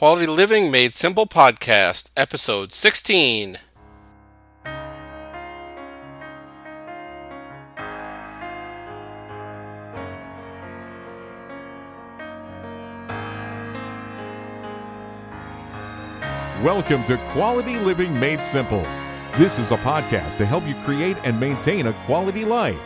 Quality 0.00 0.28
Living 0.28 0.70
Made 0.70 0.94
Simple 0.94 1.26
podcast, 1.26 2.10
episode 2.16 2.72
16. 2.72 3.58
Welcome 16.64 17.04
to 17.04 17.18
Quality 17.32 17.76
Living 17.80 18.18
Made 18.18 18.42
Simple. 18.42 18.80
This 19.36 19.58
is 19.58 19.70
a 19.70 19.76
podcast 19.76 20.38
to 20.38 20.46
help 20.46 20.66
you 20.66 20.74
create 20.76 21.18
and 21.24 21.38
maintain 21.38 21.88
a 21.88 21.92
quality 22.06 22.46
life. 22.46 22.80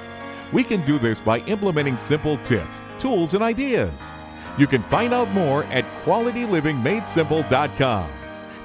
We 0.52 0.64
can 0.64 0.84
do 0.84 0.98
this 0.98 1.20
by 1.20 1.38
implementing 1.42 1.96
simple 1.96 2.38
tips, 2.38 2.82
tools, 2.98 3.34
and 3.34 3.44
ideas. 3.44 4.12
You 4.57 4.66
can 4.66 4.82
find 4.82 5.12
out 5.12 5.30
more 5.30 5.64
at 5.64 5.84
qualitylivingmadesimple.com. 6.05 8.11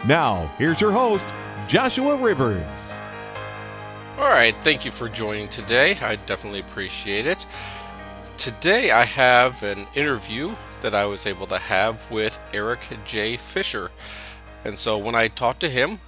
Now, 0.06 0.52
here's 0.58 0.80
your 0.80 0.92
host, 0.92 1.28
Joshua 1.68 2.16
Rivers. 2.16 2.94
All 4.18 4.30
right, 4.30 4.56
thank 4.62 4.86
you 4.86 4.92
for 4.92 5.10
joining 5.10 5.48
today. 5.48 5.98
I 6.02 6.18
definitely 6.18 6.60
appreciate 6.60 7.26
it. 7.26 7.46
Today 8.38 8.92
I 8.92 9.04
have 9.04 9.64
an 9.64 9.88
interview 9.96 10.54
that 10.82 10.94
I 10.94 11.06
was 11.06 11.26
able 11.26 11.48
to 11.48 11.58
have 11.58 12.10
with 12.12 12.38
Eric 12.54 12.88
J. 13.06 13.38
Fisher. 13.38 13.92
And 14.64 14.78
so 14.78 14.98
when 14.98 15.16
I 15.16 15.28
talked 15.28 15.62
to 15.62 15.70
him, 15.70 16.00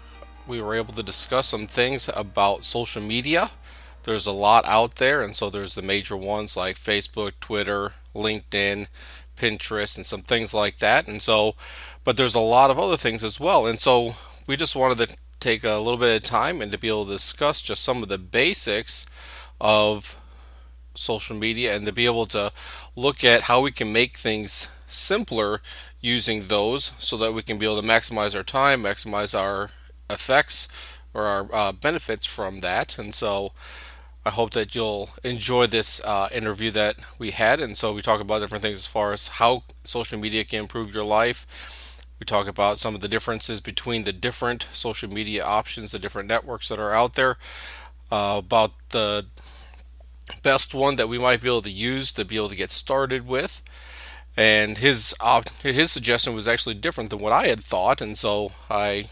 we 0.48 0.62
were 0.62 0.76
able 0.76 0.94
to 0.94 1.04
discuss 1.04 1.48
some 1.48 1.68
things 1.68 2.10
about 2.16 2.64
social 2.64 3.02
media. 3.02 3.52
There's 4.04 4.28
a 4.28 4.32
lot 4.32 4.66
out 4.66 4.96
there, 4.96 5.22
and 5.22 5.36
so 5.36 5.50
there's 5.50 5.76
the 5.76 5.82
major 5.82 6.18
ones 6.18 6.58
like 6.58 6.78
Facebook, 6.78 7.34
Twitter, 7.40 7.94
LinkedIn, 8.16 8.88
Pinterest 9.42 9.98
and 9.98 10.06
some 10.06 10.22
things 10.22 10.54
like 10.54 10.78
that. 10.78 11.08
And 11.08 11.22
so, 11.22 11.56
but 12.04 12.16
there's 12.16 12.36
a 12.36 12.40
lot 12.40 12.70
of 12.70 12.78
other 12.78 12.98
things 12.98 13.24
as 13.24 13.40
well. 13.40 13.66
And 13.66 13.80
so 13.80 14.14
we 14.46 14.56
just 14.56 14.76
wanted 14.76 15.08
to 15.08 15.18
take 15.40 15.64
a 15.64 15.80
little 15.80 15.98
bit 15.98 16.16
of 16.16 16.24
time 16.24 16.62
and 16.62 16.72
to 16.72 16.78
be 16.78 16.88
able 16.88 17.06
to 17.06 17.12
discuss 17.12 17.62
just 17.62 17.84
some 17.84 18.04
of 18.04 18.10
the 18.10 18.20
basics 18.20 19.08
of 19.60 20.16
social 20.94 21.36
media 21.36 21.76
and 21.76 21.86
to 21.88 21.92
be 21.92 22.06
able 22.06 22.28
to 22.28 22.52
look 22.96 23.24
at 23.24 23.44
how 23.44 23.62
we 23.62 23.72
can 23.72 23.92
make 23.92 24.18
things 24.18 24.70
simpler 24.86 25.62
using 26.00 26.44
those 26.44 26.92
so 27.00 27.18
that 27.18 27.34
we 27.34 27.42
can 27.42 27.58
be 27.58 27.66
able 27.66 27.82
to 27.82 27.88
maximize 27.88 28.36
our 28.36 28.44
time, 28.44 28.84
maximize 28.84 29.38
our 29.40 29.72
effects 30.10 30.68
or 31.14 31.26
our 31.26 31.48
uh, 31.54 31.72
benefits 31.72 32.26
from 32.26 32.60
that. 32.60 32.98
And 33.00 33.16
so, 33.16 33.54
I 34.24 34.30
hope 34.30 34.52
that 34.52 34.76
you'll 34.76 35.10
enjoy 35.24 35.68
this 35.68 36.00
uh, 36.04 36.30
interview 36.32 36.70
that 36.72 36.98
we 37.18 37.32
had. 37.32 37.60
And 37.60 37.76
so 37.78 37.94
we 37.94 38.02
talk 38.02 38.22
about 38.22 38.40
different 38.40 38.62
things 38.62 38.78
as 38.78 38.88
far 38.88 39.14
as 39.14 39.28
how 39.28 39.64
social 39.84 40.20
media 40.20 40.44
can 40.44 40.60
improve 40.60 40.94
your 40.94 41.04
life. 41.04 41.98
We 42.20 42.26
talk 42.26 42.48
about 42.48 42.78
some 42.78 42.94
of 42.94 43.02
the 43.02 43.08
differences 43.08 43.62
between 43.62 44.04
the 44.04 44.14
different 44.14 44.68
social 44.74 45.10
media 45.10 45.44
options, 45.44 45.92
the 45.92 46.00
different 46.00 46.30
networks 46.30 46.70
that 46.70 46.78
are 46.78 46.94
out 46.94 47.16
there, 47.16 47.38
uh, 48.12 48.36
about 48.38 48.74
the 48.90 49.26
best 50.44 50.76
one 50.76 50.98
that 50.98 51.10
we 51.10 51.18
might 51.18 51.42
be 51.42 51.48
able 51.48 51.64
to 51.64 51.72
use 51.72 52.14
to 52.14 52.24
be 52.24 52.36
able 52.36 52.50
to 52.50 52.56
get 52.56 52.70
started 52.70 53.26
with. 53.26 53.64
And 54.38 54.78
his 54.78 55.16
op- 55.20 55.50
his 55.50 55.92
suggestion 55.92 56.36
was 56.36 56.48
actually 56.48 56.76
different 56.76 57.10
than 57.10 57.20
what 57.20 57.34
I 57.34 57.48
had 57.48 57.64
thought, 57.64 58.02
and 58.02 58.18
so 58.18 58.52
I 58.70 59.10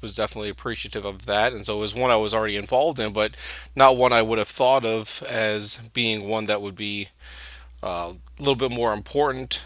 was 0.00 0.16
definitely 0.16 0.48
appreciative 0.48 1.04
of 1.04 1.26
that, 1.26 1.52
and 1.52 1.64
so 1.64 1.78
it 1.78 1.80
was 1.80 1.94
one 1.94 2.10
I 2.10 2.16
was 2.16 2.34
already 2.34 2.56
involved 2.56 2.98
in, 2.98 3.12
but 3.12 3.36
not 3.74 3.96
one 3.96 4.12
I 4.12 4.22
would 4.22 4.38
have 4.38 4.48
thought 4.48 4.84
of 4.84 5.22
as 5.28 5.78
being 5.92 6.28
one 6.28 6.46
that 6.46 6.62
would 6.62 6.76
be 6.76 7.08
uh, 7.82 8.12
a 8.38 8.42
little 8.42 8.54
bit 8.56 8.70
more 8.70 8.92
important 8.92 9.62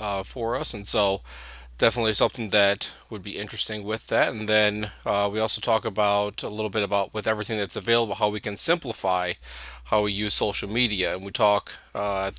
uh, 0.00 0.22
for 0.22 0.56
us, 0.56 0.74
and 0.74 0.86
so 0.86 1.22
definitely 1.78 2.12
something 2.12 2.50
that 2.50 2.90
would 3.08 3.22
be 3.22 3.38
interesting 3.38 3.84
with 3.84 4.08
that. 4.08 4.30
And 4.30 4.48
then 4.48 4.90
uh, 5.06 5.30
we 5.32 5.38
also 5.38 5.60
talk 5.60 5.84
about 5.84 6.42
a 6.42 6.48
little 6.48 6.70
bit 6.70 6.82
about 6.82 7.14
with 7.14 7.26
everything 7.26 7.56
that's 7.56 7.76
available, 7.76 8.16
how 8.16 8.28
we 8.28 8.40
can 8.40 8.56
simplify 8.56 9.34
how 9.84 10.02
we 10.02 10.12
use 10.12 10.34
social 10.34 10.68
media, 10.68 11.14
and 11.14 11.24
we 11.24 11.30
talk 11.30 11.72
uh, 11.94 12.32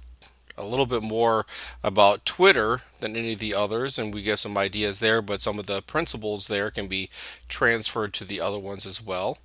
a 0.59 0.66
little 0.66 0.86
bit 0.86 1.02
more 1.02 1.46
about 1.84 2.25
Twitter 2.25 2.81
than 3.00 3.16
any 3.16 3.34
of 3.34 3.40
the 3.40 3.53
others, 3.53 3.97
and 3.97 4.14
we 4.14 4.22
get 4.22 4.40
some 4.40 4.58
ideas 4.58 5.00
there, 5.00 5.22
but 5.22 5.42
some 5.42 5.58
of 5.58 5.66
the 5.66 5.81
principles 5.81 6.47
there 6.47 6.70
can 6.70 6.88
be 6.88 7.09
transferred 7.47 8.14
to 8.14 8.25
the 8.25 8.42
other 8.42 8.59
ones 8.59 8.86
as 8.86 9.02
well. 9.02 9.38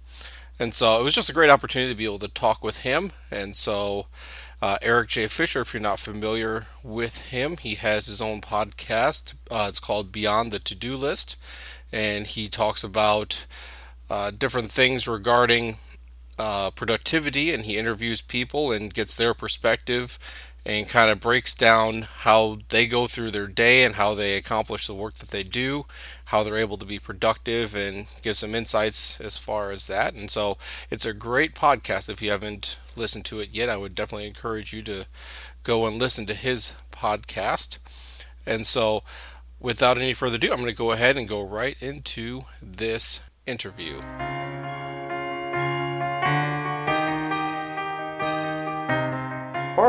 And 0.58 0.74
so 0.74 1.00
it 1.00 1.04
was 1.04 1.14
just 1.14 1.30
a 1.30 1.34
great 1.34 1.50
opportunity 1.50 1.92
to 1.92 1.96
be 1.96 2.04
able 2.04 2.18
to 2.20 2.28
talk 2.28 2.62
with 2.62 2.80
him. 2.80 3.12
And 3.30 3.56
so, 3.56 4.06
uh, 4.62 4.78
Eric 4.82 5.08
J. 5.08 5.26
Fisher, 5.26 5.62
if 5.62 5.74
you're 5.74 5.80
not 5.80 5.98
familiar 5.98 6.66
with 6.82 7.30
him, 7.30 7.56
he 7.56 7.74
has 7.74 8.06
his 8.06 8.20
own 8.20 8.40
podcast. 8.40 9.34
Uh, 9.50 9.66
it's 9.68 9.80
called 9.80 10.12
Beyond 10.12 10.52
the 10.52 10.60
To 10.60 10.74
Do 10.74 10.96
List. 10.96 11.36
And 11.92 12.26
he 12.26 12.48
talks 12.48 12.84
about 12.84 13.46
uh, 14.08 14.30
different 14.30 14.70
things 14.70 15.08
regarding 15.08 15.78
uh, 16.38 16.70
productivity 16.70 17.52
and 17.52 17.64
he 17.64 17.76
interviews 17.76 18.20
people 18.20 18.72
and 18.72 18.92
gets 18.92 19.14
their 19.14 19.34
perspective 19.34 20.18
and 20.66 20.88
kind 20.88 21.10
of 21.10 21.20
breaks 21.20 21.52
down 21.54 22.02
how 22.02 22.58
they 22.70 22.86
go 22.86 23.06
through 23.06 23.30
their 23.30 23.46
day 23.46 23.84
and 23.84 23.96
how 23.96 24.14
they 24.14 24.36
accomplish 24.36 24.86
the 24.86 24.94
work 24.94 25.14
that 25.14 25.28
they 25.28 25.42
do, 25.42 25.84
how 26.26 26.42
they're 26.42 26.56
able 26.56 26.78
to 26.78 26.86
be 26.86 26.98
productive, 26.98 27.74
and 27.74 28.06
gives 28.22 28.38
some 28.38 28.54
insights 28.54 29.20
as 29.20 29.36
far 29.36 29.70
as 29.70 29.86
that. 29.86 30.14
And 30.14 30.30
so 30.30 30.56
it's 30.90 31.04
a 31.04 31.12
great 31.12 31.54
podcast. 31.54 32.08
If 32.08 32.22
you 32.22 32.30
haven't 32.30 32.78
listened 32.96 33.26
to 33.26 33.40
it 33.40 33.50
yet, 33.52 33.68
I 33.68 33.76
would 33.76 33.94
definitely 33.94 34.26
encourage 34.26 34.72
you 34.72 34.82
to 34.84 35.06
go 35.64 35.86
and 35.86 35.98
listen 35.98 36.26
to 36.26 36.34
his 36.34 36.72
podcast. 36.92 37.78
And 38.46 38.66
so, 38.66 39.02
without 39.58 39.98
any 39.98 40.12
further 40.12 40.36
ado, 40.36 40.50
I'm 40.50 40.58
going 40.58 40.66
to 40.66 40.72
go 40.72 40.92
ahead 40.92 41.16
and 41.16 41.28
go 41.28 41.42
right 41.42 41.76
into 41.80 42.44
this 42.62 43.22
interview. 43.46 44.00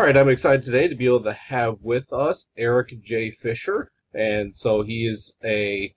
Right, 0.05 0.17
I'm 0.17 0.29
excited 0.29 0.63
today 0.63 0.87
to 0.87 0.93
be 0.93 1.07
able 1.07 1.23
to 1.23 1.33
have 1.33 1.77
with 1.81 2.13
us 2.13 2.45
Eric 2.57 2.93
J. 3.01 3.31
Fisher, 3.31 3.89
and 4.13 4.55
so 4.55 4.83
he 4.83 5.07
is 5.07 5.33
a, 5.43 5.95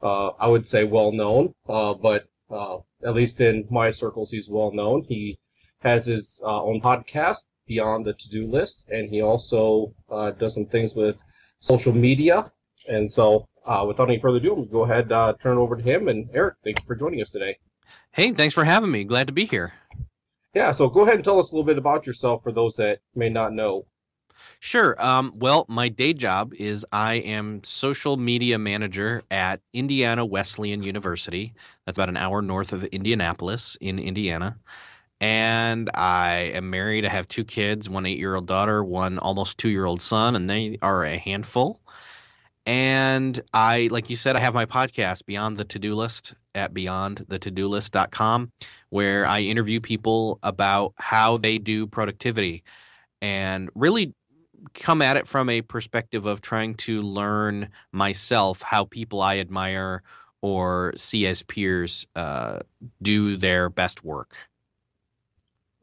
uh, 0.00 0.28
I 0.38 0.46
would 0.46 0.68
say, 0.68 0.84
well 0.84 1.10
known, 1.10 1.52
uh, 1.68 1.94
but 1.94 2.26
uh, 2.50 2.76
at 3.04 3.14
least 3.14 3.40
in 3.40 3.66
my 3.68 3.90
circles, 3.90 4.30
he's 4.30 4.48
well 4.48 4.70
known. 4.70 5.02
He 5.08 5.40
has 5.80 6.06
his 6.06 6.40
uh, 6.44 6.62
own 6.62 6.80
podcast, 6.80 7.46
Beyond 7.66 8.06
the 8.06 8.12
To 8.12 8.28
Do 8.28 8.46
List, 8.46 8.84
and 8.90 9.10
he 9.10 9.22
also 9.22 9.92
uh, 10.08 10.30
does 10.30 10.54
some 10.54 10.66
things 10.66 10.94
with 10.94 11.16
social 11.58 11.92
media. 11.92 12.52
And 12.88 13.10
so, 13.10 13.48
uh, 13.66 13.84
without 13.88 14.08
any 14.08 14.20
further 14.20 14.38
ado, 14.38 14.54
to 14.54 14.66
go 14.70 14.84
ahead 14.84 15.08
turn 15.40 15.58
it 15.58 15.60
over 15.60 15.74
to 15.74 15.82
him. 15.82 16.06
And 16.06 16.30
Eric, 16.32 16.54
thank 16.62 16.78
you 16.78 16.86
for 16.86 16.94
joining 16.94 17.20
us 17.20 17.30
today. 17.30 17.58
Hey, 18.12 18.32
thanks 18.32 18.54
for 18.54 18.64
having 18.64 18.92
me. 18.92 19.02
Glad 19.02 19.26
to 19.26 19.32
be 19.32 19.46
here. 19.46 19.72
Yeah, 20.54 20.72
so 20.72 20.88
go 20.90 21.02
ahead 21.02 21.14
and 21.16 21.24
tell 21.24 21.38
us 21.38 21.50
a 21.50 21.54
little 21.54 21.64
bit 21.66 21.78
about 21.78 22.06
yourself 22.06 22.42
for 22.42 22.52
those 22.52 22.76
that 22.76 23.00
may 23.14 23.28
not 23.30 23.52
know. 23.54 23.86
Sure. 24.60 24.94
Um, 25.04 25.32
well, 25.36 25.66
my 25.68 25.88
day 25.88 26.12
job 26.12 26.52
is 26.54 26.86
I 26.92 27.14
am 27.16 27.62
social 27.64 28.16
media 28.16 28.58
manager 28.58 29.22
at 29.30 29.60
Indiana 29.72 30.24
Wesleyan 30.24 30.82
University. 30.82 31.54
That's 31.84 31.98
about 31.98 32.08
an 32.08 32.16
hour 32.16 32.42
north 32.42 32.72
of 32.72 32.84
Indianapolis 32.86 33.76
in 33.80 33.98
Indiana. 33.98 34.58
And 35.20 35.90
I 35.94 36.52
am 36.54 36.70
married. 36.70 37.04
I 37.04 37.08
have 37.10 37.28
two 37.28 37.44
kids 37.44 37.88
one 37.90 38.06
eight 38.06 38.18
year 38.18 38.36
old 38.36 38.46
daughter, 38.46 38.84
one 38.84 39.18
almost 39.18 39.58
two 39.58 39.70
year 39.70 39.84
old 39.86 40.00
son, 40.02 40.36
and 40.36 40.48
they 40.50 40.78
are 40.82 41.04
a 41.04 41.18
handful. 41.18 41.80
And 42.68 43.40
I, 43.54 43.88
like 43.90 44.10
you 44.10 44.16
said, 44.16 44.36
I 44.36 44.40
have 44.40 44.52
my 44.52 44.66
podcast, 44.66 45.24
Beyond 45.24 45.56
the 45.56 45.64
To 45.64 45.78
Do 45.78 45.94
List, 45.94 46.34
at 46.54 46.74
beyondthetodolist.com, 46.74 48.52
where 48.90 49.24
I 49.24 49.40
interview 49.40 49.80
people 49.80 50.38
about 50.42 50.92
how 50.98 51.38
they 51.38 51.56
do 51.56 51.86
productivity 51.86 52.62
and 53.22 53.70
really 53.74 54.12
come 54.74 55.00
at 55.00 55.16
it 55.16 55.26
from 55.26 55.48
a 55.48 55.62
perspective 55.62 56.26
of 56.26 56.42
trying 56.42 56.74
to 56.74 57.00
learn 57.00 57.70
myself 57.92 58.60
how 58.60 58.84
people 58.84 59.22
I 59.22 59.38
admire 59.38 60.02
or 60.42 60.92
see 60.94 61.26
as 61.26 61.42
peers 61.42 62.06
uh, 62.16 62.58
do 63.00 63.38
their 63.38 63.70
best 63.70 64.04
work. 64.04 64.36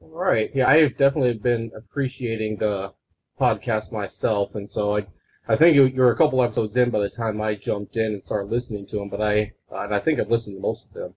All 0.02 0.10
right. 0.10 0.52
Yeah, 0.54 0.70
I 0.70 0.84
have 0.84 0.98
definitely 0.98 1.34
been 1.34 1.72
appreciating 1.76 2.58
the 2.58 2.94
podcast 3.42 3.92
myself. 3.92 4.54
And 4.54 4.70
so 4.70 4.98
I 4.98 5.08
I 5.48 5.56
think 5.56 5.76
you, 5.76 5.92
were 5.96 6.12
a 6.12 6.18
couple 6.18 6.42
episodes 6.42 6.76
in 6.76 6.90
by 6.90 7.00
the 7.00 7.10
time 7.10 7.40
I 7.40 7.56
jumped 7.56 7.98
in 7.98 8.14
and 8.14 8.24
started 8.24 8.52
listening 8.52 8.88
to 8.88 8.98
them, 8.98 9.10
but 9.10 9.22
I 9.22 9.54
and 9.72 9.94
I 9.94 10.00
think 10.00 10.20
I've 10.20 10.30
listened 10.30 10.56
to 10.56 10.62
most 10.62 10.88
of 10.88 10.94
them. 10.94 11.14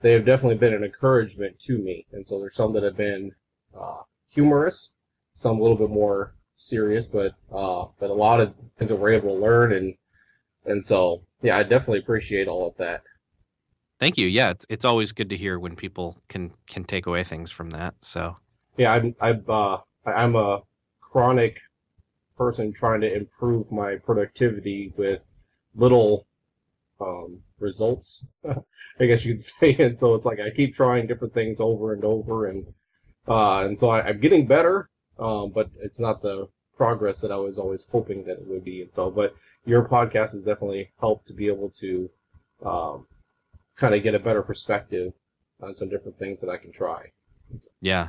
They 0.00 0.12
have 0.12 0.24
definitely 0.24 0.58
been 0.58 0.74
an 0.74 0.84
encouragement 0.84 1.58
to 1.60 1.78
me, 1.78 2.06
and 2.12 2.26
so 2.26 2.38
there's 2.38 2.54
some 2.54 2.72
that 2.74 2.82
have 2.82 2.96
been 2.96 3.32
uh, 3.78 4.02
humorous, 4.28 4.92
some 5.34 5.58
a 5.58 5.62
little 5.62 5.76
bit 5.76 5.90
more 5.90 6.34
serious, 6.56 7.06
but 7.06 7.34
uh, 7.52 7.86
but 7.98 8.10
a 8.10 8.14
lot 8.14 8.40
of 8.40 8.54
things 8.78 8.90
that 8.90 8.96
we're 8.96 9.12
able 9.12 9.34
to 9.34 9.42
learn, 9.42 9.72
and 9.72 9.94
and 10.64 10.84
so 10.84 11.22
yeah, 11.42 11.56
I 11.56 11.62
definitely 11.64 12.00
appreciate 12.00 12.46
all 12.46 12.68
of 12.68 12.76
that. 12.76 13.02
Thank 13.98 14.18
you. 14.18 14.26
Yeah, 14.26 14.50
it's, 14.50 14.66
it's 14.68 14.84
always 14.84 15.12
good 15.12 15.30
to 15.30 15.36
hear 15.36 15.58
when 15.58 15.76
people 15.76 16.18
can 16.28 16.52
can 16.68 16.84
take 16.84 17.06
away 17.06 17.24
things 17.24 17.50
from 17.50 17.70
that. 17.70 17.94
So 17.98 18.36
yeah, 18.76 18.92
I'm 18.92 19.14
I'm 19.20 19.44
uh, 19.48 19.78
I'm 20.06 20.36
a 20.36 20.62
chronic 21.00 21.60
person 22.42 22.72
trying 22.72 23.00
to 23.00 23.14
improve 23.14 23.70
my 23.70 23.96
productivity 23.96 24.92
with 24.96 25.20
little 25.76 26.26
um, 27.00 27.40
results, 27.60 28.26
I 29.00 29.06
guess 29.06 29.24
you 29.24 29.34
could 29.34 29.42
say. 29.60 29.76
And 29.78 29.98
so 29.98 30.14
it's 30.14 30.26
like 30.26 30.40
I 30.40 30.50
keep 30.50 30.74
trying 30.74 31.06
different 31.06 31.34
things 31.34 31.60
over 31.60 31.92
and 31.92 32.04
over, 32.04 32.46
and 32.46 32.66
uh, 33.28 33.64
and 33.66 33.78
so 33.78 33.90
I, 33.90 34.08
am 34.08 34.20
getting 34.20 34.46
better, 34.46 34.90
um, 35.18 35.52
but 35.54 35.70
it's 35.80 36.00
not 36.00 36.22
the 36.22 36.48
progress 36.76 37.20
that 37.20 37.30
I 37.30 37.36
was 37.36 37.58
always 37.58 37.86
hoping 37.90 38.24
that 38.24 38.38
it 38.38 38.46
would 38.46 38.64
be. 38.64 38.82
And 38.82 38.92
so, 38.92 39.10
but 39.10 39.34
your 39.64 39.84
podcast 39.84 40.32
has 40.32 40.44
definitely 40.44 40.90
helped 40.98 41.28
to 41.28 41.32
be 41.32 41.46
able 41.46 41.70
to 41.78 42.10
um, 42.66 43.06
kind 43.76 43.94
of 43.94 44.02
get 44.02 44.16
a 44.16 44.18
better 44.18 44.42
perspective 44.42 45.12
on 45.62 45.76
some 45.76 45.88
different 45.88 46.18
things 46.18 46.40
that 46.40 46.50
I 46.50 46.56
can 46.56 46.72
try. 46.72 47.12
Yeah, 47.80 48.08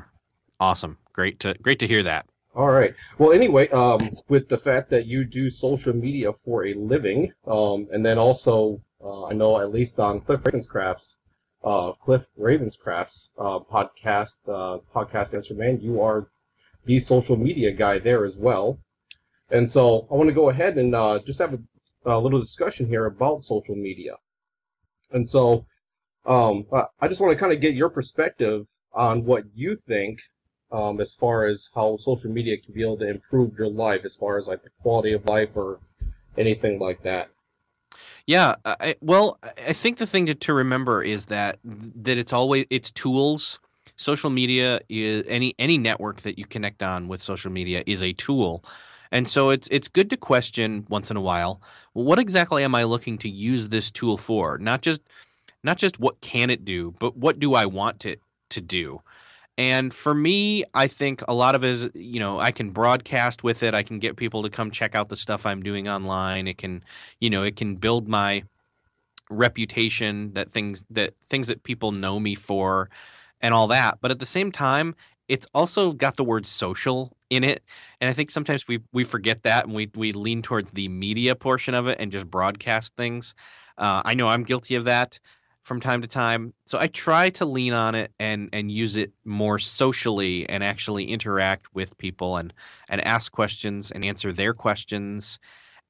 awesome, 0.59 0.97
great 1.13 1.39
to 1.41 1.53
great 1.61 1.79
to 1.79 1.87
hear 1.87 2.01
that. 2.03 2.25
All 2.55 2.69
right. 2.69 2.93
Well, 3.17 3.31
anyway, 3.31 3.67
um, 3.69 4.15
with 4.29 4.47
the 4.47 4.59
fact 4.59 4.91
that 4.91 5.07
you 5.07 5.25
do 5.25 5.49
social 5.49 5.93
media 5.93 6.33
for 6.45 6.67
a 6.67 6.75
living, 6.75 7.33
um, 7.47 7.87
and 7.91 8.05
then 8.05 8.19
also, 8.19 8.79
uh, 9.03 9.25
I 9.25 9.33
know 9.33 9.59
at 9.59 9.71
least 9.71 9.99
on 9.99 10.21
Cliff 10.21 10.41
Ravenscraft's, 10.41 11.17
uh, 11.63 11.93
Cliff 11.93 12.21
Ravenscraft's 12.39 13.31
uh, 13.39 13.57
podcast, 13.59 14.37
uh, 14.47 14.77
podcast 14.93 15.33
Answer 15.33 15.55
Man, 15.55 15.79
you 15.81 15.99
are 16.01 16.27
the 16.85 16.99
social 16.99 17.37
media 17.37 17.71
guy 17.71 17.97
there 17.97 18.23
as 18.23 18.37
well. 18.37 18.77
And 19.49 19.71
so 19.71 20.07
I 20.11 20.13
want 20.13 20.29
to 20.29 20.35
go 20.35 20.49
ahead 20.49 20.77
and 20.77 20.93
uh, 20.93 21.21
just 21.25 21.39
have 21.39 21.55
a, 21.55 22.11
a, 22.11 22.19
little 22.19 22.39
discussion 22.39 22.85
here 22.85 23.07
about 23.07 23.45
social 23.45 23.75
media. 23.75 24.17
And 25.11 25.27
so 25.27 25.65
um, 26.27 26.67
I 27.01 27.07
just 27.07 27.19
want 27.19 27.33
to 27.33 27.39
kind 27.39 27.51
of 27.51 27.61
get 27.61 27.73
your 27.73 27.89
perspective 27.89 28.67
on 28.93 29.25
what 29.25 29.43
you 29.55 29.75
think 29.87 30.19
um, 30.73 30.99
as 30.99 31.13
far 31.13 31.45
as 31.45 31.69
how 31.73 31.97
social 31.97 32.31
media 32.31 32.57
can 32.57 32.73
be 32.73 32.81
able 32.81 32.97
to 32.97 33.07
improve 33.07 33.57
your 33.57 33.69
life, 33.69 34.01
as 34.03 34.15
far 34.15 34.37
as 34.37 34.47
like 34.47 34.63
the 34.63 34.71
quality 34.81 35.13
of 35.13 35.25
life 35.25 35.49
or 35.55 35.79
anything 36.37 36.79
like 36.79 37.01
that. 37.03 37.29
Yeah, 38.25 38.55
I, 38.65 38.95
well, 39.01 39.37
I 39.43 39.73
think 39.73 39.97
the 39.97 40.07
thing 40.07 40.25
to, 40.25 40.35
to 40.35 40.53
remember 40.53 41.03
is 41.03 41.27
that 41.27 41.59
that 41.63 42.17
it's 42.17 42.33
always 42.33 42.65
it's 42.69 42.89
tools. 42.91 43.59
Social 43.95 44.29
media 44.29 44.79
is 44.89 45.23
any 45.27 45.53
any 45.59 45.77
network 45.77 46.21
that 46.21 46.39
you 46.39 46.45
connect 46.45 46.81
on 46.81 47.07
with 47.07 47.21
social 47.21 47.51
media 47.51 47.83
is 47.85 48.01
a 48.01 48.13
tool. 48.13 48.65
And 49.11 49.27
so 49.27 49.51
it's 49.51 49.67
it's 49.69 49.87
good 49.87 50.09
to 50.09 50.17
question 50.17 50.87
once 50.89 51.11
in 51.11 51.17
a 51.17 51.21
while, 51.21 51.61
what 51.91 52.17
exactly 52.17 52.63
am 52.63 52.73
I 52.73 52.83
looking 52.83 53.17
to 53.19 53.29
use 53.29 53.69
this 53.69 53.91
tool 53.91 54.17
for? 54.17 54.57
Not 54.57 54.81
just 54.81 55.01
not 55.63 55.77
just 55.77 55.99
what 55.99 56.19
can 56.21 56.49
it 56.49 56.65
do, 56.65 56.95
but 56.97 57.15
what 57.15 57.39
do 57.39 57.53
I 57.53 57.65
want 57.65 58.05
it 58.05 58.21
to 58.49 58.61
do? 58.61 59.01
And 59.57 59.93
for 59.93 60.15
me, 60.15 60.63
I 60.73 60.87
think 60.87 61.21
a 61.27 61.33
lot 61.33 61.53
of 61.53 61.63
it 61.63 61.69
is, 61.69 61.89
you 61.93 62.19
know, 62.19 62.39
I 62.39 62.51
can 62.51 62.71
broadcast 62.71 63.43
with 63.43 63.61
it. 63.61 63.75
I 63.75 63.83
can 63.83 63.99
get 63.99 64.15
people 64.15 64.41
to 64.43 64.49
come 64.49 64.71
check 64.71 64.95
out 64.95 65.09
the 65.09 65.15
stuff 65.15 65.45
I'm 65.45 65.61
doing 65.61 65.87
online. 65.87 66.47
It 66.47 66.57
can, 66.57 66.83
you 67.19 67.29
know, 67.29 67.43
it 67.43 67.55
can 67.55 67.75
build 67.75 68.07
my 68.07 68.43
reputation 69.29 70.33
that 70.33 70.51
things 70.51 70.83
that 70.89 71.17
things 71.17 71.47
that 71.47 71.63
people 71.63 71.91
know 71.91 72.19
me 72.19 72.35
for 72.35 72.89
and 73.41 73.53
all 73.53 73.67
that. 73.67 73.99
But 74.01 74.11
at 74.11 74.19
the 74.19 74.25
same 74.25 74.51
time, 74.51 74.95
it's 75.27 75.45
also 75.53 75.93
got 75.93 76.17
the 76.17 76.23
word 76.23 76.45
social 76.47 77.15
in 77.29 77.43
it. 77.43 77.63
And 78.01 78.09
I 78.09 78.13
think 78.13 78.31
sometimes 78.31 78.67
we 78.67 78.79
we 78.91 79.03
forget 79.03 79.43
that 79.43 79.65
and 79.65 79.73
we 79.75 79.89
we 79.95 80.13
lean 80.13 80.41
towards 80.41 80.71
the 80.71 80.89
media 80.89 81.35
portion 81.35 81.75
of 81.75 81.87
it 81.87 81.97
and 81.99 82.11
just 82.11 82.29
broadcast 82.29 82.95
things. 82.95 83.35
Uh, 83.77 84.01
I 84.05 84.15
know 84.15 84.27
I'm 84.27 84.43
guilty 84.43 84.75
of 84.75 84.85
that 84.85 85.19
from 85.63 85.79
time 85.79 86.01
to 86.01 86.07
time. 86.07 86.53
So 86.65 86.77
I 86.77 86.87
try 86.87 87.29
to 87.31 87.45
lean 87.45 87.73
on 87.73 87.95
it 87.95 88.11
and 88.19 88.49
and 88.53 88.71
use 88.71 88.95
it 88.95 89.11
more 89.25 89.59
socially 89.59 90.47
and 90.49 90.63
actually 90.63 91.05
interact 91.05 91.73
with 91.73 91.97
people 91.97 92.37
and 92.37 92.53
and 92.89 93.01
ask 93.01 93.31
questions 93.31 93.89
and 93.91 94.05
answer 94.05 94.31
their 94.31 94.53
questions 94.53 95.39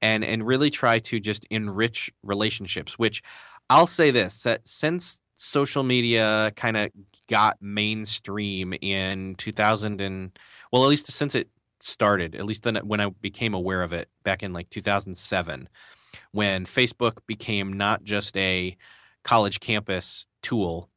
and 0.02 0.24
and 0.24 0.46
really 0.46 0.70
try 0.70 1.00
to 1.00 1.20
just 1.20 1.46
enrich 1.50 2.12
relationships, 2.24 2.98
which 3.00 3.24
I'll 3.70 3.88
say 3.88 4.12
this 4.12 4.44
that 4.44 4.68
since 4.68 5.22
social 5.36 5.84
media 5.84 6.52
kind 6.56 6.78
of 6.78 6.92
got 7.28 7.58
mainstream 7.60 8.74
in 8.81 9.36
2000 9.36 10.00
and 10.00 10.38
well 10.72 10.84
at 10.84 10.88
least 10.88 11.12
since 11.12 11.34
it 11.34 11.50
started 11.80 12.36
at 12.36 12.46
least 12.46 12.64
then 12.64 12.75
when 12.78 13.02
I 13.02 13.10
became 13.22 13.54
aware 13.54 13.81
of 13.81 13.92
it 13.94 14.08
back 14.24 14.44
in 14.44 14.54
like 14.54 14.70
2007 14.70 15.68
when 16.31 16.66
Facebook 16.66 17.18
became 17.25 17.74
not 17.74 18.04
just 18.04 18.38
a 18.38 18.78
college 19.24 19.60
campus 19.60 20.28
tool 20.42 20.90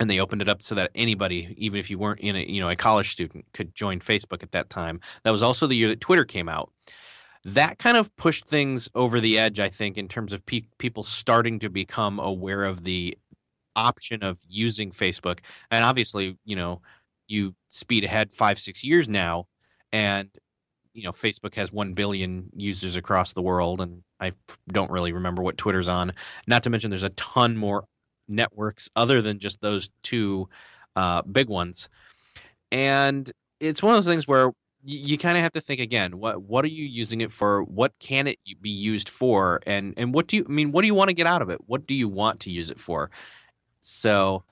and 0.00 0.10
they 0.10 0.18
opened 0.18 0.42
it 0.42 0.48
up 0.48 0.62
so 0.62 0.74
that 0.74 0.90
anybody 0.94 1.54
even 1.56 1.78
if 1.78 1.88
you 1.90 1.98
weren't 1.98 2.20
in 2.20 2.36
a 2.36 2.44
you 2.44 2.60
know 2.60 2.68
a 2.68 2.76
college 2.76 3.10
student 3.10 3.44
could 3.52 3.74
join 3.74 4.00
facebook 4.00 4.42
at 4.42 4.52
that 4.52 4.70
time. 4.70 5.00
That 5.22 5.30
was 5.30 5.42
also 5.42 5.66
the 5.66 5.76
year 5.76 5.88
that 5.88 6.00
twitter 6.00 6.24
came 6.24 6.48
out. 6.48 6.72
That 7.44 7.78
kind 7.78 7.96
of 7.96 8.14
pushed 8.16 8.46
things 8.46 8.88
over 8.94 9.20
the 9.20 9.38
edge 9.38 9.60
i 9.60 9.68
think 9.68 9.96
in 9.96 10.08
terms 10.08 10.32
of 10.32 10.44
pe- 10.46 10.62
people 10.78 11.02
starting 11.02 11.58
to 11.60 11.70
become 11.70 12.18
aware 12.18 12.64
of 12.64 12.82
the 12.84 13.16
option 13.76 14.22
of 14.22 14.40
using 14.48 14.90
facebook. 14.90 15.40
And 15.70 15.84
obviously 15.84 16.36
you 16.44 16.56
know 16.56 16.80
you 17.28 17.54
speed 17.68 18.04
ahead 18.04 18.32
five 18.32 18.58
six 18.58 18.84
years 18.84 19.08
now 19.08 19.46
and 19.92 20.28
you 20.94 21.02
know 21.02 21.10
facebook 21.10 21.54
has 21.54 21.72
1 21.72 21.92
billion 21.92 22.48
users 22.56 22.96
across 22.96 23.32
the 23.32 23.42
world 23.42 23.80
and 23.80 24.02
i 24.20 24.32
don't 24.68 24.90
really 24.90 25.12
remember 25.12 25.42
what 25.42 25.58
twitter's 25.58 25.88
on. 25.88 26.12
Not 26.46 26.62
to 26.64 26.70
mention 26.70 26.90
there's 26.90 27.02
a 27.02 27.10
ton 27.10 27.56
more 27.56 27.84
networks 28.28 28.88
other 28.96 29.20
than 29.20 29.38
just 29.38 29.60
those 29.60 29.90
two 30.02 30.48
uh, 30.96 31.22
big 31.22 31.48
ones. 31.48 31.88
And 32.72 33.30
it's 33.60 33.82
one 33.82 33.94
of 33.94 33.98
those 33.98 34.10
things 34.10 34.26
where 34.26 34.52
you, 34.86 35.16
kind 35.16 35.36
of 35.36 35.42
have 35.42 35.52
to 35.52 35.62
think 35.62 35.80
again 35.80 36.18
what 36.18 36.42
what 36.42 36.62
are 36.64 36.68
you 36.68 36.84
using 36.84 37.22
it 37.22 37.32
for? 37.32 37.62
What 37.64 37.92
can 38.00 38.26
it 38.26 38.38
be 38.60 38.70
used 38.70 39.08
for? 39.08 39.60
And 39.66 39.94
and 39.96 40.14
what 40.14 40.26
do 40.26 40.36
you 40.36 40.46
I 40.46 40.52
mean 40.52 40.72
what 40.72 40.82
do 40.82 40.86
you 40.86 40.94
want 40.94 41.08
to 41.08 41.14
get 41.14 41.26
out 41.26 41.42
of 41.42 41.50
it? 41.50 41.58
What 41.66 41.86
do 41.86 41.94
you 41.94 42.08
want 42.08 42.40
to 42.40 42.50
use 42.50 42.70
it 42.70 42.78
for? 42.78 43.10
So 43.80 44.44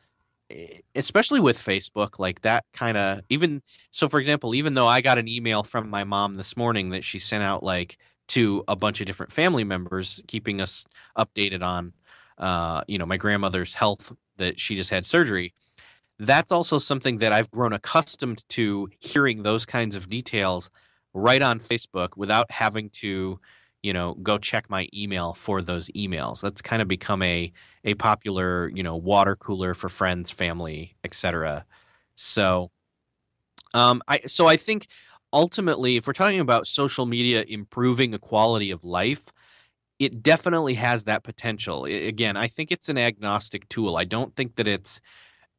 especially 0.95 1.41
with 1.41 1.59
Facebook, 1.59 2.19
like 2.19 2.41
that 2.43 2.65
kind 2.73 2.97
of 2.97 3.21
even 3.29 3.63
so 3.91 4.09
for 4.09 4.21
example, 4.21 4.55
even 4.55 4.75
though 4.75 4.87
I 4.87 5.01
got 5.01 5.19
an 5.19 5.29
email 5.29 5.63
from 5.63 5.89
my 5.91 6.05
mom 6.05 6.37
this 6.37 6.57
morning 6.57 6.91
that 6.91 7.05
she 7.05 7.19
sent 7.19 7.43
out 7.43 7.63
like 7.63 7.99
to 8.29 8.65
a 8.69 8.77
bunch 8.77 9.01
of 9.01 9.07
different 9.07 9.33
family 9.33 9.65
members 9.65 10.23
keeping 10.27 10.61
us 10.61 10.85
updated 11.19 11.63
on 11.63 11.93
uh, 12.39 12.83
you 12.89 12.99
know, 12.99 13.07
my 13.07 13.17
grandmother's 13.17 13.75
health 13.75 14.13
that 14.37 14.59
she 14.59 14.75
just 14.75 14.91
had 14.91 15.07
surgery. 15.07 15.55
That's 16.19 16.53
also 16.53 16.79
something 16.79 17.19
that 17.19 17.33
I've 17.33 17.51
grown 17.51 17.73
accustomed 17.73 18.45
to 18.51 18.89
hearing 19.01 19.43
those 19.43 19.65
kinds 19.65 19.97
of 19.97 20.09
details 20.09 20.71
right 21.15 21.43
on 21.43 21.59
Facebook 21.59 22.11
without 22.17 22.51
having 22.51 22.91
to 22.91 23.39
you 23.83 23.93
know 23.93 24.15
go 24.23 24.39
check 24.39 24.71
my 24.71 24.89
email 24.95 25.35
for 25.35 25.63
those 25.63 25.89
emails. 25.91 26.41
That's 26.43 26.63
kind 26.63 26.83
of 26.83 26.89
become 26.89 27.23
a 27.23 27.53
a 27.85 27.95
popular 27.95 28.69
you 28.75 28.83
know 28.83 28.97
water 28.97 29.37
cooler 29.37 29.75
for 29.75 29.89
friends 29.89 30.31
family 30.31 30.97
etc 31.05 31.65
so 32.17 32.71
um 33.75 34.03
i 34.09 34.21
so 34.27 34.47
i 34.47 34.57
think 34.57 34.87
ultimately 35.33 35.97
if 35.97 36.07
we're 36.07 36.13
talking 36.13 36.41
about 36.41 36.67
social 36.67 37.07
media 37.07 37.45
improving 37.49 38.11
the 38.11 38.19
quality 38.19 38.71
of 38.71 38.85
life 38.85 39.33
it 39.99 40.23
definitely 40.23 40.75
has 40.75 41.05
that 41.05 41.25
potential. 41.25 41.85
Again 41.87 42.37
i 42.37 42.49
think 42.49 42.73
it's 42.73 42.89
an 42.89 42.99
agnostic 42.99 43.69
tool. 43.69 43.97
I 43.97 44.05
don't 44.05 44.35
think 44.37 44.57
that 44.57 44.67
it's 44.67 45.01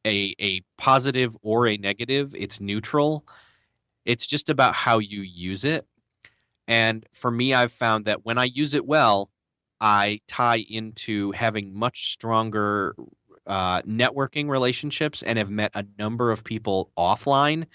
a 0.05 0.35
a 0.39 0.61
positive 0.77 1.35
or 1.43 1.67
a 1.67 1.77
negative. 1.77 2.35
It's 2.37 2.61
neutral. 2.61 3.25
It's 4.05 4.27
just 4.27 4.49
about 4.49 4.75
how 4.75 4.99
you 4.99 5.21
use 5.21 5.63
it 5.65 5.85
and 6.67 7.05
for 7.11 7.31
me, 7.31 7.53
I've 7.53 7.71
found 7.71 8.05
that 8.05 8.25
when 8.25 8.37
I 8.37 8.45
use 8.45 8.73
it 8.73 8.85
well, 8.85 9.29
I 9.81 10.19
tie 10.27 10.65
into 10.69 11.31
having 11.31 11.73
much 11.77 12.11
stronger 12.11 12.95
uh, 13.47 13.81
networking 13.81 14.49
relationships 14.49 15.21
and 15.23 15.37
have 15.37 15.49
met 15.49 15.71
a 15.75 15.85
number 15.99 16.31
of 16.31 16.43
people 16.43 16.91
offline 16.97 17.65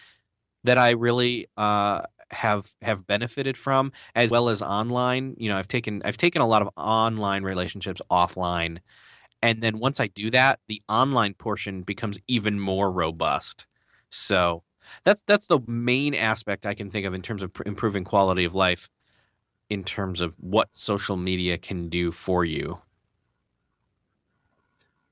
that 0.65 0.79
I 0.79 0.91
really 0.91 1.47
uh, 1.57 2.03
have 2.31 2.71
have 2.83 3.07
benefited 3.07 3.57
from, 3.57 3.93
as 4.15 4.31
well 4.31 4.49
as 4.49 4.63
online. 4.63 5.35
You 5.39 5.51
know, 5.51 5.57
I've 5.57 5.69
taken 5.69 6.03
I've 6.05 6.17
taken 6.17 6.43
a 6.43 6.47
lot 6.47 6.63
of 6.63 6.69
online 6.77 7.43
relationships 7.43 8.01
offline, 8.11 8.79
and 9.43 9.63
then 9.63 9.79
once 9.79 10.01
I 10.01 10.09
do 10.09 10.31
that, 10.31 10.61
the 10.69 10.83
online 10.89 11.35
portion 11.35 11.83
becomes 11.83 12.19
even 12.29 12.59
more 12.61 12.91
robust. 12.91 13.67
So 14.11 14.63
that's 15.05 15.23
that's 15.23 15.47
the 15.47 15.61
main 15.67 16.15
aspect 16.15 16.67
I 16.67 16.75
can 16.75 16.91
think 16.91 17.07
of 17.07 17.15
in 17.15 17.23
terms 17.23 17.43
of 17.43 17.53
pr- 17.53 17.63
improving 17.67 18.05
quality 18.05 18.45
of 18.45 18.55
life 18.55 18.89
in 19.71 19.85
terms 19.85 20.21
of 20.21 20.35
what 20.41 20.75
social 20.75 21.17
media 21.17 21.59
can 21.59 21.89
do 21.89 22.11
for 22.11 22.45
you. 22.45 22.81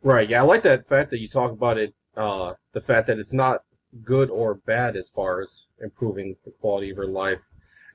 Right. 0.03 0.29
Yeah, 0.29 0.43
I 0.43 0.45
like 0.45 0.63
that 0.63 0.89
fact 0.89 1.11
that 1.11 1.21
you 1.21 1.29
talk 1.29 1.53
about 1.53 1.79
it. 1.79 1.95
Uh, 2.17 2.55
the 2.73 2.81
fact 2.81 3.07
that 3.09 3.19
it's 3.19 3.33
not 3.33 3.63
good 4.05 4.31
or 4.31 4.55
bad 4.55 4.97
as 4.97 5.09
far 5.09 5.43
as 5.43 5.65
improving 5.83 6.37
the 6.45 6.51
quality 6.51 6.91
of 6.91 6.97
your 6.97 7.07
life. 7.07 7.41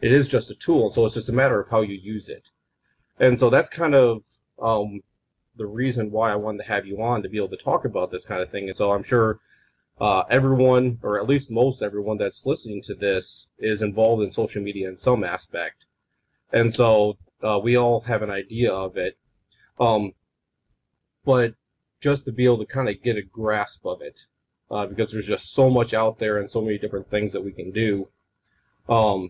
It 0.01 0.11
is 0.11 0.27
just 0.27 0.50
a 0.50 0.55
tool, 0.55 0.91
so 0.91 1.05
it's 1.05 1.15
just 1.15 1.29
a 1.29 1.33
matter 1.33 1.59
of 1.59 1.69
how 1.69 1.81
you 1.81 1.95
use 1.95 2.29
it. 2.29 2.50
And 3.19 3.39
so 3.39 3.50
that's 3.50 3.69
kind 3.69 3.93
of 3.93 4.23
um, 4.59 5.01
the 5.57 5.65
reason 5.65 6.09
why 6.11 6.31
I 6.31 6.35
wanted 6.35 6.59
to 6.59 6.69
have 6.69 6.85
you 6.85 7.01
on 7.01 7.21
to 7.21 7.29
be 7.29 7.38
able 7.38 7.50
to 7.50 7.57
talk 7.57 7.85
about 7.85 8.11
this 8.11 8.25
kind 8.25 8.41
of 8.41 8.50
thing. 8.50 8.67
And 8.67 8.75
so 8.75 8.91
I'm 8.91 9.03
sure 9.03 9.39
uh, 10.01 10.24
everyone, 10.31 10.98
or 11.03 11.20
at 11.20 11.29
least 11.29 11.51
most 11.51 11.84
everyone 11.84 12.17
that's 12.17 12.46
listening 12.46 12.81
to 12.81 12.96
this, 12.96 13.46
is 13.60 13.84
involved 13.84 14.24
in 14.24 14.31
social 14.31 14.62
media 14.62 14.89
in 14.89 14.98
some 14.98 15.24
aspect, 15.24 15.86
and 16.51 16.74
so 16.74 17.17
uh, 17.43 17.60
we 17.63 17.75
all 17.75 18.01
have 18.01 18.24
an 18.24 18.31
idea 18.31 18.74
of 18.74 18.98
it. 18.98 19.15
Um, 19.79 20.13
but 21.24 21.53
just 22.01 22.25
to 22.25 22.31
be 22.31 22.46
able 22.46 22.58
to 22.58 22.65
kind 22.65 22.89
of 22.89 23.03
get 23.03 23.15
a 23.15 23.22
grasp 23.22 23.86
of 23.86 24.01
it, 24.01 24.22
uh, 24.72 24.88
because 24.88 25.12
there's 25.12 25.27
just 25.27 25.53
so 25.53 25.70
much 25.70 25.93
out 25.93 26.17
there 26.17 26.39
and 26.39 26.51
so 26.51 26.62
many 26.62 26.79
different 26.79 27.10
things 27.12 27.34
that 27.34 27.46
we 27.46 27.51
can 27.51 27.72
do. 27.72 28.08
Um, 28.89 29.29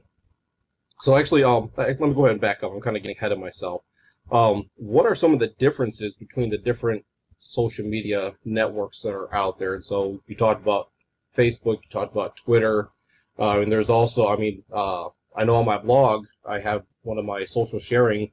so 1.02 1.18
actually, 1.18 1.44
um, 1.44 1.70
let 1.76 2.00
me 2.00 2.14
go 2.14 2.26
ahead 2.26 2.32
and 2.32 2.42
back 2.42 2.64
up. 2.64 2.72
I'm 2.72 2.80
kind 2.80 2.96
of 2.96 3.04
getting 3.04 3.18
ahead 3.18 3.34
of 3.34 3.40
myself. 3.40 3.82
Um, 4.32 4.70
what 4.76 5.06
are 5.06 5.16
some 5.16 5.34
of 5.34 5.40
the 5.40 5.52
differences 5.60 6.16
between 6.16 6.50
the 6.50 6.58
different 6.58 7.04
social 7.42 7.86
media 7.86 8.34
networks 8.46 9.02
that 9.02 9.14
are 9.14 9.34
out 9.34 9.60
there? 9.60 9.76
And 9.76 9.86
so 9.86 10.22
you 10.28 10.36
talked 10.36 10.62
about 10.62 10.90
Facebook, 11.38 11.80
you 11.84 11.90
talked 11.92 12.14
about 12.14 12.38
Twitter, 12.38 12.90
uh, 13.40 13.60
and 13.60 13.72
there's 13.72 13.90
also, 13.90 14.28
I 14.28 14.38
mean, 14.38 14.64
uh, 14.72 15.10
I 15.36 15.44
know 15.44 15.56
on 15.56 15.66
my 15.66 15.78
blog 15.78 16.26
I 16.46 16.60
have 16.60 16.84
one 17.04 17.18
of 17.18 17.26
my 17.26 17.44
social 17.44 17.80
sharing 17.80 18.32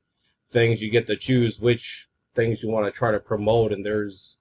things. 0.50 0.82
You 0.82 0.90
get 0.90 1.06
to 1.06 1.16
choose 1.16 1.60
which 1.60 2.08
things 2.34 2.62
you 2.62 2.68
want 2.68 2.86
to 2.86 2.92
try 2.92 3.10
to 3.12 3.20
promote, 3.20 3.72
and 3.72 3.84
there's 3.84 4.36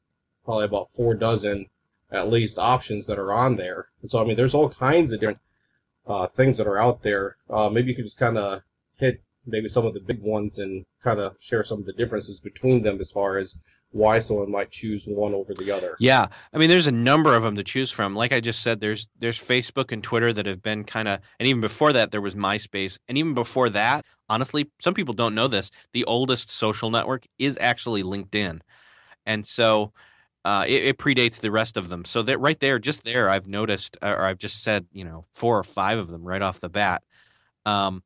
probably 0.45 0.65
about 0.65 0.89
four 0.95 1.13
dozen 1.13 1.67
at 2.11 2.29
least 2.29 2.57
options 2.57 3.05
that 3.07 3.19
are 3.19 3.33
on 3.33 3.55
there. 3.55 3.87
And 4.01 4.09
so 4.09 4.21
I 4.21 4.25
mean, 4.25 4.37
there's 4.37 4.53
all 4.53 4.69
kinds 4.69 5.11
of 5.11 5.19
different 5.19 5.39
uh, 6.07 6.27
things 6.27 6.57
that 6.57 6.67
are 6.67 6.77
out 6.77 7.03
there. 7.03 7.35
Uh, 7.49 7.69
maybe 7.69 7.89
you 7.89 7.95
could 7.95 8.05
just 8.05 8.17
kind 8.17 8.37
of 8.37 8.61
hit 8.97 9.21
maybe 9.45 9.69
some 9.69 9.85
of 9.85 9.93
the 9.93 9.99
big 9.99 10.21
ones 10.21 10.59
and 10.59 10.85
kind 11.03 11.19
of 11.19 11.35
share 11.39 11.63
some 11.63 11.79
of 11.79 11.85
the 11.85 11.93
differences 11.93 12.39
between 12.39 12.81
them 12.81 12.99
as 12.99 13.11
far 13.11 13.37
as 13.37 13.55
why 13.91 14.19
someone 14.19 14.51
might 14.51 14.69
choose 14.69 15.03
one 15.05 15.33
over 15.33 15.53
the 15.53 15.71
other. 15.71 15.95
Yeah, 15.99 16.27
I 16.53 16.57
mean, 16.57 16.69
there's 16.69 16.87
a 16.87 16.91
number 16.91 17.35
of 17.35 17.43
them 17.43 17.55
to 17.55 17.63
choose 17.63 17.91
from. 17.91 18.15
Like 18.15 18.33
I 18.33 18.39
just 18.39 18.61
said, 18.61 18.79
there's 18.79 19.07
there's 19.19 19.39
Facebook 19.39 19.91
and 19.91 20.03
Twitter 20.03 20.33
that 20.33 20.45
have 20.45 20.61
been 20.61 20.83
kind 20.83 21.07
of, 21.07 21.19
and 21.39 21.47
even 21.47 21.61
before 21.61 21.93
that, 21.93 22.11
there 22.11 22.21
was 22.21 22.35
MySpace, 22.35 22.97
and 23.07 23.17
even 23.17 23.33
before 23.33 23.69
that, 23.69 24.05
honestly, 24.29 24.69
some 24.79 24.93
people 24.93 25.13
don't 25.13 25.35
know 25.35 25.47
this. 25.47 25.71
The 25.93 26.03
oldest 26.05 26.49
social 26.49 26.89
network 26.89 27.25
is 27.39 27.57
actually 27.61 28.03
LinkedIn, 28.03 28.61
and 29.25 29.45
so. 29.45 29.93
Uh, 30.45 30.63
it, 30.65 30.85
it, 30.85 30.97
predates 30.97 31.41
the 31.41 31.51
rest 31.51 31.75
of 31.75 31.89
them. 31.89 32.05
So 32.05 32.21
that 32.21 32.39
right 32.39 32.57
there, 32.61 32.79
just 32.79 33.03
there, 33.03 33.29
I've 33.29 33.47
noticed, 33.47 33.97
or 34.01 34.21
I've 34.21 34.37
just 34.37 34.63
said, 34.63 34.85
you 34.93 35.03
know, 35.03 35.25
four 35.33 35.59
or 35.59 35.63
five 35.63 35.97
of 35.97 36.07
them 36.07 36.23
right 36.23 36.41
off 36.41 36.61
the 36.61 36.69
bat. 36.69 37.03
Um, 37.65 38.01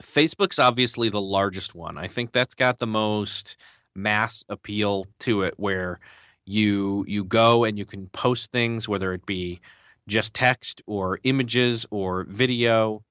Facebook's 0.00 0.60
obviously 0.60 1.08
the 1.08 1.20
largest 1.20 1.74
one. 1.74 1.98
I 1.98 2.06
think 2.06 2.30
that's 2.30 2.54
got 2.54 2.78
the 2.78 2.86
most 2.86 3.56
mass 3.94 4.44
appeal 4.48 5.06
to 5.20 5.42
it 5.42 5.54
where 5.56 6.00
you 6.46 7.04
you 7.08 7.24
go 7.24 7.64
and 7.64 7.78
you 7.78 7.84
can 7.84 8.06
post 8.08 8.50
things 8.52 8.88
whether 8.88 9.12
it 9.12 9.24
be 9.26 9.60
just 10.08 10.34
text 10.34 10.82
or 10.86 11.18
images 11.24 11.86
or 11.90 12.24
video 12.24 13.02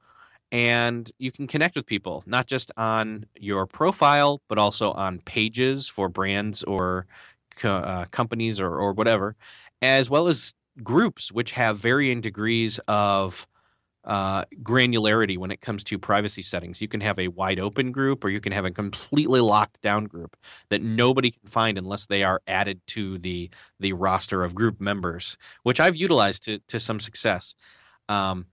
and 0.51 1.11
you 1.19 1.31
can 1.31 1.47
connect 1.47 1.75
with 1.75 1.85
people 1.85 2.23
not 2.25 2.47
just 2.47 2.71
on 2.77 3.25
your 3.39 3.65
profile 3.65 4.41
but 4.47 4.57
also 4.57 4.91
on 4.93 5.19
pages 5.19 5.87
for 5.87 6.09
brands 6.09 6.63
or 6.63 7.05
co- 7.55 7.69
uh, 7.71 8.05
companies 8.11 8.59
or, 8.59 8.77
or 8.77 8.93
whatever 8.93 9.35
as 9.81 10.09
well 10.09 10.27
as 10.27 10.53
groups 10.83 11.31
which 11.31 11.51
have 11.51 11.77
varying 11.77 12.21
degrees 12.21 12.79
of 12.87 13.47
uh, 14.09 14.43
granularity 14.63 15.37
when 15.37 15.51
it 15.51 15.61
comes 15.61 15.83
to 15.83 15.99
privacy 15.99 16.41
settings. 16.41 16.81
You 16.81 16.87
can 16.87 16.99
have 16.99 17.19
a 17.19 17.27
wide 17.27 17.59
open 17.59 17.91
group 17.91 18.23
or 18.23 18.29
you 18.29 18.41
can 18.41 18.51
have 18.51 18.65
a 18.65 18.71
completely 18.71 19.39
locked 19.39 19.81
down 19.83 20.05
group 20.05 20.35
that 20.69 20.81
nobody 20.81 21.29
can 21.29 21.47
find 21.47 21.77
unless 21.77 22.07
they 22.07 22.23
are 22.23 22.41
added 22.47 22.81
to 22.87 23.19
the 23.19 23.51
the 23.79 23.93
roster 23.93 24.43
of 24.43 24.55
group 24.55 24.81
members, 24.81 25.37
which 25.61 25.79
I've 25.79 25.95
utilized 25.95 26.43
to 26.45 26.57
to 26.69 26.79
some 26.79 26.99
success. 26.99 27.53
Um, 28.09 28.47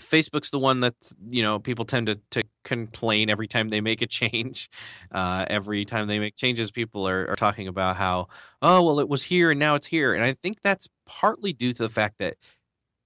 Facebook's 0.00 0.50
the 0.50 0.58
one 0.58 0.80
that 0.80 0.94
you 1.28 1.42
know 1.42 1.60
people 1.60 1.84
tend 1.84 2.08
to, 2.08 2.18
to 2.32 2.42
complain 2.64 3.30
every 3.30 3.46
time 3.46 3.68
they 3.68 3.80
make 3.80 4.02
a 4.02 4.06
change. 4.06 4.68
Uh, 5.12 5.44
every 5.48 5.84
time 5.84 6.08
they 6.08 6.18
make 6.18 6.34
changes, 6.34 6.72
people 6.72 7.06
are, 7.06 7.28
are 7.30 7.36
talking 7.36 7.68
about 7.68 7.94
how 7.94 8.26
oh 8.62 8.82
well 8.82 8.98
it 8.98 9.08
was 9.08 9.22
here 9.22 9.52
and 9.52 9.60
now 9.60 9.76
it's 9.76 9.86
here, 9.86 10.12
and 10.12 10.24
I 10.24 10.32
think 10.32 10.60
that's 10.62 10.88
partly 11.06 11.52
due 11.52 11.72
to 11.72 11.82
the 11.84 11.88
fact 11.88 12.18
that 12.18 12.34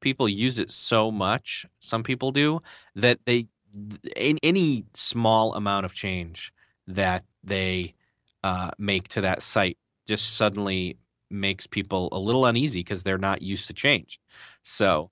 people 0.01 0.29
use 0.29 0.59
it 0.59 0.71
so 0.71 1.11
much, 1.11 1.67
some 1.81 2.03
people 2.03 2.31
do, 2.33 2.61
that 2.95 3.19
they 3.25 3.47
in 4.17 4.39
any 4.43 4.85
small 4.95 5.55
amount 5.55 5.85
of 5.85 5.95
change 5.95 6.53
that 6.87 7.25
they 7.45 7.95
uh, 8.45 8.71
make 8.79 9.09
to 9.09 9.21
that 9.21 9.43
site 9.43 9.77
just 10.07 10.37
suddenly 10.37 10.97
makes 11.31 11.67
people 11.67 12.09
a 12.13 12.19
little 12.19 12.47
uneasy 12.47 12.81
because 12.81 13.03
they're 13.03 13.19
not 13.19 13.43
used 13.43 13.67
to 13.67 13.75
change. 13.75 14.19
So 14.63 15.11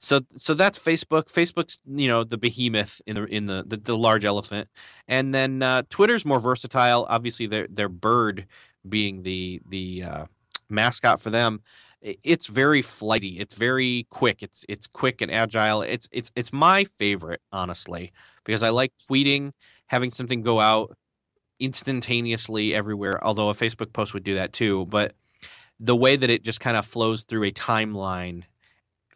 so 0.00 0.20
so 0.34 0.54
that's 0.54 0.78
Facebook. 0.78 1.30
Facebook's 1.30 1.78
you 1.86 2.08
know 2.08 2.24
the 2.24 2.38
behemoth 2.38 3.00
in 3.06 3.14
the 3.16 3.24
in 3.26 3.44
the 3.44 3.64
the, 3.66 3.76
the 3.76 3.96
large 3.96 4.24
elephant, 4.24 4.68
and 5.08 5.34
then 5.34 5.62
uh, 5.62 5.82
Twitter's 5.90 6.24
more 6.24 6.40
versatile. 6.40 7.06
Obviously, 7.08 7.46
their 7.46 7.68
their 7.68 7.90
bird 7.90 8.46
being 8.88 9.22
the 9.22 9.60
the 9.68 10.02
uh, 10.02 10.24
mascot 10.70 11.20
for 11.20 11.28
them 11.28 11.60
it's 12.02 12.46
very 12.46 12.82
flighty. 12.82 13.38
It's 13.38 13.54
very 13.54 14.06
quick. 14.10 14.42
It's 14.42 14.64
it's 14.68 14.86
quick 14.86 15.20
and 15.20 15.30
agile. 15.30 15.82
It's 15.82 16.08
it's 16.12 16.30
it's 16.36 16.52
my 16.52 16.84
favorite, 16.84 17.40
honestly, 17.52 18.12
because 18.44 18.62
I 18.62 18.70
like 18.70 18.92
tweeting, 19.08 19.52
having 19.86 20.10
something 20.10 20.42
go 20.42 20.60
out 20.60 20.96
instantaneously 21.58 22.74
everywhere. 22.74 23.22
Although 23.24 23.50
a 23.50 23.54
Facebook 23.54 23.92
post 23.92 24.14
would 24.14 24.24
do 24.24 24.34
that 24.34 24.52
too, 24.52 24.86
but 24.86 25.14
the 25.78 25.96
way 25.96 26.16
that 26.16 26.30
it 26.30 26.42
just 26.42 26.60
kind 26.60 26.76
of 26.76 26.86
flows 26.86 27.22
through 27.22 27.44
a 27.44 27.52
timeline 27.52 28.44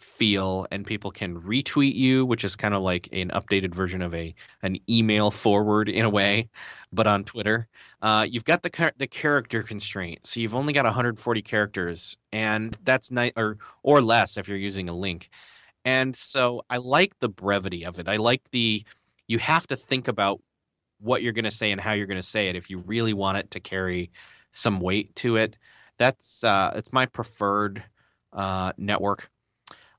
feel 0.05 0.67
and 0.71 0.87
people 0.87 1.11
can 1.11 1.41
retweet 1.41 1.95
you 1.95 2.25
which 2.27 2.45
is 2.45 2.55
kind 2.55 2.75
of 2.75 2.83
like 2.83 3.09
an 3.13 3.31
updated 3.31 3.75
version 3.75 4.03
of 4.03 4.15
a 4.15 4.35
an 4.63 4.77
email 4.89 5.31
forward 5.31 5.89
in 5.89 6.05
a 6.05 6.11
way 6.11 6.49
but 6.93 7.07
on 7.07 7.25
twitter. 7.25 7.67
Uh, 8.03 8.27
you've 8.29 8.45
got 8.45 8.63
the 8.63 8.93
the 8.99 9.07
character 9.07 9.63
constraint. 9.63 10.27
So 10.27 10.41
you've 10.41 10.55
only 10.55 10.73
got 10.73 10.85
140 10.85 11.43
characters 11.43 12.17
and 12.33 12.77
that's 12.85 13.11
nice 13.11 13.33
or 13.37 13.59
or 13.83 14.03
less 14.03 14.37
if 14.37 14.49
you're 14.49 14.59
using 14.59 14.89
a 14.89 14.95
link. 14.95 15.31
And 15.85 16.15
so 16.15 16.63
i 16.71 16.77
like 16.79 17.19
the 17.19 17.29
brevity 17.29 17.85
of 17.85 17.99
it. 17.99 18.09
I 18.09 18.17
like 18.17 18.43
the 18.51 18.85
you 19.27 19.39
have 19.39 19.67
to 19.69 19.77
think 19.77 20.09
about 20.09 20.41
what 21.01 21.23
you're 21.23 21.33
going 21.33 21.45
to 21.45 21.51
say 21.51 21.73
and 21.73 21.81
how 21.81 21.93
you're 21.93 22.07
going 22.07 22.17
to 22.21 22.23
say 22.23 22.49
it 22.49 22.57
if 22.57 22.71
you 22.71 22.79
really 22.79 23.13
want 23.13 23.39
it 23.39 23.51
to 23.53 23.61
carry 23.61 24.11
some 24.53 24.81
weight 24.81 25.15
to 25.17 25.37
it. 25.37 25.57
That's 25.99 26.45
uh, 26.45 26.73
it's 26.77 26.93
my 26.93 27.07
preferred 27.07 27.83
uh, 28.33 28.73
network 28.77 29.31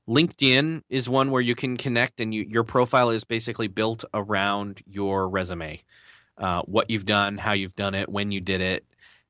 LinkedIn 0.08 0.82
is 0.88 1.08
one 1.08 1.30
where 1.30 1.42
you 1.42 1.54
can 1.54 1.76
connect, 1.76 2.20
and 2.20 2.32
you, 2.32 2.42
your 2.48 2.64
profile 2.64 3.10
is 3.10 3.24
basically 3.24 3.68
built 3.68 4.04
around 4.14 4.82
your 4.86 5.28
resume, 5.28 5.82
uh, 6.38 6.62
what 6.62 6.88
you've 6.90 7.06
done, 7.06 7.36
how 7.38 7.52
you've 7.52 7.74
done 7.76 7.94
it, 7.94 8.08
when 8.08 8.30
you 8.30 8.40
did 8.40 8.60
it, 8.60 8.84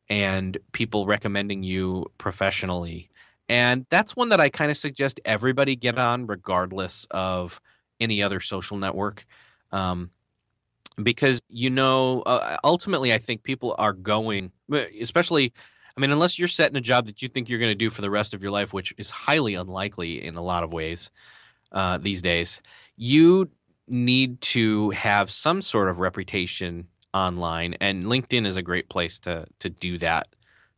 and 0.08 0.58
people 0.72 1.06
recommending 1.06 1.62
you 1.62 2.04
professionally. 2.18 3.08
And 3.48 3.86
that's 3.90 4.16
one 4.16 4.28
that 4.30 4.40
I 4.40 4.48
kind 4.48 4.70
of 4.70 4.76
suggest 4.76 5.20
everybody 5.24 5.76
get 5.76 5.98
on, 5.98 6.26
regardless 6.26 7.06
of 7.10 7.60
any 8.00 8.22
other 8.22 8.40
social 8.40 8.76
network. 8.76 9.24
Um, 9.72 10.10
because 11.02 11.40
you 11.48 11.70
know, 11.70 12.22
uh, 12.22 12.56
ultimately, 12.64 13.12
I 13.12 13.18
think 13.18 13.42
people 13.42 13.74
are 13.78 13.92
going, 13.92 14.50
especially 15.00 15.52
I 15.96 16.00
mean, 16.00 16.12
unless 16.12 16.38
you're 16.38 16.48
set 16.48 16.70
in 16.70 16.76
a 16.76 16.80
job 16.82 17.06
that 17.06 17.22
you 17.22 17.28
think 17.28 17.48
you're 17.48 17.58
going 17.58 17.70
to 17.70 17.74
do 17.74 17.88
for 17.88 18.02
the 18.02 18.10
rest 18.10 18.34
of 18.34 18.42
your 18.42 18.50
life, 18.50 18.74
which 18.74 18.92
is 18.98 19.08
highly 19.08 19.54
unlikely 19.54 20.22
in 20.22 20.36
a 20.36 20.42
lot 20.42 20.62
of 20.62 20.72
ways 20.72 21.10
uh, 21.72 21.96
these 21.98 22.20
days, 22.20 22.60
you 22.96 23.48
need 23.88 24.40
to 24.42 24.90
have 24.90 25.30
some 25.30 25.62
sort 25.62 25.88
of 25.88 25.98
reputation 25.98 26.86
online, 27.14 27.74
and 27.80 28.04
LinkedIn 28.04 28.46
is 28.46 28.56
a 28.56 28.62
great 28.62 28.88
place 28.88 29.18
to 29.20 29.46
to 29.60 29.70
do 29.70 29.98
that. 29.98 30.28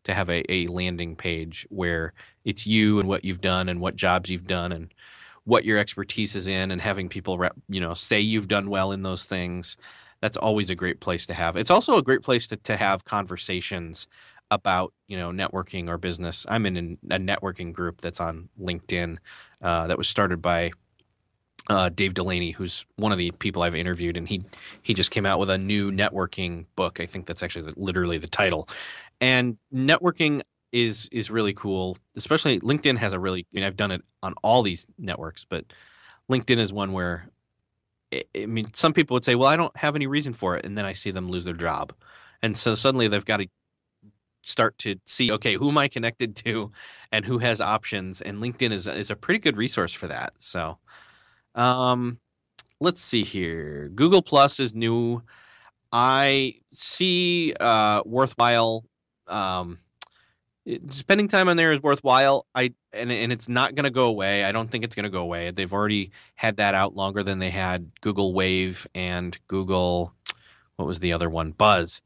To 0.04 0.14
have 0.14 0.30
a, 0.30 0.50
a 0.50 0.66
landing 0.68 1.16
page 1.16 1.66
where 1.68 2.14
it's 2.46 2.66
you 2.66 2.98
and 2.98 3.08
what 3.08 3.26
you've 3.26 3.42
done 3.42 3.68
and 3.68 3.78
what 3.78 3.94
jobs 3.94 4.30
you've 4.30 4.46
done 4.46 4.72
and 4.72 4.94
what 5.44 5.66
your 5.66 5.76
expertise 5.76 6.34
is 6.34 6.48
in, 6.48 6.70
and 6.70 6.80
having 6.80 7.10
people 7.10 7.36
rep, 7.36 7.54
you 7.68 7.80
know 7.80 7.92
say 7.94 8.20
you've 8.20 8.48
done 8.48 8.70
well 8.70 8.92
in 8.92 9.02
those 9.02 9.24
things. 9.24 9.76
That's 10.20 10.36
always 10.36 10.70
a 10.70 10.74
great 10.74 11.00
place 11.00 11.26
to 11.26 11.34
have. 11.34 11.56
It's 11.56 11.70
also 11.70 11.98
a 11.98 12.02
great 12.02 12.22
place 12.22 12.46
to, 12.48 12.56
to 12.56 12.76
have 12.76 13.04
conversations 13.04 14.06
about 14.50 14.92
you 15.06 15.16
know 15.16 15.30
networking 15.30 15.88
or 15.88 15.98
business. 15.98 16.46
I'm 16.48 16.66
in 16.66 16.98
a 17.10 17.18
networking 17.18 17.72
group 17.72 18.00
that's 18.00 18.20
on 18.20 18.48
LinkedIn 18.60 19.18
uh, 19.62 19.86
that 19.86 19.98
was 19.98 20.08
started 20.08 20.40
by 20.40 20.72
uh, 21.68 21.90
Dave 21.90 22.14
Delaney, 22.14 22.50
who's 22.50 22.86
one 22.96 23.12
of 23.12 23.18
the 23.18 23.30
people 23.32 23.62
I've 23.62 23.74
interviewed, 23.74 24.16
and 24.16 24.28
he 24.28 24.42
he 24.82 24.94
just 24.94 25.10
came 25.10 25.26
out 25.26 25.38
with 25.38 25.50
a 25.50 25.58
new 25.58 25.90
networking 25.92 26.64
book. 26.76 27.00
I 27.00 27.06
think 27.06 27.26
that's 27.26 27.42
actually 27.42 27.70
the, 27.70 27.74
literally 27.76 28.18
the 28.18 28.28
title. 28.28 28.68
And 29.20 29.58
networking 29.74 30.42
is 30.72 31.08
is 31.12 31.30
really 31.30 31.52
cool. 31.52 31.98
Especially 32.16 32.60
LinkedIn 32.60 32.96
has 32.98 33.12
a 33.12 33.18
really. 33.18 33.40
I 33.40 33.56
mean, 33.56 33.64
I've 33.64 33.76
done 33.76 33.90
it 33.90 34.02
on 34.22 34.34
all 34.42 34.62
these 34.62 34.86
networks, 34.98 35.44
but 35.44 35.64
LinkedIn 36.30 36.58
is 36.58 36.72
one 36.72 36.92
where. 36.92 37.28
I 38.34 38.46
mean, 38.46 38.70
some 38.72 38.94
people 38.94 39.14
would 39.16 39.24
say, 39.26 39.34
"Well, 39.34 39.48
I 39.48 39.56
don't 39.56 39.76
have 39.76 39.94
any 39.94 40.06
reason 40.06 40.32
for 40.32 40.56
it," 40.56 40.64
and 40.64 40.78
then 40.78 40.86
I 40.86 40.94
see 40.94 41.10
them 41.10 41.28
lose 41.28 41.44
their 41.44 41.52
job, 41.52 41.92
and 42.42 42.56
so 42.56 42.74
suddenly 42.74 43.06
they've 43.06 43.24
got 43.24 43.38
to 43.38 43.48
start 44.48 44.76
to 44.78 44.96
see 45.06 45.30
okay 45.30 45.54
who 45.54 45.68
am 45.68 45.78
i 45.78 45.88
connected 45.88 46.34
to 46.34 46.70
and 47.12 47.24
who 47.24 47.38
has 47.38 47.60
options 47.60 48.20
and 48.20 48.42
linkedin 48.42 48.72
is, 48.72 48.86
is 48.86 49.10
a 49.10 49.16
pretty 49.16 49.38
good 49.38 49.56
resource 49.56 49.92
for 49.92 50.06
that 50.06 50.32
so 50.38 50.78
um 51.54 52.18
let's 52.80 53.02
see 53.02 53.24
here 53.24 53.88
google 53.94 54.22
plus 54.22 54.60
is 54.60 54.74
new 54.74 55.22
i 55.92 56.54
see 56.70 57.54
uh 57.60 58.02
worthwhile 58.04 58.84
um, 59.28 59.78
spending 60.88 61.28
time 61.28 61.48
on 61.48 61.56
there 61.56 61.72
is 61.72 61.82
worthwhile. 61.82 62.46
I 62.54 62.74
and 62.92 63.10
and 63.10 63.32
it's 63.32 63.48
not 63.48 63.74
going 63.74 63.84
to 63.84 63.90
go 63.90 64.06
away. 64.06 64.44
I 64.44 64.52
don't 64.52 64.70
think 64.70 64.84
it's 64.84 64.94
going 64.94 65.04
to 65.04 65.10
go 65.10 65.22
away. 65.22 65.50
They've 65.50 65.72
already 65.72 66.10
had 66.34 66.56
that 66.56 66.74
out 66.74 66.94
longer 66.94 67.22
than 67.22 67.38
they 67.38 67.50
had 67.50 67.90
Google 68.00 68.34
Wave 68.34 68.86
and 68.94 69.38
Google. 69.48 70.14
What 70.76 70.86
was 70.86 71.00
the 71.00 71.12
other 71.12 71.30
one? 71.30 71.52
Buzz. 71.52 72.02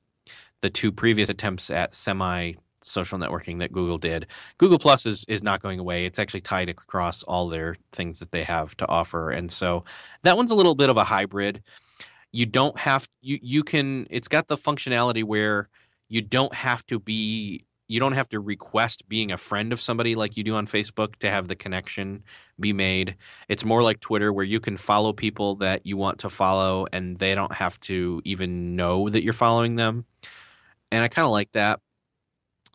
The 0.63 0.71
two 0.71 0.91
previous 0.91 1.29
attempts 1.29 1.71
at 1.71 1.95
semi 1.95 2.55
social 2.85 3.19
networking 3.19 3.59
that 3.61 3.73
Google 3.73 3.99
did. 3.99 4.27
Google 4.59 4.79
Plus 4.79 5.07
is 5.07 5.25
is 5.29 5.43
not 5.43 5.63
going 5.63 5.79
away. 5.79 6.05
It's 6.07 6.19
actually 6.19 6.41
tied 6.41 6.69
across 6.69 7.23
all 7.25 7.49
their 7.49 7.77
things 7.93 8.19
that 8.19 8.33
they 8.33 8.43
have 8.45 8.77
to 8.79 8.89
offer, 8.89 9.31
and 9.31 9.51
so 9.51 9.85
that 10.23 10.37
one's 10.37 10.51
a 10.51 10.55
little 10.55 10.75
bit 10.75 10.91
of 10.91 10.97
a 10.97 11.05
hybrid. 11.05 11.63
You 12.33 12.47
don't 12.47 12.79
have 12.79 13.09
you 13.21 13.39
you 13.43 13.63
can. 13.63 14.07
It's 14.11 14.29
got 14.29 14.49
the 14.49 14.57
functionality 14.57 15.25
where 15.25 15.69
you 16.09 16.23
don't 16.23 16.55
have 16.55 16.87
to 16.87 16.99
be 16.99 17.65
you 17.89 18.01
don't 18.01 18.13
have 18.13 18.29
to 18.31 18.41
request 18.41 19.07
being 19.09 19.33
a 19.33 19.37
friend 19.37 19.73
of 19.73 19.81
somebody 19.81 20.15
like 20.15 20.37
you 20.37 20.43
do 20.43 20.55
on 20.55 20.67
Facebook 20.67 21.17
to 21.17 21.29
have 21.29 21.49
the 21.49 21.55
connection 21.57 22.23
be 22.59 22.73
made. 22.73 23.17
It's 23.49 23.67
more 23.67 23.83
like 23.83 24.01
Twitter 24.01 24.33
where 24.33 24.47
you 24.47 24.61
can 24.61 24.79
follow 24.79 25.13
people 25.13 25.57
that 25.57 25.85
you 25.85 25.99
want 25.99 26.19
to 26.21 26.31
follow 26.31 26.87
and 26.93 27.19
they 27.19 27.35
don't 27.35 27.53
have 27.53 27.79
to 27.81 28.23
even 28.25 28.77
know 28.77 29.11
that 29.11 29.23
you're 29.23 29.35
following 29.35 29.77
them. 29.77 30.07
And 30.93 31.03
I 31.03 31.09
kind 31.09 31.25
of 31.25 31.33
like 31.33 31.51
that. 31.53 31.81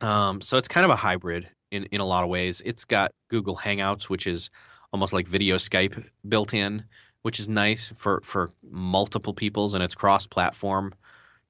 Um, 0.02 0.42
so 0.42 0.58
it's 0.58 0.68
kind 0.68 0.84
of 0.84 0.92
a 0.92 0.96
hybrid 0.96 1.48
in, 1.72 1.84
in 1.86 2.02
a 2.02 2.06
lot 2.06 2.24
of 2.24 2.30
ways. 2.30 2.62
It's 2.66 2.84
got 2.84 3.12
Google 3.30 3.56
Hangouts, 3.56 4.10
which 4.10 4.26
is 4.26 4.50
almost 4.92 5.14
like 5.14 5.28
video 5.28 5.58
Skype 5.58 6.04
built 6.28 6.54
in, 6.54 6.84
which 7.22 7.40
is 7.40 7.48
nice 7.48 7.92
for, 7.92 8.20
for 8.24 8.50
multiple 8.70 9.34
peoples 9.34 9.76
and 9.76 9.84
it's 9.84 9.94
cross 9.94 10.26
platform 10.26 10.94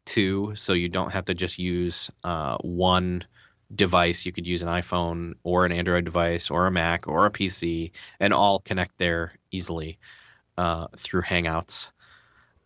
too. 0.06 0.52
So 0.56 0.74
you 0.74 0.90
don't 0.90 1.12
have 1.12 1.26
to 1.26 1.34
just 1.34 1.58
use 1.58 2.12
uh, 2.26 2.58
one 2.58 3.24
device. 3.74 4.26
You 4.26 4.34
could 4.34 4.46
use 4.46 4.62
an 4.62 4.68
iPhone 4.68 5.36
or 5.44 5.66
an 5.66 5.72
Android 5.72 6.04
device 6.04 6.52
or 6.52 6.68
a 6.68 6.72
Mac 6.72 7.08
or 7.08 7.26
a 7.26 7.32
PC 7.32 7.92
and 8.20 8.34
all 8.34 8.60
connect 8.60 8.98
there 8.98 9.34
easily 9.52 9.98
uh, 10.58 10.88
through 10.98 11.22
Hangouts. 11.22 11.92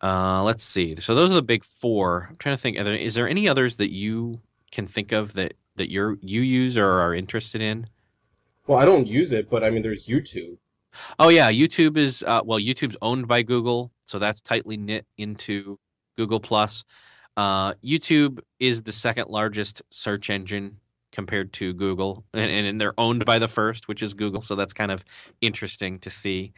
Uh, 0.01 0.41
let's 0.43 0.63
see. 0.63 0.95
So 0.95 1.13
those 1.13 1.31
are 1.31 1.35
the 1.35 1.43
big 1.43 1.63
four. 1.63 2.27
I'm 2.29 2.35
trying 2.37 2.55
to 2.55 2.61
think. 2.61 2.77
There, 2.77 2.95
is 2.95 3.13
there 3.13 3.27
any 3.27 3.47
others 3.47 3.75
that 3.77 3.93
you 3.93 4.39
can 4.71 4.87
think 4.87 5.11
of 5.11 5.33
that 5.33 5.53
that 5.75 5.91
you're 5.91 6.17
you 6.21 6.41
use 6.41 6.77
or 6.77 6.87
are 6.87 7.13
interested 7.13 7.61
in? 7.61 7.85
Well, 8.67 8.79
I 8.79 8.85
don't 8.85 9.07
use 9.07 9.31
it, 9.31 9.49
but 9.49 9.63
I 9.63 9.69
mean, 9.69 9.83
there's 9.83 10.07
YouTube. 10.07 10.57
Oh 11.19 11.29
yeah, 11.29 11.51
YouTube 11.51 11.97
is 11.97 12.23
uh, 12.25 12.41
well, 12.43 12.59
YouTube's 12.59 12.97
owned 13.01 13.27
by 13.27 13.43
Google, 13.43 13.91
so 14.05 14.19
that's 14.19 14.41
tightly 14.41 14.77
knit 14.77 15.05
into 15.17 15.79
Google 16.17 16.39
Plus. 16.39 16.83
Uh, 17.37 17.73
YouTube 17.75 18.39
is 18.59 18.83
the 18.83 18.91
second 18.91 19.29
largest 19.29 19.81
search 19.89 20.29
engine 20.29 20.77
compared 21.11 21.53
to 21.53 21.73
Google, 21.73 22.23
and, 22.33 22.51
and 22.51 22.81
they're 22.81 22.99
owned 22.99 23.25
by 23.25 23.39
the 23.39 23.47
first, 23.47 23.87
which 23.87 24.01
is 24.01 24.13
Google. 24.13 24.41
So 24.41 24.55
that's 24.55 24.73
kind 24.73 24.91
of 24.91 25.03
interesting 25.41 25.99
to 25.99 26.09
see. 26.09 26.53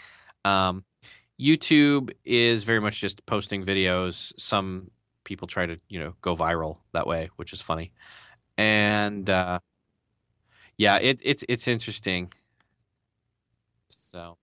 Um, 0.46 0.84
YouTube 1.40 2.12
is 2.26 2.64
very 2.64 2.80
much 2.80 3.00
just 3.00 3.26
posting 3.26 3.64
videos. 3.64 4.34
Some 4.38 4.92
people 5.24 5.48
try 5.48 5.66
to, 5.66 5.80
you 5.90 6.00
know, 6.00 6.14
go 6.22 6.36
viral 6.36 6.80
that 6.94 7.08
way, 7.08 7.30
which 7.38 7.54
is 7.54 7.62
funny. 7.62 7.92
And 8.58 9.30
uh, 9.30 9.60
yeah, 10.78 10.98
it, 10.98 11.20
it's 11.24 11.44
it's 11.50 11.68
interesting. 11.68 12.32
So 13.88 14.38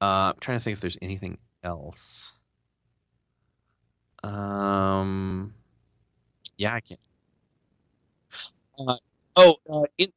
uh, 0.00 0.32
I'm 0.32 0.40
trying 0.40 0.58
to 0.58 0.64
think 0.64 0.74
if 0.74 0.80
there's 0.80 0.98
anything 1.02 1.38
else. 1.62 2.32
Um, 4.24 5.54
yeah, 6.56 6.74
I 6.74 6.80
can't. 6.80 7.00
Uh, 8.86 8.96
oh, 9.36 9.56
uh, 9.70 9.84
in, 9.98 10.08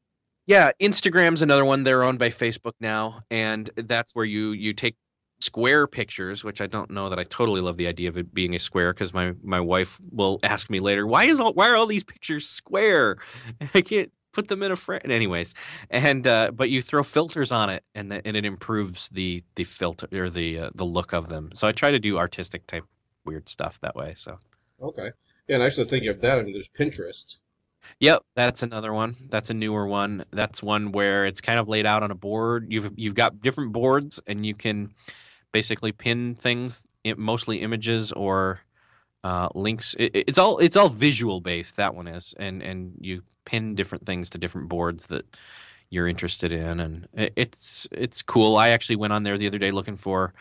yeah, 0.45 0.71
Instagram's 0.79 1.41
another 1.41 1.65
one. 1.65 1.83
They're 1.83 2.03
owned 2.03 2.19
by 2.19 2.29
Facebook 2.29 2.73
now, 2.79 3.19
and 3.31 3.69
that's 3.75 4.15
where 4.15 4.25
you 4.25 4.51
you 4.51 4.73
take 4.73 4.95
square 5.39 5.85
pictures, 5.87 6.43
which 6.43 6.61
I 6.61 6.67
don't 6.67 6.89
know 6.89 7.09
that 7.09 7.19
I 7.19 7.23
totally 7.23 7.61
love 7.61 7.77
the 7.77 7.87
idea 7.87 8.09
of 8.09 8.17
it 8.17 8.33
being 8.33 8.55
a 8.55 8.59
square 8.59 8.93
because 8.93 9.13
my 9.13 9.33
my 9.43 9.59
wife 9.59 9.99
will 10.11 10.39
ask 10.43 10.69
me 10.69 10.79
later, 10.79 11.07
why 11.07 11.25
is 11.25 11.39
all 11.39 11.53
why 11.53 11.69
are 11.69 11.75
all 11.75 11.87
these 11.87 12.03
pictures 12.03 12.47
square? 12.47 13.17
I 13.73 13.81
can't 13.81 14.11
put 14.33 14.47
them 14.49 14.61
in 14.63 14.71
a 14.71 14.75
frame. 14.75 15.01
Anyways, 15.05 15.53
and 15.89 16.27
uh, 16.27 16.51
but 16.51 16.69
you 16.69 16.81
throw 16.81 17.03
filters 17.03 17.51
on 17.51 17.69
it, 17.69 17.83
and 17.95 18.11
the, 18.11 18.25
and 18.27 18.37
it 18.37 18.45
improves 18.45 19.09
the 19.09 19.43
the 19.55 19.63
filter 19.63 20.07
or 20.13 20.29
the 20.29 20.59
uh, 20.59 20.69
the 20.75 20.85
look 20.85 21.13
of 21.13 21.29
them. 21.29 21.49
So 21.53 21.67
I 21.67 21.71
try 21.71 21.91
to 21.91 21.99
do 21.99 22.17
artistic 22.17 22.67
type 22.67 22.85
weird 23.25 23.49
stuff 23.49 23.79
that 23.81 23.95
way. 23.95 24.13
So 24.15 24.37
Okay. 24.81 25.11
Yeah, 25.47 25.55
and 25.55 25.63
actually 25.63 25.87
thinking 25.87 26.09
of 26.09 26.21
that, 26.21 26.39
I 26.39 26.41
mean, 26.41 26.53
there's 26.53 26.69
Pinterest. 26.77 27.37
Yep, 27.99 28.23
that's 28.35 28.63
another 28.63 28.93
one. 28.93 29.15
That's 29.29 29.49
a 29.49 29.53
newer 29.53 29.87
one. 29.87 30.23
That's 30.31 30.61
one 30.61 30.91
where 30.91 31.25
it's 31.25 31.41
kind 31.41 31.59
of 31.59 31.67
laid 31.67 31.85
out 31.85 32.03
on 32.03 32.11
a 32.11 32.15
board. 32.15 32.67
You've 32.69 32.91
you've 32.95 33.15
got 33.15 33.41
different 33.41 33.71
boards, 33.71 34.19
and 34.27 34.45
you 34.45 34.55
can 34.55 34.93
basically 35.51 35.91
pin 35.91 36.35
things, 36.35 36.87
mostly 37.17 37.61
images 37.61 38.11
or 38.11 38.59
uh, 39.23 39.49
links. 39.55 39.95
It, 39.99 40.11
it's 40.15 40.37
all 40.37 40.59
it's 40.59 40.77
all 40.77 40.89
visual 40.89 41.41
based. 41.41 41.77
That 41.77 41.95
one 41.95 42.07
is, 42.07 42.33
and 42.39 42.61
and 42.61 42.93
you 42.99 43.23
pin 43.45 43.75
different 43.75 44.05
things 44.05 44.29
to 44.31 44.37
different 44.37 44.69
boards 44.69 45.07
that 45.07 45.25
you're 45.89 46.07
interested 46.07 46.51
in, 46.51 46.79
and 46.79 47.07
it, 47.13 47.33
it's 47.35 47.87
it's 47.91 48.21
cool. 48.21 48.57
I 48.57 48.69
actually 48.69 48.97
went 48.97 49.13
on 49.13 49.23
there 49.23 49.37
the 49.37 49.47
other 49.47 49.59
day 49.59 49.71
looking 49.71 49.97
for. 49.97 50.33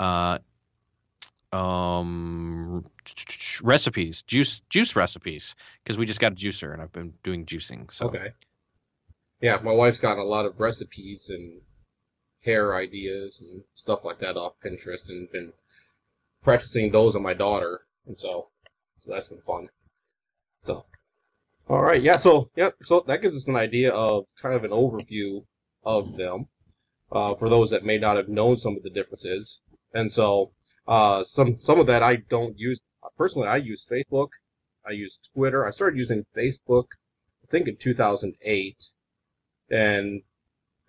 Uh, 0.00 0.38
um 1.52 2.84
recipes 3.62 4.22
juice 4.22 4.60
juice 4.70 4.96
recipes 4.96 5.54
because 5.82 5.98
we 5.98 6.06
just 6.06 6.20
got 6.20 6.32
a 6.32 6.34
juicer 6.34 6.72
and 6.72 6.80
i've 6.80 6.92
been 6.92 7.12
doing 7.22 7.44
juicing 7.44 7.90
so 7.90 8.06
Okay. 8.06 8.32
Yeah, 9.42 9.58
my 9.60 9.72
wife's 9.72 9.98
gotten 9.98 10.20
a 10.20 10.24
lot 10.24 10.46
of 10.46 10.60
recipes 10.60 11.28
and 11.28 11.60
hair 12.44 12.76
ideas 12.76 13.40
and 13.40 13.62
stuff 13.74 14.04
like 14.04 14.20
that 14.20 14.36
off 14.36 14.52
Pinterest 14.64 15.08
and 15.08 15.30
been 15.32 15.52
practicing 16.44 16.92
those 16.92 17.16
on 17.16 17.22
my 17.22 17.34
daughter, 17.34 17.80
and 18.06 18.16
so 18.16 18.48
so 19.00 19.10
that's 19.10 19.28
been 19.28 19.40
fun. 19.40 19.68
So, 20.62 20.84
all 21.68 21.82
right, 21.82 22.00
yeah. 22.00 22.14
So 22.14 22.50
yeah, 22.54 22.70
so 22.82 23.02
that 23.08 23.20
gives 23.20 23.36
us 23.36 23.48
an 23.48 23.56
idea 23.56 23.90
of 23.92 24.26
kind 24.40 24.54
of 24.54 24.62
an 24.62 24.70
overview 24.70 25.44
of 25.84 26.16
them 26.16 26.46
uh, 27.10 27.34
for 27.34 27.48
those 27.48 27.70
that 27.70 27.84
may 27.84 27.98
not 27.98 28.16
have 28.16 28.28
known 28.28 28.56
some 28.56 28.76
of 28.76 28.84
the 28.84 28.90
differences, 28.90 29.60
and 29.92 30.12
so 30.12 30.52
uh, 30.86 31.24
some 31.24 31.58
some 31.62 31.80
of 31.80 31.86
that 31.86 32.02
I 32.02 32.16
don't 32.16 32.58
use 32.58 32.80
personally. 33.16 33.48
I 33.48 33.56
use 33.56 33.86
Facebook. 33.90 34.28
I 34.84 34.90
use 34.92 35.18
Twitter. 35.32 35.64
I 35.64 35.70
started 35.70 35.96
using 35.96 36.26
Facebook, 36.36 36.86
I 37.44 37.46
think 37.50 37.68
in 37.68 37.76
2008, 37.76 38.88
and 39.70 40.22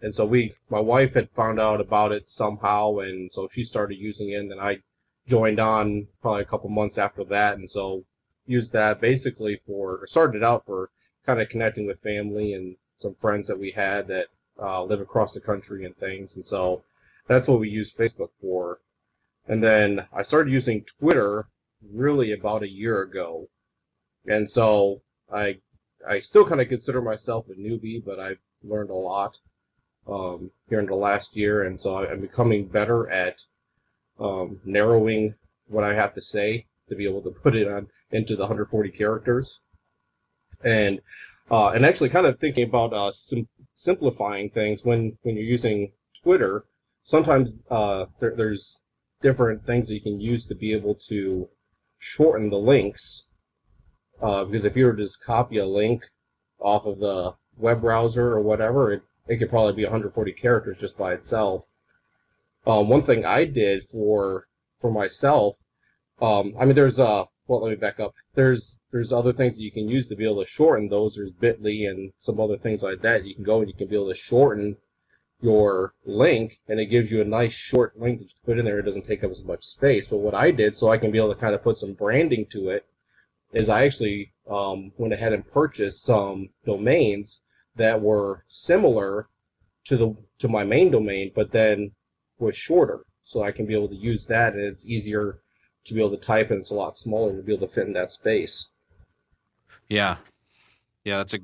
and 0.02 0.14
so 0.16 0.26
we, 0.26 0.54
my 0.70 0.80
wife 0.80 1.14
had 1.14 1.30
found 1.32 1.60
out 1.60 1.80
about 1.80 2.12
it 2.12 2.28
somehow, 2.28 2.98
and 3.00 3.32
so 3.32 3.48
she 3.48 3.64
started 3.64 3.98
using 4.00 4.32
it, 4.32 4.40
and 4.40 4.52
then 4.52 4.60
I 4.60 4.80
joined 5.28 5.60
on 5.60 6.08
probably 6.22 6.42
a 6.42 6.46
couple 6.46 6.70
months 6.70 6.98
after 6.98 7.24
that, 7.26 7.58
and 7.58 7.70
so 7.70 8.04
used 8.46 8.74
that 8.74 9.00
basically 9.00 9.62
for 9.66 9.98
or 10.00 10.08
started 10.08 10.44
out 10.44 10.66
for 10.66 10.90
kind 11.26 11.40
of 11.40 11.48
connecting 11.50 11.86
with 11.86 12.02
family 12.02 12.54
and 12.54 12.76
some 12.98 13.16
friends 13.22 13.48
that 13.48 13.60
we 13.60 13.72
had 13.72 14.08
that 14.08 14.28
uh, 14.62 14.84
live 14.84 15.00
across 15.00 15.34
the 15.34 15.40
country 15.40 15.86
and 15.86 15.96
things, 15.98 16.36
and 16.36 16.48
so 16.48 16.84
that's 17.28 17.48
what 17.48 17.60
we 17.60 17.70
use 17.70 17.94
Facebook 17.94 18.32
for. 18.42 18.80
And 19.48 19.62
then 19.62 20.08
I 20.14 20.22
started 20.24 20.52
using 20.52 20.86
Twitter 21.00 21.48
really 21.92 22.32
about 22.32 22.64
a 22.64 22.70
year 22.70 23.02
ago, 23.02 23.50
and 24.26 24.50
so 24.50 25.02
I 25.32 25.60
I 26.08 26.20
still 26.20 26.46
kind 26.46 26.62
of 26.62 26.70
consider 26.70 27.02
myself 27.02 27.48
a 27.50 27.54
newbie, 27.54 28.04
but 28.04 28.20
I've 28.20 28.40
learned 28.64 28.90
a 28.90 28.96
lot 28.96 29.38
um, 30.08 30.52
here 30.70 30.80
in 30.80 30.86
the 30.86 30.96
last 30.96 31.36
year, 31.36 31.64
and 31.64 31.82
so 31.82 31.98
I'm 31.98 32.22
becoming 32.22 32.68
better 32.68 33.10
at 33.10 33.42
um, 34.20 34.62
narrowing 34.66 35.36
what 35.68 35.84
I 35.84 35.94
have 35.94 36.14
to 36.16 36.22
say 36.22 36.66
to 36.90 36.96
be 36.96 37.06
able 37.06 37.22
to 37.24 37.32
put 37.32 37.56
it 37.56 37.68
on 37.68 37.88
into 38.12 38.36
the 38.36 38.44
140 38.44 38.92
characters, 38.92 39.60
and 40.64 41.02
uh, 41.52 41.70
and 41.70 41.86
actually 41.86 42.10
kind 42.10 42.26
of 42.26 42.40
thinking 42.40 42.68
about 42.68 42.94
uh, 42.94 43.12
sim- 43.12 43.50
simplifying 43.74 44.50
things 44.50 44.86
when 44.86 45.18
when 45.24 45.36
you're 45.36 45.44
using 45.44 45.92
Twitter. 46.24 46.66
Sometimes 47.06 47.58
uh, 47.70 48.06
there, 48.22 48.34
there's 48.36 48.80
different 49.24 49.66
things 49.66 49.88
that 49.88 49.96
you 49.96 50.02
can 50.02 50.20
use 50.20 50.46
to 50.46 50.56
be 50.56 50.74
able 50.74 50.96
to 51.08 51.50
shorten 51.98 52.50
the 52.50 52.58
links. 52.58 53.26
Uh, 54.22 54.44
because 54.44 54.66
if 54.66 54.76
you 54.78 54.86
were 54.86 54.94
to 54.94 55.04
just 55.04 55.24
copy 55.24 55.58
a 55.58 55.66
link 55.66 56.04
off 56.60 56.86
of 56.86 57.00
the 57.00 57.34
web 57.58 57.82
browser 57.82 58.34
or 58.34 58.42
whatever, 58.42 58.94
it, 58.94 59.02
it 59.28 59.38
could 59.38 59.50
probably 59.50 59.74
be 59.74 59.84
140 59.84 60.34
characters 60.34 60.78
just 60.80 60.98
by 60.98 61.14
itself. 61.14 61.64
Um, 62.68 62.90
one 62.90 63.02
thing 63.02 63.26
I 63.26 63.46
did 63.46 63.84
for 63.92 64.46
for 64.80 64.92
myself, 64.92 65.56
um, 66.22 66.54
I 66.60 66.66
mean, 66.66 66.76
there's 66.76 67.00
uh, 67.00 67.26
well, 67.48 67.62
let 67.62 67.72
me 67.72 67.76
back 67.76 68.00
up. 68.00 68.14
There's 68.36 68.80
there's 68.92 69.12
other 69.12 69.34
things 69.34 69.56
that 69.56 69.62
you 69.62 69.72
can 69.72 69.90
use 69.90 70.08
to 70.08 70.16
be 70.16 70.26
able 70.26 70.44
to 70.44 70.50
shorten 70.50 70.88
those. 70.88 71.16
There's 71.16 71.32
Bitly 71.32 71.90
and 71.90 72.14
some 72.20 72.40
other 72.40 72.58
things 72.58 72.84
like 72.84 73.02
that. 73.02 73.26
You 73.26 73.36
can 73.36 73.44
go 73.44 73.60
and 73.60 73.68
you 73.68 73.76
can 73.76 73.88
be 73.88 73.96
able 73.96 74.14
to 74.14 74.16
shorten 74.16 74.78
your 75.44 75.94
link, 76.06 76.58
and 76.70 76.80
it 76.80 76.86
gives 76.86 77.12
you 77.12 77.22
a 77.22 77.26
nice 77.26 77.54
short 77.54 78.00
link 78.00 78.20
that 78.20 78.26
you 78.26 78.36
put 78.46 78.58
in 78.58 78.66
there. 78.66 78.80
It 78.80 78.86
doesn't 78.86 79.06
take 79.06 79.24
up 79.24 79.32
as 79.32 79.44
much 79.44 79.64
space. 79.64 80.08
But 80.08 80.20
what 80.20 80.34
I 80.34 80.52
did, 80.52 80.76
so 80.76 80.90
I 80.90 80.98
can 80.98 81.12
be 81.12 81.18
able 81.18 81.34
to 81.34 81.40
kind 81.40 81.54
of 81.54 81.62
put 81.62 81.78
some 81.78 81.94
branding 81.94 82.46
to 82.52 82.70
it, 82.70 82.86
is 83.52 83.68
I 83.70 83.86
actually 83.86 84.32
um, 84.50 84.94
went 84.98 85.14
ahead 85.14 85.34
and 85.34 85.46
purchased 85.52 86.06
some 86.06 86.50
domains 86.66 87.42
that 87.76 88.02
were 88.02 88.46
similar 88.48 89.28
to 89.86 89.98
the 89.98 90.16
to 90.40 90.48
my 90.48 90.64
main 90.64 90.90
domain, 90.92 91.32
but 91.36 91.52
then 91.52 91.92
was 92.40 92.56
shorter, 92.56 93.06
so 93.26 93.44
I 93.44 93.52
can 93.52 93.66
be 93.66 93.74
able 93.74 93.90
to 93.90 93.96
use 93.96 94.26
that, 94.28 94.54
and 94.54 94.64
it's 94.64 94.86
easier 94.86 95.40
to 95.86 95.94
be 95.94 96.00
able 96.00 96.18
to 96.18 96.26
type, 96.26 96.52
and 96.52 96.62
it's 96.62 96.72
a 96.72 96.76
lot 96.76 96.98
smaller 96.98 97.36
to 97.36 97.44
be 97.44 97.54
able 97.54 97.68
to 97.68 97.74
fit 97.74 97.88
in 97.88 97.94
that 97.94 98.14
space. 98.14 98.70
Yeah, 99.90 100.18
yeah, 101.04 101.18
that's 101.18 101.34
a 101.34 101.40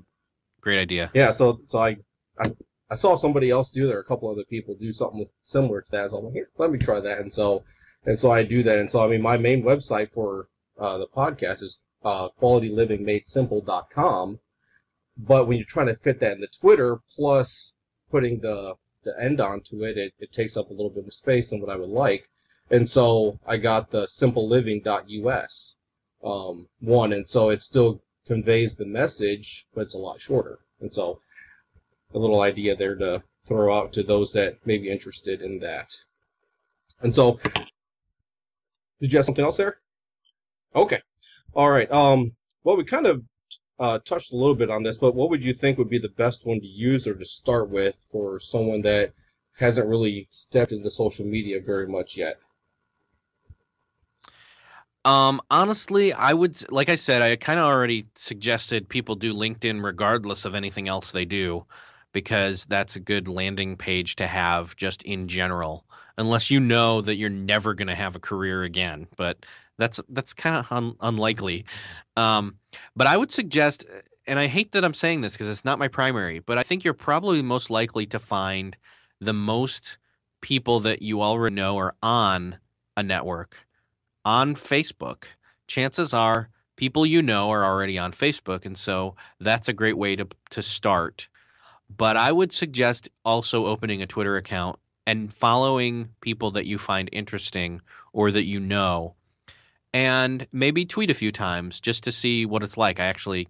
great 0.61 0.79
idea. 0.79 1.11
Yeah, 1.13 1.31
so 1.31 1.59
so 1.67 1.79
I 1.79 1.97
I, 2.39 2.53
I 2.91 2.95
saw 2.95 3.15
somebody 3.15 3.51
else 3.51 3.69
do 3.69 3.87
there, 3.87 3.99
a 3.99 4.03
couple 4.03 4.29
other 4.29 4.45
people 4.49 4.73
do 4.73 4.91
something 4.93 5.29
similar 5.43 5.81
to 5.81 5.91
that. 5.91 6.09
So 6.09 6.17
I'm 6.17 6.25
like, 6.33 6.47
let 6.57 6.71
me 6.71 6.79
try 6.79 6.99
that, 6.99 7.19
and 7.19 7.31
so 7.31 7.63
and 8.05 8.19
so 8.19 8.31
I 8.31 8.43
do 8.43 8.63
that, 8.63 8.79
and 8.79 8.89
so 8.89 9.03
I 9.03 9.07
mean, 9.07 9.21
my 9.21 9.37
main 9.37 9.61
website 9.63 10.11
for 10.11 10.47
uh, 10.79 10.97
the 10.97 11.07
podcast 11.07 11.61
is 11.61 11.79
uh, 12.03 12.29
qualitylivingmadesimple.com. 12.41 14.39
But 15.17 15.47
when 15.47 15.57
you're 15.57 15.65
trying 15.65 15.87
to 15.87 15.97
fit 15.97 16.19
that 16.21 16.31
in 16.31 16.41
the 16.41 16.47
Twitter, 16.47 17.01
plus 17.15 17.73
putting 18.09 18.39
the 18.39 18.75
the 19.03 19.13
end 19.21 19.39
onto 19.39 19.83
it, 19.83 19.97
it, 19.97 20.13
it 20.19 20.31
takes 20.31 20.57
up 20.57 20.69
a 20.69 20.73
little 20.73 20.89
bit 20.89 21.05
of 21.05 21.13
space 21.13 21.49
than 21.49 21.61
what 21.61 21.69
I 21.69 21.75
would 21.75 21.89
like. 21.89 22.27
And 22.71 22.89
so 22.89 23.39
I 23.45 23.57
got 23.57 23.91
the 23.91 24.05
simpleliving.us 24.07 25.75
um, 26.23 26.67
one, 26.79 27.13
and 27.13 27.27
so 27.27 27.49
it 27.49 27.61
still 27.61 28.01
conveys 28.25 28.75
the 28.75 28.85
message, 28.85 29.67
but 29.73 29.81
it's 29.81 29.93
a 29.93 29.99
lot 29.99 30.21
shorter. 30.21 30.59
And 30.81 30.93
so 30.93 31.21
a 32.13 32.19
little 32.19 32.41
idea 32.41 32.75
there 32.75 32.95
to 32.95 33.21
throw 33.47 33.77
out 33.77 33.93
to 33.93 34.03
those 34.03 34.33
that 34.33 34.65
may 34.65 34.77
be 34.77 34.89
interested 34.89 35.41
in 35.41 35.59
that. 35.59 35.95
And 37.01 37.13
so, 37.13 37.39
did 38.99 39.11
you 39.11 39.17
have 39.17 39.25
something 39.25 39.45
else 39.45 39.57
there? 39.57 39.77
Okay. 40.75 41.01
All 41.53 41.69
right. 41.69 41.91
Um, 41.91 42.33
well, 42.63 42.77
we 42.77 42.83
kind 42.83 43.07
of 43.07 43.23
uh, 43.79 43.99
touched 43.99 44.33
a 44.33 44.35
little 44.35 44.55
bit 44.55 44.69
on 44.69 44.83
this, 44.83 44.97
but 44.97 45.15
what 45.15 45.29
would 45.29 45.43
you 45.43 45.53
think 45.53 45.77
would 45.77 45.89
be 45.89 45.99
the 45.99 46.09
best 46.09 46.45
one 46.45 46.59
to 46.59 46.67
use 46.67 47.07
or 47.07 47.15
to 47.15 47.25
start 47.25 47.69
with 47.69 47.95
for 48.11 48.39
someone 48.39 48.81
that 48.81 49.13
hasn't 49.57 49.87
really 49.87 50.27
stepped 50.31 50.71
into 50.71 50.91
social 50.91 51.25
media 51.25 51.59
very 51.59 51.87
much 51.87 52.17
yet? 52.17 52.39
Um, 55.05 55.41
honestly, 55.49 56.11
I 56.11 56.33
would, 56.33 56.69
like 56.71 56.89
I 56.89 56.95
said, 56.95 57.21
I 57.21 57.35
kind 57.37 57.57
of 57.57 57.65
already 57.65 58.05
suggested 58.15 58.89
people 58.89 59.15
do 59.15 59.33
LinkedIn 59.33 59.81
regardless 59.81 60.43
of 60.43 60.55
anything 60.55 60.89
else 60.89 61.11
they 61.11 61.25
do, 61.25 61.65
because 62.11 62.65
that's 62.65 62.95
a 62.95 62.99
good 62.99 63.27
landing 63.27 63.77
page 63.77 64.15
to 64.17 64.27
have 64.27 64.75
just 64.75 65.03
in 65.03 65.27
general, 65.27 65.85
unless 66.17 66.49
you 66.49 66.59
know 66.59 67.01
that 67.01 67.17
you're 67.17 67.29
never 67.29 67.73
going 67.73 67.87
to 67.87 67.95
have 67.95 68.15
a 68.15 68.19
career 68.19 68.63
again. 68.63 69.07
But 69.15 69.45
that's 69.77 69.99
that's 70.09 70.33
kind 70.33 70.55
of 70.55 70.71
un- 70.71 70.95
unlikely. 71.01 71.65
Um, 72.17 72.55
but 72.95 73.07
I 73.07 73.17
would 73.17 73.31
suggest, 73.31 73.85
and 74.27 74.37
I 74.39 74.47
hate 74.47 74.73
that 74.73 74.85
I'm 74.85 74.93
saying 74.93 75.21
this 75.21 75.33
because 75.33 75.49
it's 75.49 75.65
not 75.65 75.79
my 75.79 75.87
primary, 75.87 76.39
but 76.39 76.57
I 76.57 76.63
think 76.63 76.83
you're 76.83 76.93
probably 76.93 77.41
most 77.41 77.69
likely 77.69 78.05
to 78.07 78.19
find 78.19 78.75
the 79.19 79.33
most 79.33 79.97
people 80.41 80.79
that 80.81 81.01
you 81.01 81.21
already 81.21 81.55
know 81.55 81.77
are 81.77 81.95
on 82.01 82.57
a 82.95 83.03
network 83.03 83.57
on 84.25 84.55
Facebook. 84.55 85.23
Chances 85.67 86.13
are 86.13 86.49
people 86.75 87.05
you 87.05 87.21
know 87.21 87.49
are 87.49 87.63
already 87.63 87.97
on 87.97 88.11
Facebook, 88.11 88.65
and 88.65 88.77
so 88.77 89.15
that's 89.39 89.67
a 89.67 89.73
great 89.73 89.97
way 89.97 90.15
to 90.15 90.27
to 90.51 90.61
start. 90.61 91.27
But 91.95 92.17
I 92.17 92.31
would 92.31 92.53
suggest 92.53 93.09
also 93.25 93.65
opening 93.65 94.01
a 94.01 94.07
Twitter 94.07 94.37
account 94.37 94.77
and 95.05 95.33
following 95.33 96.09
people 96.21 96.51
that 96.51 96.65
you 96.65 96.77
find 96.77 97.09
interesting 97.11 97.81
or 98.13 98.31
that 98.31 98.45
you 98.45 98.59
know 98.59 99.15
and 99.93 100.47
maybe 100.51 100.85
tweet 100.85 101.09
a 101.09 101.15
few 101.15 101.31
times 101.31 101.79
just 101.79 102.03
to 102.03 102.11
see 102.11 102.45
what 102.45 102.63
it's 102.63 102.77
like. 102.77 102.99
I 102.99 103.05
actually 103.05 103.47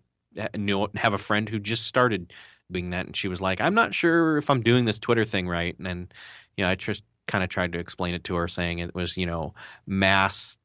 knew 0.56 0.88
have 0.95 1.13
a 1.13 1.17
friend 1.17 1.49
who 1.49 1.60
just 1.60 1.86
started 1.86 2.34
doing 2.71 2.91
that, 2.91 3.06
and 3.06 3.15
she 3.15 3.28
was 3.28 3.41
like, 3.41 3.60
"I'm 3.62 3.73
not 3.73 3.93
sure 3.93 4.38
if 4.38 4.49
I'm 4.49 4.62
doing 4.62 4.86
this 4.86 4.99
Twitter 4.99 5.25
thing 5.25 5.47
right." 5.47 5.78
And, 5.78 5.88
and 5.88 6.13
you 6.56 6.63
know, 6.63 6.69
I 6.69 6.75
just 6.75 7.04
kind 7.28 7.43
of 7.43 7.49
tried 7.49 7.73
to 7.73 7.80
explain 7.80 8.13
it 8.13 8.23
to 8.25 8.36
her, 8.36 8.47
saying 8.47 8.80
it 8.80 8.95
was 8.95 9.17
you 9.17 9.25
know 9.25 9.54
mass 9.86 10.58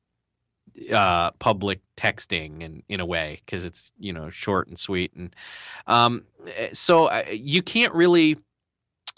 uh, 0.92 1.30
public 1.32 1.80
texting 1.96 2.64
and 2.64 2.82
in 2.88 3.00
a 3.00 3.06
way 3.06 3.40
because 3.44 3.64
it's 3.64 3.92
you 3.98 4.12
know 4.12 4.28
short 4.30 4.68
and 4.68 4.78
sweet 4.78 5.12
and 5.14 5.34
um, 5.86 6.24
eh, 6.56 6.68
so 6.72 7.08
I, 7.08 7.30
you 7.30 7.62
can't 7.62 7.94
really 7.94 8.36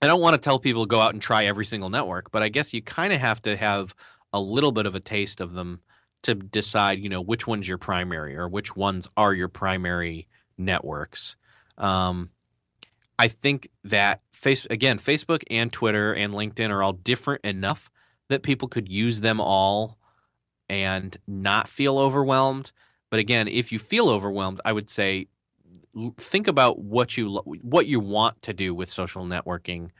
i 0.03 0.07
don't 0.07 0.21
want 0.21 0.35
to 0.35 0.39
tell 0.39 0.59
people 0.59 0.85
to 0.85 0.89
go 0.89 1.01
out 1.01 1.15
and 1.15 1.23
try 1.23 1.47
every 1.47 1.65
single 1.65 1.89
network 1.89 2.31
but 2.31 2.43
i 2.43 2.49
guess 2.49 2.75
you 2.75 2.83
kind 2.83 3.13
of 3.13 3.21
have 3.21 3.41
to 3.43 3.57
have 3.57 3.95
a 4.33 4.41
little 4.41 4.73
bit 4.73 4.85
of 4.85 4.95
a 4.95 5.01
taste 5.01 5.41
of 5.41 5.55
them 5.55 5.81
to 6.27 6.35
decide, 6.35 6.99
you 6.99 7.09
know, 7.09 7.21
which 7.21 7.47
one's 7.47 7.69
your 7.69 7.79
primary 7.79 8.37
or 8.37 8.49
which 8.49 8.75
ones 8.75 9.09
are 9.17 9.33
your 9.33 9.49
primary 9.49 10.27
networks. 10.59 11.37
Um, 11.79 12.31
I 13.19 13.29
think 13.29 13.69
that 13.85 14.23
face 14.33 14.67
again, 14.67 14.99
Facebook 14.99 15.43
and 15.51 15.73
Twitter 15.73 16.13
and 16.13 16.35
LinkedIn 16.35 16.71
are 16.71 16.83
all 16.83 16.95
different 16.95 17.45
enough 17.45 17.91
that 18.29 18.43
people 18.43 18.67
could 18.67 18.89
use 18.89 19.21
them 19.21 19.41
all 19.41 19.99
and 20.69 21.17
not 21.27 21.69
feel 21.69 21.99
overwhelmed. 21.99 22.73
But 23.11 23.21
again, 23.21 23.49
if 23.49 23.73
you 23.73 23.79
feel 23.79 24.09
overwhelmed, 24.09 24.61
I 24.65 24.73
would 24.73 24.91
say 24.91 25.29
think 26.19 26.49
about 26.49 26.79
what 26.79 27.17
you 27.17 27.41
what 27.63 27.87
you 27.87 28.01
want 28.01 28.41
to 28.43 28.53
do 28.53 28.75
with 28.75 28.91
social 28.91 29.25
networking 29.25 29.91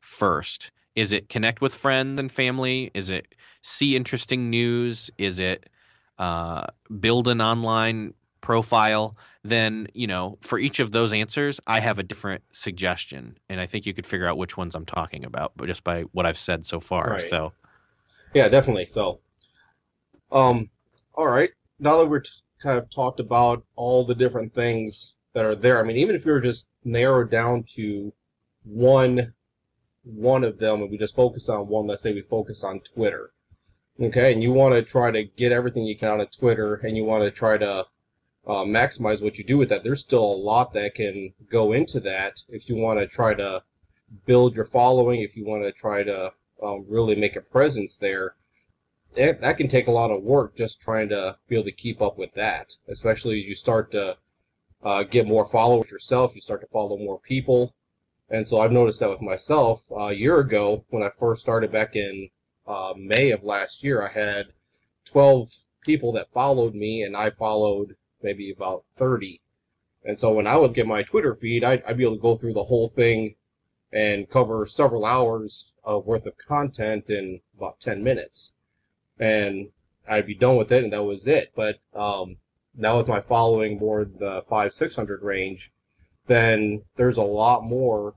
first. 0.00 0.70
Is 0.96 1.12
it 1.12 1.28
connect 1.28 1.60
with 1.60 1.74
friends 1.74 2.18
and 2.20 2.30
family? 2.30 2.90
Is 2.94 3.10
it 3.10 3.34
see 3.62 3.96
interesting 3.96 4.50
news? 4.50 5.10
Is 5.18 5.38
it 5.38 5.68
uh, 6.18 6.66
build 6.98 7.28
an 7.28 7.40
online 7.40 8.14
profile? 8.40 9.16
Then, 9.42 9.86
you 9.94 10.06
know, 10.06 10.36
for 10.40 10.58
each 10.58 10.80
of 10.80 10.92
those 10.92 11.12
answers, 11.12 11.60
I 11.66 11.80
have 11.80 11.98
a 11.98 12.02
different 12.02 12.42
suggestion. 12.52 13.38
And 13.48 13.60
I 13.60 13.66
think 13.66 13.86
you 13.86 13.94
could 13.94 14.06
figure 14.06 14.26
out 14.26 14.36
which 14.36 14.56
ones 14.56 14.74
I'm 14.74 14.86
talking 14.86 15.24
about, 15.24 15.52
but 15.56 15.66
just 15.66 15.84
by 15.84 16.02
what 16.12 16.26
I've 16.26 16.38
said 16.38 16.64
so 16.64 16.80
far. 16.80 17.10
Right. 17.10 17.20
So, 17.22 17.52
yeah, 18.34 18.48
definitely. 18.48 18.86
So, 18.90 19.20
um, 20.32 20.70
all 21.14 21.26
right. 21.26 21.50
Now 21.78 21.98
that 21.98 22.06
we're 22.06 22.20
t- 22.20 22.30
kind 22.62 22.78
of 22.78 22.90
talked 22.90 23.20
about 23.20 23.64
all 23.76 24.04
the 24.04 24.14
different 24.14 24.54
things 24.54 25.14
that 25.34 25.44
are 25.44 25.56
there, 25.56 25.78
I 25.78 25.82
mean, 25.82 25.96
even 25.96 26.14
if 26.14 26.24
were 26.24 26.40
just 26.40 26.68
narrowed 26.84 27.30
down 27.30 27.64
to 27.74 28.12
one 28.64 29.32
one 30.04 30.44
of 30.44 30.58
them 30.58 30.80
and 30.80 30.90
we 30.90 30.96
just 30.96 31.14
focus 31.14 31.48
on 31.48 31.68
one, 31.68 31.86
let's 31.86 32.02
say 32.02 32.12
we 32.12 32.22
focus 32.22 32.64
on 32.64 32.80
Twitter. 32.80 33.32
Okay, 34.00 34.32
and 34.32 34.42
you 34.42 34.50
want 34.52 34.74
to 34.74 34.82
try 34.82 35.10
to 35.10 35.24
get 35.24 35.52
everything 35.52 35.84
you 35.84 35.96
can 35.96 36.08
out 36.08 36.20
of 36.20 36.30
Twitter 36.30 36.76
and 36.76 36.96
you 36.96 37.04
want 37.04 37.22
to 37.22 37.30
try 37.30 37.58
to 37.58 37.84
uh, 38.46 38.64
maximize 38.64 39.20
what 39.22 39.36
you 39.36 39.44
do 39.44 39.58
with 39.58 39.68
that. 39.68 39.84
There's 39.84 40.00
still 40.00 40.24
a 40.24 40.42
lot 40.42 40.72
that 40.72 40.94
can 40.94 41.34
go 41.50 41.72
into 41.72 42.00
that 42.00 42.42
if 42.48 42.68
you 42.68 42.76
want 42.76 42.98
to 42.98 43.06
try 43.06 43.34
to 43.34 43.62
build 44.24 44.54
your 44.54 44.64
following, 44.64 45.20
if 45.20 45.36
you 45.36 45.44
want 45.44 45.62
to 45.64 45.72
try 45.72 46.02
to 46.02 46.32
um, 46.62 46.86
really 46.88 47.14
make 47.14 47.36
a 47.36 47.40
presence 47.40 47.96
there. 47.96 48.34
That, 49.16 49.40
that 49.40 49.56
can 49.56 49.68
take 49.68 49.88
a 49.88 49.92
lot 49.92 50.10
of 50.10 50.22
work 50.22 50.56
just 50.56 50.80
trying 50.80 51.08
to 51.08 51.36
be 51.48 51.56
able 51.56 51.64
to 51.64 51.72
keep 51.72 52.00
up 52.00 52.16
with 52.16 52.32
that, 52.34 52.76
especially 52.88 53.40
as 53.40 53.46
you 53.46 53.54
start 53.54 53.90
to 53.92 54.16
uh, 54.82 55.02
get 55.02 55.26
more 55.26 55.48
followers 55.48 55.90
yourself, 55.90 56.34
you 56.34 56.40
start 56.40 56.60
to 56.60 56.66
follow 56.68 56.96
more 56.96 57.18
people, 57.18 57.74
and 58.30 58.48
so 58.48 58.60
I've 58.60 58.70
noticed 58.70 59.00
that 59.00 59.10
with 59.10 59.20
myself. 59.20 59.82
Uh, 59.90 60.06
a 60.06 60.12
year 60.12 60.38
ago, 60.38 60.84
when 60.90 61.02
I 61.02 61.10
first 61.18 61.40
started 61.42 61.72
back 61.72 61.96
in 61.96 62.30
uh, 62.66 62.94
May 62.96 63.32
of 63.32 63.42
last 63.42 63.82
year, 63.82 64.06
I 64.06 64.12
had 64.12 64.46
12 65.06 65.50
people 65.82 66.12
that 66.12 66.32
followed 66.32 66.74
me, 66.74 67.02
and 67.02 67.16
I 67.16 67.30
followed 67.30 67.96
maybe 68.22 68.52
about 68.52 68.84
30. 68.96 69.40
And 70.04 70.18
so 70.18 70.32
when 70.32 70.46
I 70.46 70.56
would 70.56 70.74
get 70.74 70.86
my 70.86 71.02
Twitter 71.02 71.34
feed, 71.34 71.64
I'd, 71.64 71.82
I'd 71.82 71.98
be 71.98 72.04
able 72.04 72.16
to 72.16 72.22
go 72.22 72.36
through 72.36 72.54
the 72.54 72.64
whole 72.64 72.90
thing 72.90 73.34
and 73.92 74.30
cover 74.30 74.64
several 74.66 75.04
hours 75.04 75.72
of 75.82 76.06
worth 76.06 76.26
of 76.26 76.38
content 76.38 77.10
in 77.10 77.40
about 77.56 77.80
10 77.80 78.02
minutes. 78.04 78.52
And 79.20 79.68
I'd 80.08 80.26
be 80.26 80.34
done 80.34 80.56
with 80.56 80.72
it, 80.72 80.82
and 80.82 80.92
that 80.92 81.02
was 81.02 81.26
it. 81.28 81.52
But 81.54 81.78
um, 81.94 82.36
now 82.74 82.98
with 82.98 83.06
my 83.06 83.20
following 83.20 83.78
more 83.78 84.04
the 84.04 84.42
five, 84.48 84.74
600 84.74 85.22
range, 85.22 85.70
then 86.26 86.82
there's 86.96 87.16
a 87.16 87.22
lot 87.22 87.64
more 87.64 88.14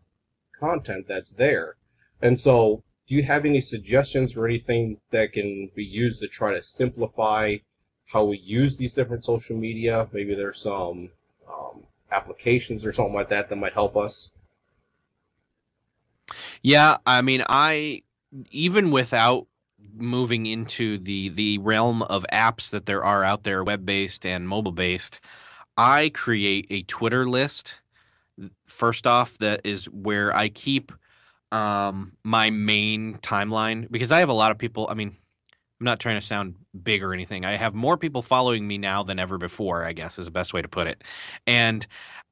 content 0.60 1.06
that's 1.08 1.32
there. 1.32 1.76
And 2.22 2.40
so, 2.40 2.84
do 3.08 3.16
you 3.16 3.24
have 3.24 3.46
any 3.46 3.60
suggestions 3.60 4.36
or 4.36 4.46
anything 4.46 4.98
that 5.12 5.34
can 5.34 5.70
be 5.76 5.84
used 5.84 6.22
to 6.22 6.28
try 6.28 6.54
to 6.54 6.64
simplify 6.64 7.58
how 8.06 8.24
we 8.24 8.38
use 8.38 8.78
these 8.78 8.94
different 8.94 9.26
social 9.26 9.58
media? 9.58 10.08
Maybe 10.14 10.34
there's 10.36 10.62
some 10.62 11.10
um, 11.50 11.84
applications 12.12 12.86
or 12.86 12.94
something 12.94 13.14
like 13.14 13.30
that 13.30 13.50
that 13.50 13.58
might 13.58 13.74
help 13.74 13.98
us. 13.98 14.32
Yeah, 16.62 16.98
I 17.06 17.22
mean, 17.22 17.44
I 17.50 18.04
even 18.52 18.90
without 18.92 19.48
moving 19.96 20.46
into 20.46 20.98
the 20.98 21.30
the 21.30 21.58
realm 21.60 22.02
of 22.04 22.26
apps 22.32 22.72
that 22.72 22.86
there 22.86 23.04
are 23.04 23.24
out 23.24 23.44
there, 23.44 23.64
web 23.64 23.86
based 23.86 24.26
and 24.26 24.48
mobile 24.48 24.72
based, 24.72 25.20
I 25.78 26.12
create 26.14 26.68
a 26.70 26.84
Twitter 26.84 27.28
list 27.28 27.80
first 28.66 29.06
off 29.08 29.38
that 29.38 29.62
is 29.64 29.86
where 29.86 30.36
I 30.36 30.50
keep 30.50 30.92
um, 31.52 32.14
my 32.24 32.50
main 32.50 33.16
timeline 33.20 33.90
because 33.92 34.12
I 34.12 34.20
have 34.20 34.30
a 34.30 34.34
lot 34.34 34.52
of 34.52 34.58
people. 34.58 34.88
I 34.90 34.96
mean, 34.96 35.16
I'm 35.80 35.86
not 35.86 36.00
trying 36.00 36.16
to 36.20 36.26
sound 36.26 36.56
big 36.84 37.04
or 37.04 37.14
anything. 37.14 37.46
I 37.46 37.56
have 37.56 37.74
more 37.74 37.98
people 37.98 38.22
following 38.22 38.68
me 38.68 38.78
now 38.78 39.04
than 39.04 39.20
ever 39.20 39.38
before. 39.38 39.84
I 39.84 39.94
guess 39.94 40.18
is 40.18 40.26
the 40.26 40.32
best 40.32 40.54
way 40.54 40.62
to 40.62 40.68
put 40.68 40.88
it. 40.88 41.04
And 41.46 41.86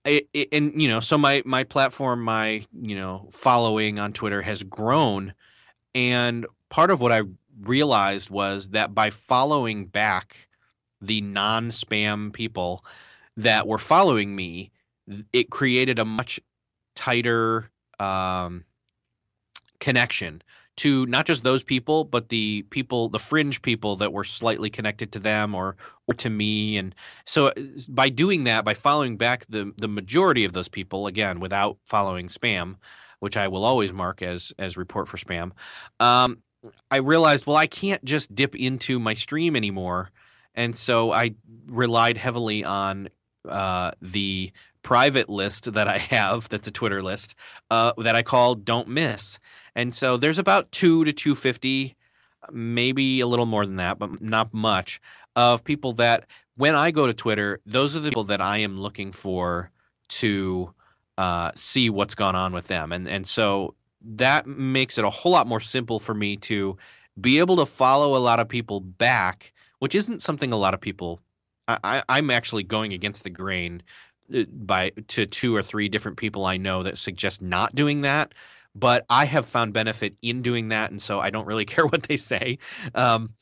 it, 0.05 0.27
it, 0.33 0.47
and 0.51 0.81
you 0.81 0.87
know, 0.87 0.99
so 0.99 1.17
my 1.17 1.43
my 1.45 1.63
platform, 1.63 2.21
my 2.23 2.65
you 2.81 2.95
know, 2.95 3.27
following 3.31 3.99
on 3.99 4.13
Twitter 4.13 4.41
has 4.41 4.63
grown, 4.63 5.33
and 5.93 6.45
part 6.69 6.89
of 6.89 7.01
what 7.01 7.11
I 7.11 7.21
realized 7.63 8.29
was 8.29 8.69
that 8.69 8.93
by 8.93 9.09
following 9.09 9.85
back 9.85 10.47
the 11.01 11.21
non-spam 11.21 12.31
people 12.33 12.85
that 13.37 13.67
were 13.67 13.77
following 13.77 14.35
me, 14.35 14.71
it 15.33 15.49
created 15.49 15.99
a 15.99 16.05
much 16.05 16.39
tighter 16.95 17.69
um, 17.99 18.63
connection 19.79 20.41
to 20.77 21.05
not 21.07 21.25
just 21.25 21.43
those 21.43 21.63
people, 21.63 22.05
but 22.05 22.29
the 22.29 22.63
people, 22.69 23.09
the 23.09 23.19
fringe 23.19 23.61
people 23.61 23.95
that 23.97 24.13
were 24.13 24.23
slightly 24.23 24.69
connected 24.69 25.11
to 25.11 25.19
them 25.19 25.53
or 25.53 25.75
or 26.07 26.13
to 26.15 26.29
me. 26.29 26.77
And 26.77 26.95
so 27.25 27.47
uh, 27.47 27.53
by 27.89 28.09
doing 28.09 28.45
that, 28.45 28.63
by 28.63 28.73
following 28.73 29.17
back 29.17 29.45
the 29.47 29.71
the 29.77 29.87
majority 29.87 30.45
of 30.45 30.53
those 30.53 30.69
people, 30.69 31.07
again, 31.07 31.39
without 31.39 31.77
following 31.85 32.27
spam, 32.27 32.75
which 33.19 33.37
I 33.37 33.47
will 33.47 33.65
always 33.65 33.91
mark 33.91 34.21
as 34.21 34.53
as 34.59 34.77
report 34.77 35.07
for 35.07 35.17
spam, 35.17 35.51
um, 35.99 36.41
I 36.89 36.97
realized, 36.97 37.45
well, 37.45 37.55
I 37.55 37.67
can't 37.67 38.03
just 38.03 38.33
dip 38.35 38.55
into 38.55 38.99
my 38.99 39.13
stream 39.13 39.55
anymore. 39.55 40.11
And 40.55 40.75
so 40.75 41.11
I 41.11 41.35
relied 41.67 42.17
heavily 42.17 42.63
on 42.63 43.09
uh, 43.47 43.91
the 44.01 44.51
private 44.83 45.29
list 45.29 45.71
that 45.73 45.87
I 45.87 45.97
have, 45.97 46.49
that's 46.49 46.67
a 46.67 46.71
Twitter 46.71 47.01
list, 47.01 47.35
uh, 47.69 47.93
that 47.97 48.15
I 48.15 48.23
call 48.23 48.55
Don't 48.55 48.87
Miss. 48.87 49.39
And 49.75 49.93
so 49.93 50.17
there's 50.17 50.37
about 50.37 50.71
two 50.71 51.05
to 51.05 51.13
250, 51.13 51.95
maybe 52.51 53.19
a 53.21 53.27
little 53.27 53.45
more 53.45 53.65
than 53.65 53.77
that, 53.77 53.99
but 53.99 54.21
not 54.21 54.53
much, 54.53 54.99
of 55.35 55.63
people 55.63 55.93
that 55.93 56.25
when 56.57 56.75
I 56.75 56.91
go 56.91 57.07
to 57.07 57.13
Twitter, 57.13 57.59
those 57.65 57.95
are 57.95 57.99
the 57.99 58.09
people 58.09 58.25
that 58.25 58.41
I 58.41 58.57
am 58.57 58.79
looking 58.79 59.11
for 59.11 59.71
to 60.09 60.73
uh, 61.17 61.51
see 61.55 61.89
what's 61.89 62.15
gone 62.15 62.35
on 62.35 62.53
with 62.53 62.67
them. 62.67 62.91
And, 62.91 63.07
and 63.07 63.25
so 63.25 63.75
that 64.03 64.47
makes 64.47 64.97
it 64.97 65.05
a 65.05 65.09
whole 65.09 65.31
lot 65.31 65.47
more 65.47 65.59
simple 65.59 65.99
for 65.99 66.13
me 66.13 66.37
to 66.37 66.77
be 67.19 67.39
able 67.39 67.55
to 67.57 67.65
follow 67.65 68.15
a 68.15 68.19
lot 68.19 68.39
of 68.39 68.47
people 68.47 68.79
back, 68.79 69.53
which 69.79 69.95
isn't 69.95 70.21
something 70.21 70.51
a 70.51 70.57
lot 70.57 70.73
of 70.73 70.81
people. 70.81 71.19
I, 71.67 72.03
I'm 72.09 72.29
actually 72.31 72.63
going 72.63 72.93
against 72.93 73.23
the 73.23 73.29
grain 73.29 73.83
uh, 74.33 74.43
by 74.51 74.91
to 75.09 75.25
two 75.25 75.55
or 75.55 75.61
three 75.61 75.87
different 75.89 76.17
people 76.17 76.45
I 76.45 76.57
know 76.57 76.83
that 76.83 76.97
suggest 76.97 77.41
not 77.41 77.75
doing 77.75 78.01
that. 78.01 78.33
But 78.73 79.05
I 79.09 79.25
have 79.25 79.45
found 79.45 79.73
benefit 79.73 80.15
in 80.21 80.41
doing 80.41 80.69
that, 80.69 80.91
and 80.91 81.01
so 81.01 81.19
I 81.19 81.29
don't 81.29 81.45
really 81.45 81.65
care 81.73 81.85
what 81.85 82.03
they 82.03 82.17
say. 82.17 82.57
Um, 82.95 83.33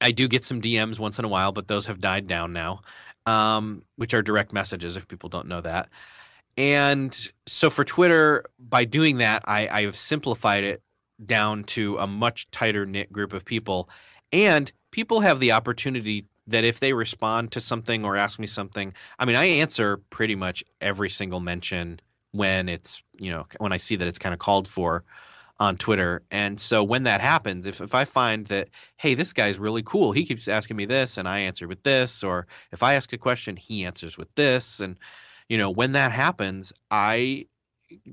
I 0.00 0.12
do 0.12 0.28
get 0.28 0.44
some 0.44 0.62
DMs 0.62 0.98
once 0.98 1.18
in 1.18 1.24
a 1.24 1.28
while, 1.28 1.52
but 1.52 1.68
those 1.68 1.86
have 1.86 2.00
died 2.00 2.26
down 2.26 2.52
now, 2.52 2.80
um, 3.26 3.82
which 3.96 4.14
are 4.14 4.22
direct 4.22 4.52
messages 4.52 4.96
if 4.96 5.08
people 5.08 5.28
don't 5.28 5.48
know 5.48 5.60
that. 5.60 5.88
And 6.56 7.32
so 7.46 7.70
for 7.70 7.84
Twitter, 7.84 8.44
by 8.58 8.84
doing 8.84 9.18
that, 9.18 9.42
I, 9.46 9.68
I 9.68 9.82
have 9.82 9.96
simplified 9.96 10.64
it 10.64 10.82
down 11.24 11.64
to 11.64 11.96
a 11.98 12.06
much 12.06 12.50
tighter 12.50 12.86
knit 12.86 13.12
group 13.12 13.32
of 13.32 13.44
people. 13.44 13.88
And 14.32 14.70
people 14.90 15.20
have 15.20 15.40
the 15.40 15.52
opportunity 15.52 16.26
that 16.46 16.64
if 16.64 16.80
they 16.80 16.92
respond 16.92 17.52
to 17.52 17.60
something 17.60 18.04
or 18.04 18.16
ask 18.16 18.38
me 18.38 18.46
something, 18.46 18.92
I 19.18 19.24
mean, 19.24 19.36
I 19.36 19.44
answer 19.44 19.98
pretty 20.10 20.34
much 20.34 20.64
every 20.80 21.10
single 21.10 21.40
mention 21.40 22.00
when 22.32 22.68
it's, 22.68 23.02
you 23.18 23.30
know, 23.30 23.46
when 23.58 23.72
I 23.72 23.76
see 23.76 23.96
that 23.96 24.08
it's 24.08 24.18
kind 24.18 24.32
of 24.32 24.38
called 24.38 24.66
for 24.66 25.04
on 25.58 25.76
Twitter. 25.76 26.22
And 26.30 26.60
so 26.60 26.82
when 26.82 27.02
that 27.02 27.20
happens, 27.20 27.66
if, 27.66 27.80
if 27.80 27.94
I 27.94 28.04
find 28.04 28.46
that, 28.46 28.68
hey, 28.96 29.14
this 29.14 29.32
guy's 29.32 29.58
really 29.58 29.82
cool, 29.82 30.12
he 30.12 30.24
keeps 30.24 30.48
asking 30.48 30.76
me 30.76 30.86
this 30.86 31.18
and 31.18 31.28
I 31.28 31.40
answer 31.40 31.68
with 31.68 31.82
this, 31.82 32.24
or 32.24 32.46
if 32.72 32.82
I 32.82 32.94
ask 32.94 33.12
a 33.12 33.18
question, 33.18 33.56
he 33.56 33.84
answers 33.84 34.16
with 34.16 34.34
this. 34.34 34.80
And, 34.80 34.98
you 35.50 35.58
know, 35.58 35.68
when 35.68 35.92
that 35.92 36.12
happens, 36.12 36.72
I 36.92 37.46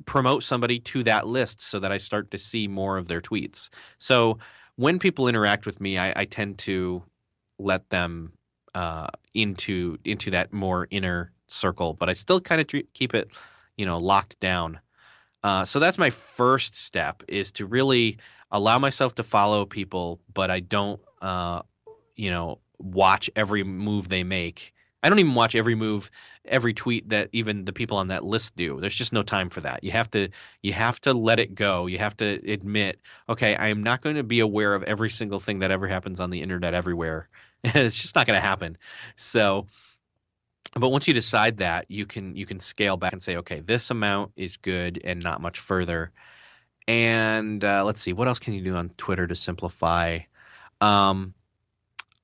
promote 0.06 0.42
somebody 0.44 0.80
to 0.80 1.04
that 1.04 1.28
list 1.28 1.62
so 1.62 1.80
that 1.80 1.92
I 1.92 1.98
start 1.98 2.32
to 2.32 2.38
see 2.38 2.68
more 2.68 2.98
of 2.98 3.08
their 3.08 3.22
tweets. 3.22 3.70
So 4.00 4.40
when 4.76 4.98
people 4.98 5.28
interact 5.28 5.68
with 5.68 5.80
me, 5.80 6.00
I, 6.00 6.12
I 6.16 6.26
tend 6.26 6.58
to 6.60 7.04
let 7.60 7.88
them 7.92 8.34
uh, 8.74 9.08
into 9.36 9.98
into 10.04 10.32
that 10.32 10.52
more 10.52 10.88
inner 10.90 11.32
circle, 11.46 11.94
but 11.94 12.10
I 12.10 12.14
still 12.14 12.42
kind 12.42 12.60
of 12.60 12.68
keep 12.94 13.14
it, 13.14 13.32
you 13.78 13.86
know, 13.86 14.00
locked 14.00 14.40
down. 14.40 14.80
Uh, 15.44 15.64
so 15.64 15.80
that's 15.80 16.00
my 16.00 16.10
first 16.10 16.76
step 16.76 17.22
is 17.28 17.52
to 17.52 17.68
really 17.68 18.18
allow 18.50 18.80
myself 18.80 19.14
to 19.16 19.24
follow 19.24 19.64
people, 19.64 20.20
but 20.34 20.50
I 20.50 20.60
don't, 20.60 21.00
uh, 21.22 21.62
you 22.16 22.32
know, 22.32 22.60
watch 22.80 23.30
every 23.36 23.64
move 23.64 24.10
they 24.10 24.24
make 24.24 24.74
I 25.08 25.10
don't 25.10 25.20
even 25.20 25.36
watch 25.36 25.56
every 25.56 25.74
move, 25.74 26.12
every 26.44 26.74
tweet 26.74 27.08
that 27.08 27.30
even 27.32 27.64
the 27.64 27.72
people 27.72 27.96
on 27.96 28.08
that 28.08 28.26
list 28.26 28.58
do. 28.58 28.78
There's 28.82 28.94
just 28.94 29.14
no 29.14 29.24
time 29.24 29.50
for 29.50 29.62
that. 29.62 29.82
You 29.82 29.92
have 29.92 30.12
to 30.12 30.28
you 30.64 30.74
have 30.74 31.00
to 31.02 31.14
let 31.14 31.40
it 31.40 31.56
go. 31.56 31.88
You 31.88 31.98
have 31.98 32.18
to 32.18 32.42
admit, 32.46 33.00
okay, 33.30 33.56
I 33.56 33.70
am 33.70 33.82
not 33.82 34.02
going 34.02 34.18
to 34.18 34.24
be 34.24 34.42
aware 34.42 34.74
of 34.74 34.84
every 34.84 35.10
single 35.10 35.40
thing 35.40 35.60
that 35.60 35.72
ever 35.72 35.88
happens 35.88 36.20
on 36.20 36.30
the 36.30 36.42
internet 36.42 36.74
everywhere. 36.74 37.30
it's 37.64 37.96
just 37.96 38.16
not 38.16 38.28
going 38.28 38.36
to 38.36 38.46
happen. 38.46 38.76
So 39.16 39.68
but 40.74 40.90
once 40.90 41.08
you 41.08 41.14
decide 41.14 41.58
that, 41.58 41.86
you 41.88 42.06
can 42.06 42.36
you 42.36 42.46
can 42.46 42.60
scale 42.60 42.98
back 42.98 43.14
and 43.14 43.24
say, 43.24 43.38
okay, 43.38 43.62
this 43.62 43.90
amount 43.90 44.34
is 44.36 44.58
good 44.58 45.00
and 45.06 45.24
not 45.24 45.40
much 45.40 45.58
further. 45.58 46.12
And 46.86 47.64
uh, 47.64 47.86
let's 47.86 48.02
see, 48.02 48.12
what 48.12 48.28
else 48.28 48.40
can 48.40 48.54
you 48.54 48.62
do 48.62 48.76
on 48.76 48.90
Twitter 48.98 49.26
to 49.26 49.36
simplify? 49.36 50.20
Um, 50.82 51.34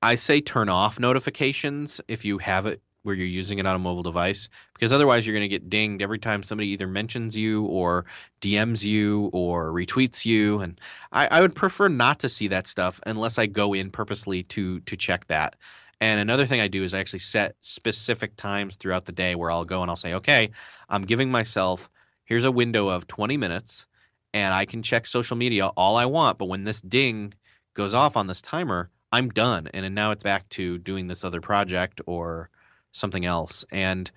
I 0.04 0.16
say 0.16 0.42
turn 0.42 0.68
off 0.68 1.00
notifications 1.00 1.98
if 2.08 2.26
you 2.26 2.36
have 2.36 2.66
it 2.66 2.82
where 3.04 3.14
you're 3.14 3.26
using 3.26 3.58
it 3.58 3.64
on 3.64 3.74
a 3.74 3.78
mobile 3.78 4.02
device 4.02 4.50
because 4.74 4.92
otherwise 4.92 5.26
you're 5.26 5.32
going 5.32 5.48
to 5.48 5.48
get 5.48 5.70
dinged 5.70 6.02
every 6.02 6.18
time 6.18 6.42
somebody 6.42 6.68
either 6.68 6.86
mentions 6.86 7.34
you 7.34 7.64
or 7.64 8.04
DMs 8.42 8.84
you 8.84 9.30
or 9.32 9.72
retweets 9.72 10.26
you 10.26 10.60
and 10.60 10.78
I, 11.12 11.28
I 11.28 11.40
would 11.40 11.54
prefer 11.54 11.88
not 11.88 12.18
to 12.18 12.28
see 12.28 12.48
that 12.48 12.66
stuff 12.66 13.00
unless 13.06 13.38
I 13.38 13.46
go 13.46 13.72
in 13.72 13.90
purposely 13.90 14.42
to 14.42 14.80
to 14.80 14.94
check 14.94 15.26
that. 15.28 15.56
And 16.02 16.20
another 16.20 16.44
thing 16.44 16.60
I 16.60 16.68
do 16.68 16.84
is 16.84 16.92
I 16.92 17.00
actually 17.00 17.20
set 17.20 17.56
specific 17.62 18.36
times 18.36 18.76
throughout 18.76 19.06
the 19.06 19.12
day 19.12 19.34
where 19.34 19.50
I'll 19.50 19.64
go 19.64 19.80
and 19.80 19.88
I'll 19.88 19.96
say, 19.96 20.12
okay, 20.12 20.50
I'm 20.90 21.06
giving 21.06 21.30
myself 21.30 21.88
here's 22.26 22.44
a 22.44 22.52
window 22.52 22.90
of 22.90 23.06
20 23.06 23.38
minutes 23.38 23.86
and 24.34 24.52
I 24.52 24.66
can 24.66 24.82
check 24.82 25.06
social 25.06 25.38
media 25.38 25.68
all 25.68 25.96
I 25.96 26.04
want, 26.04 26.36
but 26.36 26.50
when 26.50 26.64
this 26.64 26.82
ding 26.82 27.32
goes 27.72 27.94
off 27.94 28.18
on 28.18 28.26
this 28.26 28.42
timer, 28.42 28.90
I'm 29.14 29.28
done, 29.28 29.68
and 29.72 29.94
now 29.94 30.10
it's 30.10 30.24
back 30.24 30.48
to 30.50 30.78
doing 30.78 31.06
this 31.06 31.22
other 31.22 31.40
project 31.40 32.00
or 32.06 32.50
something 32.90 33.24
else. 33.24 33.64
And 33.70 34.10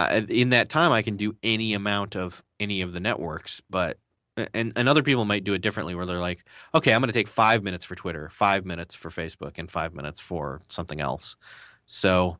uh, 0.00 0.22
in 0.28 0.48
that 0.48 0.68
time, 0.68 0.90
I 0.90 1.02
can 1.02 1.16
do 1.16 1.36
any 1.42 1.74
amount 1.74 2.16
of 2.16 2.42
any 2.58 2.80
of 2.80 2.92
the 2.92 2.98
networks, 2.98 3.62
but 3.70 3.98
and, 4.54 4.72
and 4.74 4.88
other 4.88 5.02
people 5.02 5.24
might 5.24 5.44
do 5.44 5.52
it 5.54 5.60
differently 5.60 5.94
where 5.94 6.06
they're 6.06 6.20
like 6.20 6.44
okay 6.74 6.94
i'm 6.94 7.00
going 7.02 7.08
to 7.08 7.12
take 7.12 7.28
five 7.28 7.62
minutes 7.62 7.84
for 7.84 7.94
twitter 7.94 8.28
five 8.30 8.64
minutes 8.64 8.94
for 8.94 9.10
facebook 9.10 9.58
and 9.58 9.70
five 9.70 9.92
minutes 9.92 10.20
for 10.20 10.62
something 10.68 11.00
else. 11.00 11.36
So 11.86 12.38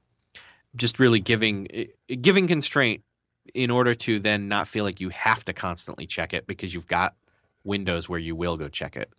just 0.77 0.99
really 0.99 1.21
giving 1.21 1.67
eh, 1.73 1.87
giving 2.21 2.47
constraint 2.47 3.03
in 3.55 3.71
order 3.71 3.95
to 3.95 4.19
then 4.19 4.49
not 4.49 4.69
feel 4.69 4.85
like 4.85 5.01
you 5.01 5.09
have 5.11 5.45
to 5.45 5.53
constantly 5.53 6.07
check 6.07 6.33
it 6.33 6.47
because 6.47 6.73
you've 6.73 6.87
got 6.87 7.15
windows 7.65 8.09
where 8.09 8.19
you 8.19 8.37
will 8.37 8.57
go 8.57 8.69
check 8.69 8.97
it. 8.97 9.13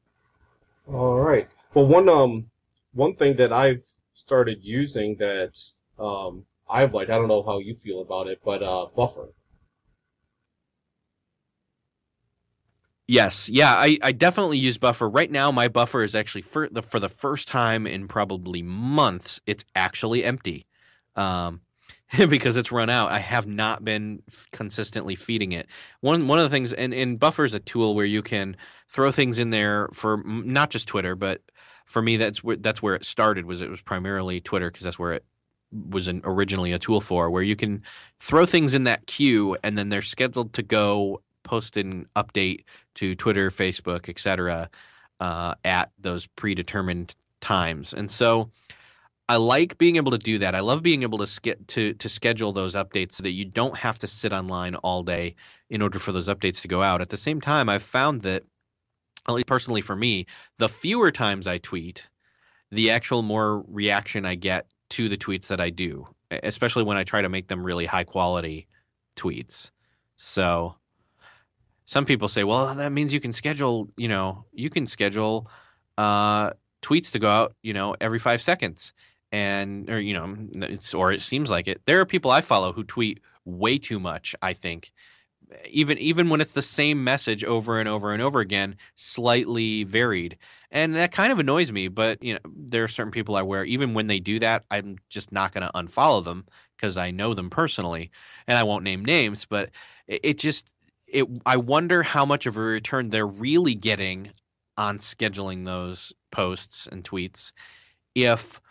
All 0.88 1.20
right. 1.20 1.48
Well 1.74 1.86
one 1.86 2.10
um 2.10 2.51
one 2.94 3.16
thing 3.16 3.36
that 3.38 3.54
I've 3.54 3.84
started 4.14 4.60
using 4.62 5.16
that 5.18 5.58
um, 6.00 6.46
I've 6.70 6.94
like 6.94 7.10
I 7.10 7.18
don't 7.18 7.28
know 7.28 7.44
how 7.44 7.60
you 7.60 7.76
feel 7.84 8.02
about 8.02 8.28
it, 8.28 8.40
but 8.44 8.64
uh, 8.64 8.88
buffer. 8.96 9.30
Yes, 13.08 13.50
yeah, 13.50 13.74
I, 13.74 13.98
I 14.02 14.12
definitely 14.14 14.58
use 14.58 14.78
buffer. 14.78 15.10
Right 15.10 15.30
now, 15.30 15.52
my 15.52 15.68
buffer 15.68 16.02
is 16.02 16.16
actually 16.16 16.44
for 16.44 16.70
the 16.70 16.82
for 16.82 17.00
the 17.00 17.10
first 17.10 17.48
time 17.48 17.86
in 17.86 18.08
probably 18.08 18.62
months. 18.62 19.42
It's 19.46 19.66
actually 19.76 20.24
empty, 20.24 20.66
um, 21.18 21.60
because 22.30 22.58
it's 22.58 22.72
run 22.72 22.90
out. 22.90 23.12
I 23.12 23.20
have 23.20 23.48
not 23.48 23.86
been 23.86 24.22
consistently 24.52 25.16
feeding 25.16 25.54
it. 25.54 25.68
One 26.02 26.28
one 26.28 26.40
of 26.40 26.44
the 26.44 26.50
things, 26.50 26.74
and, 26.74 26.94
and 26.94 27.20
buffer 27.20 27.46
is 27.46 27.54
a 27.54 27.60
tool 27.60 27.96
where 27.96 28.06
you 28.06 28.22
can 28.22 28.58
throw 28.90 29.12
things 29.12 29.40
in 29.40 29.52
there 29.52 29.88
for 29.94 30.22
not 30.26 30.70
just 30.70 30.88
Twitter, 30.88 31.16
but 31.16 31.42
for 31.86 32.02
me, 32.02 32.18
that's 32.18 32.44
where 32.44 32.58
that's 32.58 32.82
where 32.82 32.96
it 32.96 33.06
started. 33.06 33.46
Was 33.46 33.62
it 33.62 33.70
was 33.70 33.82
primarily 33.82 34.42
Twitter 34.42 34.70
because 34.70 34.84
that's 34.84 35.00
where 35.00 35.14
it 35.14 35.26
was 35.90 36.08
an, 36.08 36.22
originally 36.26 36.74
a 36.74 36.80
tool 36.80 37.00
for, 37.00 37.30
where 37.30 37.44
you 37.44 37.56
can 37.56 37.82
throw 38.20 38.46
things 38.46 38.74
in 38.74 38.84
that 38.84 39.08
queue 39.08 39.56
and 39.64 39.78
then 39.78 39.88
they're 39.88 40.02
scheduled 40.02 40.52
to 40.52 40.62
go 40.62 41.22
post 41.44 41.78
an 41.78 42.06
update 42.18 42.66
to 42.96 43.16
Twitter, 43.16 43.50
Facebook, 43.50 44.10
etc. 44.10 44.70
Uh, 45.22 45.56
at 45.64 45.92
those 46.00 46.28
predetermined 46.28 47.16
times, 47.40 47.94
and 47.94 48.12
so. 48.12 48.50
I 49.32 49.38
like 49.38 49.78
being 49.78 49.96
able 49.96 50.12
to 50.12 50.18
do 50.18 50.40
that. 50.40 50.56
I 50.56 50.60
love 50.60 50.84
being 50.84 51.04
able 51.04 51.18
to 51.26 51.56
to 51.56 51.94
to 51.94 52.10
schedule 52.10 52.52
those 52.52 52.76
updates 52.76 53.14
so 53.14 53.24
that 53.24 53.32
you 53.32 53.46
don't 53.46 53.78
have 53.78 53.98
to 54.00 54.08
sit 54.08 54.34
online 54.34 54.76
all 54.76 55.04
day 55.04 55.36
in 55.70 55.82
order 55.82 56.00
for 56.00 56.12
those 56.12 56.28
updates 56.28 56.62
to 56.64 56.68
go 56.68 56.84
out. 56.84 57.00
At 57.00 57.08
the 57.08 57.16
same 57.16 57.40
time, 57.40 57.70
I've 57.70 57.82
found 57.82 58.24
that 58.24 58.44
at 59.30 59.32
least 59.32 59.48
personally 59.48 59.80
for 59.80 59.96
me, 59.96 60.26
the 60.58 60.68
fewer 60.68 61.12
times 61.12 61.48
I 61.48 61.60
tweet, 61.60 62.10
the 62.72 62.92
actual 62.92 63.22
more 63.22 63.64
reaction 63.70 64.26
I 64.26 64.36
get 64.36 64.66
to 64.90 65.08
the 65.08 65.16
tweets 65.16 65.48
that 65.48 65.62
I 65.62 65.70
do, 65.70 66.06
especially 66.44 66.84
when 66.84 66.98
I 66.98 67.06
try 67.06 67.22
to 67.22 67.30
make 67.30 67.48
them 67.48 67.64
really 67.64 67.86
high 67.86 68.04
quality 68.04 68.68
tweets. 69.16 69.72
So 70.18 70.76
some 71.86 72.04
people 72.04 72.28
say, 72.28 72.44
well, 72.44 72.76
that 72.76 72.92
means 72.92 73.14
you 73.14 73.22
can 73.22 73.32
schedule, 73.32 73.88
you 73.96 74.10
know, 74.10 74.44
you 74.52 74.70
can 74.70 74.86
schedule 74.86 75.50
uh, 75.98 76.50
tweets 76.82 77.14
to 77.14 77.20
go 77.20 77.30
out, 77.30 77.56
you 77.64 77.72
know, 77.72 77.96
every 78.02 78.20
five 78.20 78.42
seconds. 78.42 78.92
And, 79.32 79.90
or, 79.90 80.00
you 80.00 80.14
know, 80.14 80.36
it's, 80.56 80.94
or 80.94 81.12
it 81.14 81.22
seems 81.22 81.50
like 81.50 81.68
it. 81.68 81.82
There 81.86 82.00
are 82.02 82.06
people 82.06 82.32
I 82.32 82.42
follow 82.42 82.74
who 82.74 82.84
tweet 82.84 83.20
way 83.46 83.78
too 83.78 84.00
much, 84.00 84.36
I 84.42 84.54
think. 84.54 84.92
Even 85.70 85.98
even 85.98 86.30
when 86.30 86.40
it's 86.40 86.54
the 86.54 86.62
same 86.62 87.04
message 87.04 87.44
over 87.44 87.78
and 87.78 87.90
over 87.90 88.14
and 88.14 88.22
over 88.22 88.40
again, 88.40 88.76
slightly 88.96 89.84
varied, 89.84 90.38
and 90.72 90.96
that 90.96 91.12
kind 91.12 91.32
of 91.32 91.40
annoys 91.40 91.74
me. 91.74 91.90
But 91.90 92.24
you 92.24 92.36
know, 92.36 92.40
there 92.56 92.86
are 92.86 92.88
certain 92.88 93.12
people 93.12 93.36
I 93.36 93.42
wear. 93.42 93.66
Even 93.66 93.94
when 93.94 94.08
they 94.08 94.20
do 94.20 94.40
that, 94.40 94.64
I'm 94.72 94.98
just 95.10 95.32
not 95.34 95.54
going 95.54 95.66
to 95.66 95.74
unfollow 95.74 96.24
them 96.24 96.46
because 96.78 96.96
I 96.96 97.12
know 97.12 97.34
them 97.34 97.50
personally, 97.50 98.12
and 98.48 98.58
I 98.58 98.64
won't 98.64 98.86
name 98.86 99.04
names. 99.04 99.46
But 99.46 99.72
it, 100.08 100.22
it 100.24 100.38
just 100.40 100.74
it. 101.06 101.26
I 101.46 101.58
wonder 101.58 102.02
how 102.02 102.26
much 102.26 102.46
of 102.46 102.56
a 102.56 102.62
return 102.62 103.10
they're 103.10 103.28
really 103.28 103.76
getting 103.76 104.32
on 104.78 105.00
scheduling 105.00 105.66
those 105.66 106.14
posts 106.32 106.88
and 106.88 107.04
tweets 107.04 107.52
if 108.16 108.62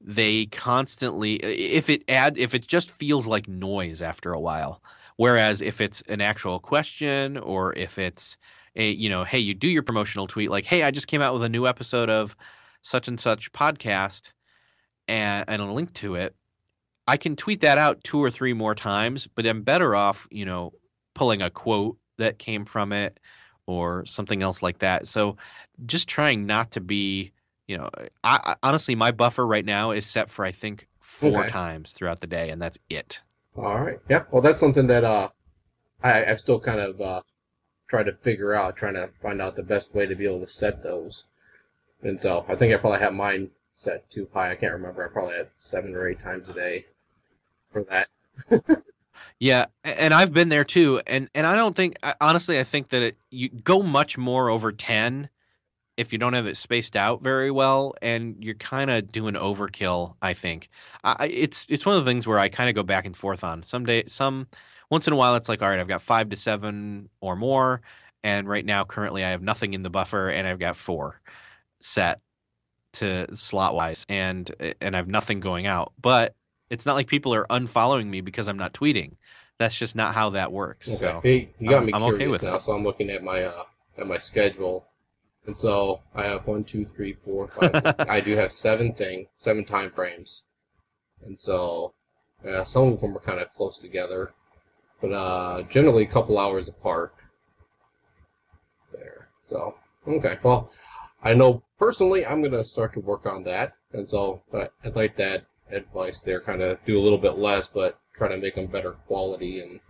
they 0.00 0.46
constantly 0.46 1.34
if 1.34 1.90
it 1.90 2.02
add 2.08 2.38
if 2.38 2.54
it 2.54 2.66
just 2.66 2.90
feels 2.90 3.26
like 3.26 3.48
noise 3.48 4.00
after 4.00 4.32
a 4.32 4.40
while 4.40 4.82
whereas 5.16 5.60
if 5.60 5.80
it's 5.80 6.02
an 6.02 6.20
actual 6.20 6.60
question 6.60 7.36
or 7.38 7.74
if 7.76 7.98
it's 7.98 8.36
a 8.76 8.92
you 8.92 9.08
know 9.08 9.24
hey 9.24 9.38
you 9.38 9.54
do 9.54 9.68
your 9.68 9.82
promotional 9.82 10.26
tweet 10.26 10.50
like 10.50 10.64
hey 10.64 10.84
i 10.84 10.90
just 10.90 11.08
came 11.08 11.20
out 11.20 11.34
with 11.34 11.42
a 11.42 11.48
new 11.48 11.66
episode 11.66 12.08
of 12.08 12.36
such 12.82 13.08
and 13.08 13.18
such 13.18 13.52
podcast 13.52 14.32
and, 15.08 15.44
and 15.48 15.60
a 15.60 15.64
link 15.64 15.92
to 15.94 16.14
it 16.14 16.34
i 17.08 17.16
can 17.16 17.34
tweet 17.34 17.60
that 17.60 17.76
out 17.76 18.02
two 18.04 18.22
or 18.22 18.30
three 18.30 18.52
more 18.52 18.76
times 18.76 19.26
but 19.26 19.46
i'm 19.46 19.62
better 19.62 19.96
off 19.96 20.28
you 20.30 20.44
know 20.44 20.72
pulling 21.14 21.42
a 21.42 21.50
quote 21.50 21.98
that 22.18 22.38
came 22.38 22.64
from 22.64 22.92
it 22.92 23.18
or 23.68 24.04
something 24.06 24.42
else 24.42 24.62
like 24.62 24.78
that. 24.78 25.06
So 25.06 25.36
just 25.86 26.08
trying 26.08 26.46
not 26.46 26.70
to 26.72 26.80
be, 26.80 27.32
you 27.68 27.78
know, 27.78 27.88
I, 28.24 28.40
I 28.44 28.56
honestly 28.62 28.94
my 28.94 29.12
buffer 29.12 29.46
right 29.46 29.64
now 29.64 29.92
is 29.92 30.04
set 30.04 30.28
for 30.30 30.44
I 30.44 30.50
think 30.50 30.88
four 31.00 31.40
okay. 31.40 31.48
times 31.48 31.92
throughout 31.92 32.20
the 32.20 32.26
day, 32.26 32.48
and 32.50 32.60
that's 32.60 32.78
it. 32.90 33.20
All 33.56 33.78
right. 33.78 33.98
Yeah. 34.08 34.24
Well, 34.30 34.42
that's 34.42 34.60
something 34.60 34.86
that 34.88 35.04
uh, 35.04 35.28
I, 36.02 36.24
I've 36.24 36.40
still 36.40 36.58
kind 36.58 36.80
of 36.80 37.00
uh, 37.00 37.22
tried 37.88 38.04
to 38.04 38.12
figure 38.12 38.54
out, 38.54 38.76
trying 38.76 38.94
to 38.94 39.08
find 39.22 39.40
out 39.40 39.54
the 39.54 39.62
best 39.62 39.94
way 39.94 40.06
to 40.06 40.14
be 40.14 40.26
able 40.26 40.40
to 40.40 40.52
set 40.52 40.82
those. 40.82 41.24
And 42.02 42.20
so 42.20 42.44
I 42.48 42.54
think 42.54 42.72
I 42.72 42.76
probably 42.76 43.00
have 43.00 43.14
mine 43.14 43.50
set 43.74 44.08
too 44.10 44.28
high. 44.32 44.52
I 44.52 44.54
can't 44.54 44.72
remember. 44.72 45.04
I 45.04 45.08
probably 45.08 45.36
had 45.36 45.48
seven 45.58 45.94
or 45.94 46.08
eight 46.08 46.22
times 46.22 46.48
a 46.48 46.52
day 46.52 46.86
for 47.72 47.84
that. 47.84 48.08
Yeah, 49.40 49.66
and 49.84 50.12
I've 50.12 50.32
been 50.32 50.48
there 50.48 50.64
too, 50.64 51.00
and 51.06 51.28
and 51.34 51.46
I 51.46 51.54
don't 51.54 51.76
think 51.76 51.96
honestly 52.20 52.58
I 52.58 52.64
think 52.64 52.88
that 52.88 53.02
it, 53.02 53.16
you 53.30 53.48
go 53.48 53.82
much 53.82 54.18
more 54.18 54.50
over 54.50 54.72
ten 54.72 55.28
if 55.98 56.12
you 56.12 56.18
don't 56.18 56.32
have 56.32 56.46
it 56.46 56.56
spaced 56.56 56.94
out 56.94 57.22
very 57.22 57.50
well, 57.50 57.92
and 58.00 58.36
you're 58.42 58.54
kind 58.54 58.88
of 58.88 59.10
doing 59.10 59.34
overkill. 59.34 60.14
I 60.22 60.32
think 60.32 60.68
I, 61.02 61.26
it's 61.26 61.66
it's 61.68 61.84
one 61.84 61.96
of 61.96 62.04
the 62.04 62.10
things 62.10 62.26
where 62.26 62.38
I 62.38 62.48
kind 62.48 62.70
of 62.70 62.76
go 62.76 62.84
back 62.84 63.04
and 63.04 63.16
forth 63.16 63.42
on. 63.42 63.64
Some 63.64 63.84
day, 63.84 64.04
some 64.06 64.46
once 64.90 65.08
in 65.08 65.12
a 65.12 65.16
while, 65.16 65.34
it's 65.34 65.48
like 65.48 65.60
all 65.60 65.68
right, 65.68 65.80
I've 65.80 65.88
got 65.88 66.00
five 66.00 66.28
to 66.30 66.36
seven 66.36 67.08
or 67.20 67.34
more, 67.34 67.82
and 68.22 68.48
right 68.48 68.64
now 68.64 68.84
currently 68.84 69.24
I 69.24 69.30
have 69.30 69.42
nothing 69.42 69.72
in 69.72 69.82
the 69.82 69.90
buffer, 69.90 70.30
and 70.30 70.46
I've 70.46 70.60
got 70.60 70.76
four 70.76 71.20
set 71.80 72.20
to 72.94 73.34
slot 73.36 73.74
wise, 73.74 74.06
and 74.08 74.50
and 74.80 74.96
I've 74.96 75.08
nothing 75.08 75.40
going 75.40 75.66
out, 75.66 75.92
but 76.00 76.34
it's 76.70 76.86
not 76.86 76.94
like 76.94 77.08
people 77.08 77.34
are 77.34 77.46
unfollowing 77.46 78.06
me 78.06 78.20
because 78.20 78.46
I'm 78.46 78.56
not 78.56 78.72
tweeting. 78.72 79.16
That's 79.58 79.76
just 79.76 79.96
not 79.96 80.14
how 80.14 80.30
that 80.30 80.52
works. 80.52 80.88
Okay. 80.88 80.96
So 80.96 81.20
hey, 81.24 81.48
you 81.58 81.68
got 81.68 81.84
me 81.84 81.92
I'm, 81.92 82.04
okay 82.04 82.28
with 82.28 82.44
now. 82.44 82.56
It. 82.56 82.62
So 82.62 82.72
I'm 82.72 82.84
looking 82.84 83.10
at 83.10 83.24
my 83.24 83.42
uh, 83.42 83.64
at 83.96 84.06
my 84.06 84.18
schedule, 84.18 84.86
and 85.48 85.56
so 85.56 86.02
I 86.14 86.24
have 86.24 86.46
one, 86.46 86.62
two, 86.62 86.84
three, 86.84 87.16
four, 87.24 87.48
five. 87.48 87.72
six, 87.72 87.94
I 88.08 88.20
do 88.20 88.36
have 88.36 88.52
seven 88.52 88.92
thing, 88.92 89.26
seven 89.38 89.64
time 89.64 89.90
frames, 89.90 90.44
and 91.24 91.40
so 91.40 91.94
uh, 92.46 92.66
some 92.66 92.92
of 92.92 93.00
them 93.00 93.16
are 93.16 93.20
kind 93.20 93.40
of 93.40 93.50
close 93.54 93.78
together, 93.78 94.34
but 95.00 95.10
uh, 95.10 95.62
generally 95.62 96.02
a 96.02 96.06
couple 96.06 96.38
hours 96.38 96.68
apart. 96.68 97.14
There. 98.92 99.28
So 99.44 99.74
okay. 100.06 100.38
Well, 100.42 100.70
I 101.22 101.32
know 101.32 101.62
personally 101.78 102.26
I'm 102.26 102.42
gonna 102.42 102.62
start 102.62 102.92
to 102.92 103.00
work 103.00 103.24
on 103.24 103.42
that, 103.44 103.72
and 103.94 104.08
so 104.08 104.42
I'd 104.52 104.96
like 104.96 105.16
that 105.16 105.46
advice 105.70 106.20
there. 106.20 106.42
Kind 106.42 106.60
of 106.60 106.78
do 106.84 106.98
a 106.98 107.00
little 107.00 107.16
bit 107.16 107.38
less, 107.38 107.68
but 107.68 107.98
try 108.14 108.28
to 108.28 108.36
make 108.36 108.54
them 108.54 108.66
better 108.66 108.92
quality 109.06 109.62
and. 109.62 109.80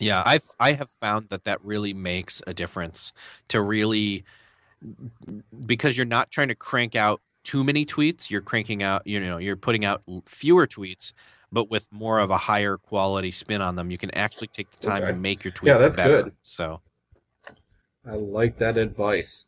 Yeah, 0.00 0.22
I 0.26 0.40
I 0.58 0.72
have 0.72 0.90
found 0.90 1.28
that 1.28 1.44
that 1.44 1.64
really 1.64 1.94
makes 1.94 2.42
a 2.46 2.54
difference 2.54 3.12
to 3.48 3.60
really 3.60 4.24
because 5.66 5.96
you're 5.96 6.06
not 6.06 6.30
trying 6.30 6.48
to 6.48 6.54
crank 6.54 6.96
out 6.96 7.20
too 7.44 7.62
many 7.62 7.86
tweets. 7.86 8.30
You're 8.30 8.40
cranking 8.40 8.82
out, 8.82 9.06
you 9.06 9.20
know, 9.20 9.38
you're 9.38 9.56
putting 9.56 9.84
out 9.84 10.02
fewer 10.26 10.66
tweets, 10.66 11.12
but 11.52 11.70
with 11.70 11.88
more 11.92 12.18
of 12.18 12.30
a 12.30 12.36
higher 12.36 12.76
quality 12.76 13.30
spin 13.30 13.60
on 13.62 13.76
them. 13.76 13.90
You 13.90 13.98
can 13.98 14.10
actually 14.14 14.48
take 14.48 14.70
the 14.72 14.86
time 14.86 15.02
okay. 15.04 15.12
to 15.12 15.18
make 15.18 15.44
your 15.44 15.52
tweets 15.52 15.66
yeah, 15.66 15.76
that's 15.76 15.96
better. 15.96 16.22
Good. 16.24 16.32
So, 16.42 16.80
I 18.10 18.16
like 18.16 18.58
that 18.58 18.76
advice. 18.76 19.46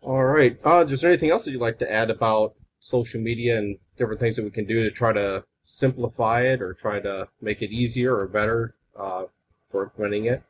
All 0.00 0.24
right. 0.24 0.58
Uh, 0.64 0.84
is 0.88 1.00
there 1.00 1.10
anything 1.10 1.30
else 1.30 1.44
that 1.44 1.52
you'd 1.52 1.60
like 1.60 1.78
to 1.78 1.90
add 1.90 2.10
about 2.10 2.54
social 2.80 3.20
media 3.20 3.58
and 3.58 3.78
different 3.96 4.20
things 4.20 4.34
that 4.36 4.42
we 4.42 4.50
can 4.50 4.66
do 4.66 4.82
to 4.82 4.90
try 4.90 5.12
to 5.12 5.44
simplify 5.64 6.42
it 6.42 6.60
or 6.60 6.74
try 6.74 6.98
to 6.98 7.28
make 7.40 7.62
it 7.62 7.70
easier 7.70 8.16
or 8.16 8.26
better 8.26 8.74
uh, 8.98 9.24
for 9.72 9.84
implementing 9.84 10.26
it? 10.26 10.42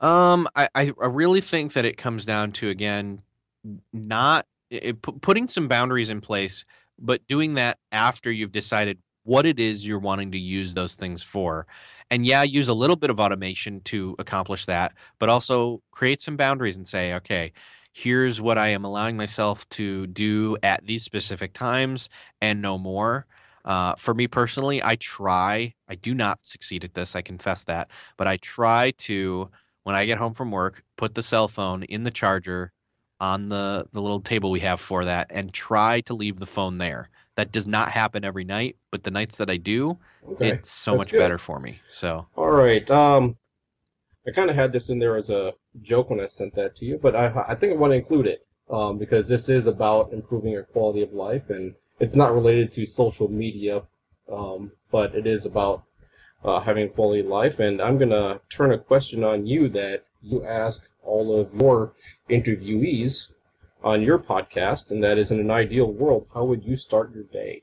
Um, 0.00 0.46
I, 0.54 0.68
I 0.76 0.92
really 1.06 1.40
think 1.40 1.72
that 1.72 1.84
it 1.84 1.96
comes 1.96 2.24
down 2.24 2.52
to 2.52 2.68
again, 2.68 3.20
not 3.92 4.46
it, 4.70 5.02
putting 5.02 5.48
some 5.48 5.66
boundaries 5.66 6.10
in 6.10 6.20
place, 6.20 6.62
but 7.00 7.26
doing 7.26 7.54
that 7.54 7.78
after 7.90 8.30
you've 8.30 8.52
decided 8.52 8.98
what 9.24 9.44
it 9.44 9.58
is 9.58 9.86
you're 9.86 9.98
wanting 9.98 10.30
to 10.32 10.38
use 10.38 10.72
those 10.72 10.94
things 10.94 11.22
for. 11.22 11.66
And 12.10 12.24
yeah, 12.24 12.44
use 12.44 12.68
a 12.68 12.74
little 12.74 12.96
bit 12.96 13.10
of 13.10 13.20
automation 13.20 13.80
to 13.82 14.14
accomplish 14.18 14.64
that, 14.66 14.94
but 15.18 15.28
also 15.28 15.82
create 15.90 16.20
some 16.20 16.36
boundaries 16.36 16.76
and 16.76 16.86
say, 16.86 17.14
okay, 17.14 17.52
here's 17.92 18.40
what 18.40 18.56
I 18.56 18.68
am 18.68 18.84
allowing 18.84 19.16
myself 19.16 19.68
to 19.70 20.06
do 20.06 20.56
at 20.62 20.86
these 20.86 21.02
specific 21.02 21.52
times 21.52 22.08
and 22.40 22.62
no 22.62 22.78
more. 22.78 23.26
Uh, 23.68 23.94
for 23.96 24.14
me 24.14 24.26
personally, 24.26 24.82
I 24.82 24.96
try, 24.96 25.74
I 25.88 25.94
do 25.94 26.14
not 26.14 26.44
succeed 26.44 26.84
at 26.84 26.94
this, 26.94 27.14
I 27.14 27.20
confess 27.20 27.64
that, 27.64 27.90
but 28.16 28.26
I 28.26 28.38
try 28.38 28.92
to, 28.92 29.50
when 29.84 29.94
I 29.94 30.06
get 30.06 30.16
home 30.16 30.32
from 30.32 30.50
work, 30.50 30.82
put 30.96 31.14
the 31.14 31.22
cell 31.22 31.48
phone 31.48 31.82
in 31.84 32.02
the 32.02 32.10
charger 32.10 32.72
on 33.20 33.50
the, 33.50 33.86
the 33.92 34.00
little 34.00 34.20
table 34.20 34.50
we 34.50 34.60
have 34.60 34.80
for 34.80 35.04
that 35.04 35.26
and 35.28 35.52
try 35.52 36.00
to 36.02 36.14
leave 36.14 36.38
the 36.38 36.46
phone 36.46 36.78
there. 36.78 37.10
That 37.36 37.52
does 37.52 37.66
not 37.66 37.92
happen 37.92 38.24
every 38.24 38.44
night, 38.44 38.76
but 38.90 39.04
the 39.04 39.10
nights 39.10 39.36
that 39.36 39.50
I 39.50 39.58
do, 39.58 39.98
okay. 40.32 40.48
it's 40.48 40.70
so 40.70 40.92
That's 40.92 40.98
much 40.98 41.10
good. 41.12 41.18
better 41.18 41.38
for 41.38 41.60
me. 41.60 41.78
So. 41.86 42.26
All 42.36 42.50
right. 42.50 42.90
Um, 42.90 43.36
I 44.26 44.30
kind 44.30 44.50
of 44.50 44.56
had 44.56 44.72
this 44.72 44.88
in 44.88 44.98
there 44.98 45.16
as 45.16 45.30
a 45.30 45.52
joke 45.82 46.10
when 46.10 46.20
I 46.20 46.26
sent 46.26 46.54
that 46.56 46.74
to 46.76 46.84
you, 46.84 46.98
but 47.00 47.14
I 47.14 47.32
I 47.48 47.54
think 47.54 47.72
I 47.72 47.76
want 47.76 47.92
to 47.92 47.96
include 47.96 48.26
it 48.26 48.46
um, 48.70 48.98
because 48.98 49.28
this 49.28 49.48
is 49.48 49.66
about 49.66 50.12
improving 50.12 50.52
your 50.52 50.64
quality 50.64 51.02
of 51.02 51.12
life, 51.12 51.48
and 51.48 51.74
it's 52.00 52.16
not 52.16 52.34
related 52.34 52.72
to 52.72 52.86
social 52.86 53.28
media, 53.28 53.82
um, 54.30 54.72
but 54.90 55.14
it 55.14 55.26
is 55.26 55.46
about 55.46 55.84
uh, 56.44 56.60
having 56.60 56.84
a 56.86 56.88
quality 56.88 57.22
life. 57.22 57.58
And 57.60 57.80
I'm 57.80 57.98
gonna 57.98 58.40
turn 58.50 58.72
a 58.72 58.78
question 58.78 59.24
on 59.24 59.46
you 59.46 59.68
that 59.70 60.04
you 60.22 60.44
ask 60.44 60.82
all 61.02 61.40
of 61.40 61.52
your 61.60 61.94
interviewees 62.30 63.28
on 63.82 64.02
your 64.02 64.18
podcast, 64.18 64.90
and 64.90 65.02
that 65.04 65.18
is 65.18 65.30
in 65.30 65.40
an 65.40 65.50
ideal 65.50 65.92
world, 65.92 66.26
how 66.34 66.44
would 66.44 66.64
you 66.64 66.76
start 66.76 67.14
your 67.14 67.24
day? 67.24 67.62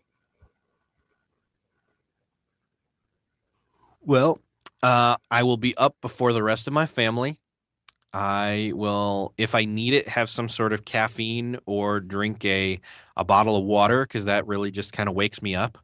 Well, 4.01 4.39
uh, 4.83 5.17
I 5.31 5.43
will 5.43 5.57
be 5.57 5.75
up 5.77 5.95
before 6.01 6.31
the 6.33 6.43
rest 6.43 6.67
of 6.67 6.73
my 6.73 6.85
family. 6.85 7.39
I 8.15 8.71
will, 8.73 9.33
if 9.37 9.55
I 9.55 9.65
need 9.65 9.93
it, 9.93 10.07
have 10.07 10.29
some 10.29 10.47
sort 10.47 10.71
of 10.71 10.85
caffeine 10.85 11.57
or 11.65 11.99
drink 11.99 12.45
a, 12.45 12.79
a 13.17 13.25
bottle 13.25 13.57
of 13.57 13.65
water 13.65 14.05
because 14.05 14.25
that 14.25 14.47
really 14.47 14.71
just 14.71 14.93
kind 14.93 15.09
of 15.09 15.15
wakes 15.15 15.41
me 15.41 15.53
up. 15.53 15.77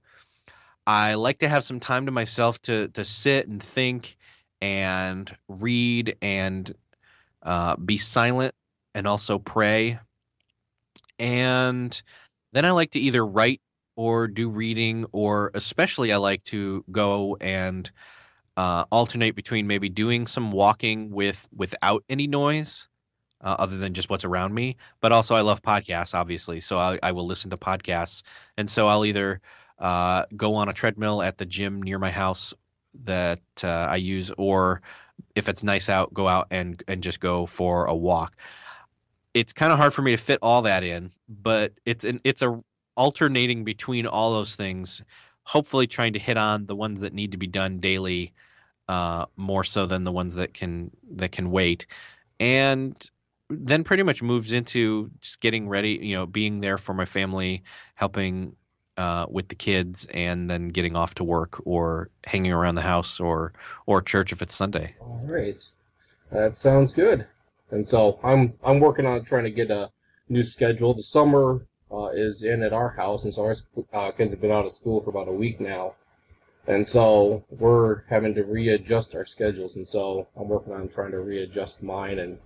I 0.88 1.16
like 1.16 1.40
to 1.40 1.50
have 1.50 1.66
some 1.66 1.80
time 1.80 2.06
to 2.06 2.12
myself 2.12 2.62
to 2.64 2.88
to 2.90 3.04
sit 3.04 3.48
and 3.50 3.62
think 3.62 4.16
and 4.62 5.36
read 5.50 6.16
and 6.22 6.74
uh, 7.44 7.76
be 7.76 7.98
silent 7.98 8.56
and 8.96 9.08
also 9.08 9.38
pray 9.38 10.00
and 11.20 12.02
then 12.54 12.66
I 12.66 12.72
like 12.72 12.92
to 12.92 13.00
either 13.00 13.26
write 13.26 13.62
or 13.96 14.28
do 14.28 14.50
reading, 14.50 15.06
or 15.12 15.52
especially 15.54 16.12
I 16.12 16.18
like 16.18 16.44
to 16.46 16.84
go 16.92 17.38
and 17.40 17.90
uh, 18.62 18.86
alternate 18.91 19.34
between 19.34 19.66
maybe 19.66 19.89
doing 19.89 20.28
some 20.28 20.51
walking 20.51 21.09
with 21.09 21.47
without 21.55 22.03
any 22.09 22.28
noise, 22.28 22.88
uh, 23.41 23.55
other 23.57 23.76
than 23.76 23.91
just 23.91 24.07
what's 24.12 24.24
around 24.24 24.53
me. 24.53 24.78
But 24.99 25.12
also, 25.12 25.34
I 25.34 25.41
love 25.41 25.64
podcasts, 25.64 26.14
obviously, 26.14 26.59
so 26.59 26.78
I, 26.78 26.99
I 27.01 27.12
will 27.12 27.26
listen 27.26 27.49
to 27.49 27.57
podcasts, 27.57 28.22
and 28.57 28.70
so 28.70 28.88
I'll 28.88 29.03
either 29.03 29.41
uh, 29.80 30.26
go 30.38 30.53
on 30.53 30.70
a 30.70 30.74
treadmill 30.74 31.24
at 31.24 31.39
the 31.39 31.45
gym 31.45 31.82
near 31.82 31.97
my 31.97 32.12
house 32.12 32.53
that 33.03 33.41
uh, 33.64 33.88
I 33.89 33.95
use, 33.95 34.32
or 34.38 34.84
if 35.34 35.49
it's 35.49 35.64
nice 35.64 35.89
out, 35.89 36.14
go 36.14 36.28
out 36.28 36.45
and 36.51 36.84
and 36.88 37.01
just 37.01 37.20
go 37.20 37.47
for 37.47 37.86
a 37.86 37.95
walk. 37.95 38.36
It's 39.34 39.53
kind 39.53 39.74
of 39.74 39.80
hard 39.80 39.91
for 39.91 40.03
me 40.03 40.12
to 40.12 40.18
fit 40.18 40.38
all 40.43 40.62
that 40.62 40.84
in, 40.84 41.12
but 41.28 41.74
it's 41.88 42.05
an 42.05 42.22
it's 42.24 42.43
a 42.43 42.62
alternating 42.95 43.64
between 43.64 44.05
all 44.05 44.32
those 44.34 44.55
things. 44.55 45.03
Hopefully, 45.45 45.88
trying 45.88 46.14
to 46.14 46.20
hit 46.20 46.38
on 46.38 46.68
the 46.68 46.76
ones 46.76 46.99
that 46.99 47.14
need 47.14 47.32
to 47.32 47.38
be 47.38 47.47
done 47.47 47.80
daily, 47.80 48.32
uh, 48.92 49.26
more 49.38 49.64
so 49.64 49.86
than 49.86 50.04
the 50.04 50.12
ones 50.12 50.36
that 50.36 50.54
can 50.54 50.92
that 51.16 51.32
can 51.32 51.50
wait, 51.50 51.86
and 52.42 53.10
then 53.50 53.86
pretty 53.86 54.04
much 54.04 54.22
moves 54.22 54.52
into 54.52 55.10
just 55.22 55.39
getting 55.39 55.70
ready. 55.70 55.98
You 56.02 56.18
know, 56.18 56.26
being 56.26 56.60
there 56.60 56.78
for 56.78 56.94
my 56.94 57.06
family, 57.06 57.64
helping 57.96 58.54
uh, 58.98 59.28
with 59.30 59.48
the 59.48 59.56
kids 59.56 60.06
and 60.14 60.50
then 60.50 60.68
getting 60.68 60.98
off 60.98 61.16
to 61.16 61.24
work 61.24 61.62
or 61.66 62.10
hanging 62.26 62.52
around 62.52 62.76
the 62.76 62.82
house 62.82 63.18
or 63.18 63.54
or 63.86 64.02
church 64.02 64.34
if 64.34 64.42
it's 64.42 64.54
Sunday. 64.54 64.94
All 65.00 65.22
right, 65.24 65.66
that 66.34 66.58
sounds 66.58 66.92
good. 66.92 67.26
And 67.72 67.88
so 67.88 68.20
I'm 68.26 68.54
I'm 68.62 68.82
working 68.82 69.06
on 69.06 69.24
trying 69.24 69.46
to 69.46 69.52
get 69.52 69.72
a 69.72 69.89
new 70.28 70.44
schedule. 70.44 70.94
The 70.94 71.04
summer 71.04 71.66
uh, 71.94 72.08
is 72.08 72.44
in 72.44 72.62
at 72.62 72.74
our 72.74 72.89
house, 72.89 73.24
and 73.24 73.34
so 73.34 73.44
our 73.46 73.56
uh, 73.94 74.12
kids 74.12 74.32
have 74.32 74.42
been 74.42 74.52
out 74.52 74.66
of 74.66 74.74
school 74.74 75.00
for 75.00 75.12
about 75.12 75.30
a 75.30 75.38
week 75.46 75.62
now, 75.62 75.96
and 76.68 76.88
so 76.88 77.43
we're 77.49 78.03
having 78.09 78.34
to 78.36 78.43
readjust 78.43 79.16
our 79.16 79.26
schedules. 79.26 79.76
And 79.76 79.88
so 79.88 80.28
I'm 80.36 80.47
working 80.47 80.74
on 80.74 80.89
trying 80.89 81.12
to 81.12 81.20
readjust 81.20 81.82
mine 81.82 82.20
and 82.20 82.38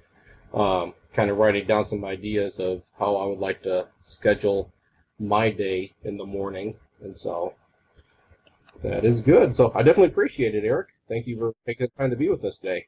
um, 0.53 0.93
kind 1.13 1.29
of 1.29 1.37
writing 1.37 1.67
down 1.67 1.85
some 1.85 2.05
ideas 2.05 2.59
of 2.59 2.81
how 2.97 3.15
I 3.15 3.25
would 3.25 3.39
like 3.39 3.61
to 3.63 3.87
schedule 4.01 4.71
my 5.19 5.49
day 5.49 5.93
in 6.03 6.17
the 6.17 6.25
morning, 6.25 6.75
and 7.01 7.17
so 7.17 7.53
that 8.83 9.05
is 9.05 9.21
good. 9.21 9.55
So 9.55 9.71
I 9.73 9.79
definitely 9.79 10.11
appreciate 10.11 10.55
it, 10.55 10.63
Eric. 10.63 10.89
Thank 11.07 11.27
you 11.27 11.37
for 11.37 11.53
taking 11.65 11.87
the 11.87 12.01
time 12.01 12.09
to 12.09 12.15
be 12.15 12.29
with 12.29 12.43
us 12.43 12.57
today. 12.57 12.87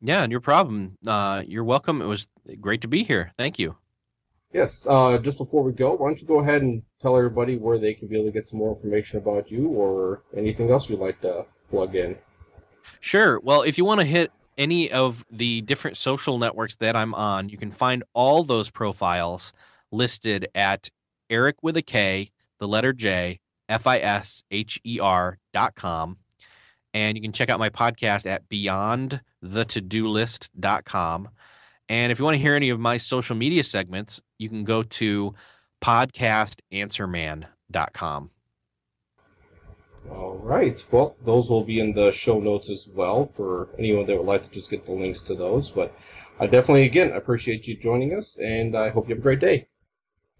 Yeah, 0.00 0.26
no 0.26 0.40
problem. 0.40 0.96
Uh, 1.06 1.42
you're 1.46 1.64
welcome. 1.64 2.02
It 2.02 2.06
was 2.06 2.28
great 2.60 2.82
to 2.82 2.88
be 2.88 3.04
here. 3.04 3.32
Thank 3.38 3.58
you. 3.58 3.76
Yes. 4.52 4.86
Uh, 4.88 5.18
just 5.18 5.38
before 5.38 5.62
we 5.62 5.72
go, 5.72 5.94
why 5.94 6.08
don't 6.08 6.20
you 6.20 6.26
go 6.26 6.40
ahead 6.40 6.62
and 6.62 6.82
tell 7.04 7.18
everybody 7.18 7.58
where 7.58 7.78
they 7.78 7.92
can 7.92 8.08
be 8.08 8.16
able 8.16 8.26
to 8.26 8.32
get 8.32 8.46
some 8.46 8.58
more 8.58 8.74
information 8.74 9.18
about 9.18 9.50
you 9.50 9.68
or 9.68 10.22
anything 10.34 10.70
else 10.70 10.88
you'd 10.88 11.00
like 11.00 11.20
to 11.20 11.44
plug 11.68 11.94
in? 11.94 12.16
Sure. 13.00 13.40
Well, 13.40 13.62
if 13.62 13.76
you 13.76 13.84
want 13.84 14.00
to 14.00 14.06
hit 14.06 14.32
any 14.56 14.90
of 14.90 15.24
the 15.30 15.60
different 15.62 15.98
social 15.98 16.38
networks 16.38 16.76
that 16.76 16.96
I'm 16.96 17.14
on, 17.14 17.50
you 17.50 17.58
can 17.58 17.70
find 17.70 18.02
all 18.14 18.42
those 18.42 18.70
profiles 18.70 19.52
listed 19.92 20.48
at 20.54 20.88
Eric 21.28 21.56
with 21.62 21.76
a 21.76 21.82
K, 21.82 22.30
the 22.58 22.66
letter 22.66 22.94
J, 22.94 23.38
F 23.68 23.86
I 23.86 23.98
S 23.98 24.42
H 24.50 24.80
E 24.84 24.98
R 24.98 25.38
dot 25.52 25.74
com. 25.74 26.16
And 26.94 27.18
you 27.18 27.22
can 27.22 27.32
check 27.32 27.50
out 27.50 27.58
my 27.58 27.68
podcast 27.68 28.24
at 28.24 28.48
Beyond 28.48 29.20
the 29.42 29.64
To 29.66 29.80
Do 29.82 30.06
List 30.06 30.50
dot 30.58 30.86
com. 30.86 31.28
And 31.90 32.10
if 32.10 32.18
you 32.18 32.24
want 32.24 32.36
to 32.36 32.42
hear 32.42 32.54
any 32.54 32.70
of 32.70 32.80
my 32.80 32.96
social 32.96 33.36
media 33.36 33.62
segments, 33.62 34.20
you 34.38 34.48
can 34.48 34.64
go 34.64 34.82
to 34.82 35.34
podcastanswerman.com. 35.84 38.30
All 40.10 40.38
right. 40.42 40.82
Well, 40.90 41.16
those 41.24 41.48
will 41.50 41.64
be 41.64 41.80
in 41.80 41.92
the 41.92 42.10
show 42.12 42.40
notes 42.40 42.70
as 42.70 42.86
well 42.88 43.30
for 43.36 43.68
anyone 43.78 44.06
that 44.06 44.16
would 44.16 44.26
like 44.26 44.48
to 44.48 44.54
just 44.54 44.70
get 44.70 44.86
the 44.86 44.92
links 44.92 45.20
to 45.20 45.34
those. 45.34 45.68
But 45.70 45.94
I 46.40 46.46
definitely, 46.46 46.86
again, 46.86 47.12
appreciate 47.12 47.66
you 47.66 47.76
joining 47.76 48.16
us, 48.16 48.38
and 48.38 48.74
I 48.76 48.88
hope 48.90 49.08
you 49.08 49.14
have 49.14 49.20
a 49.20 49.22
great 49.22 49.40
day. 49.40 49.68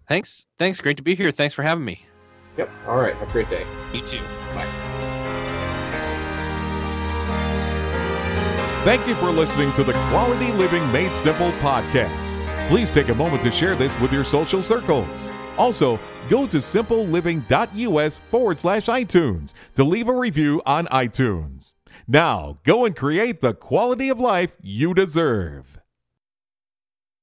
Thanks. 0.07 0.45
Thanks. 0.57 0.79
Great 0.79 0.97
to 0.97 1.03
be 1.03 1.15
here. 1.15 1.31
Thanks 1.31 1.55
for 1.55 1.63
having 1.63 1.85
me. 1.85 2.05
Yep. 2.57 2.69
All 2.87 2.97
right. 2.97 3.15
Have 3.15 3.29
a 3.29 3.31
great 3.31 3.49
day. 3.49 3.65
You 3.93 4.01
too. 4.01 4.21
Bye. 4.53 4.67
Thank 8.83 9.07
you 9.07 9.15
for 9.15 9.31
listening 9.31 9.73
to 9.73 9.83
the 9.83 9.93
Quality 10.09 10.51
Living 10.51 10.89
Made 10.91 11.17
Simple 11.17 11.51
podcast. 11.53 12.34
Please 12.67 12.89
take 12.89 13.09
a 13.09 13.15
moment 13.15 13.43
to 13.43 13.51
share 13.51 13.75
this 13.75 13.97
with 13.99 14.11
your 14.11 14.23
social 14.23 14.59
circles. 14.59 15.29
Also, 15.55 15.99
go 16.27 16.47
to 16.47 16.57
simpleliving.us 16.57 18.17
forward 18.25 18.57
slash 18.57 18.87
iTunes 18.87 19.53
to 19.75 19.83
leave 19.83 20.07
a 20.07 20.15
review 20.15 20.63
on 20.65 20.87
iTunes. 20.87 21.75
Now, 22.07 22.57
go 22.63 22.85
and 22.85 22.95
create 22.95 23.39
the 23.39 23.53
quality 23.53 24.09
of 24.09 24.19
life 24.19 24.55
you 24.63 24.95
deserve. 24.95 25.74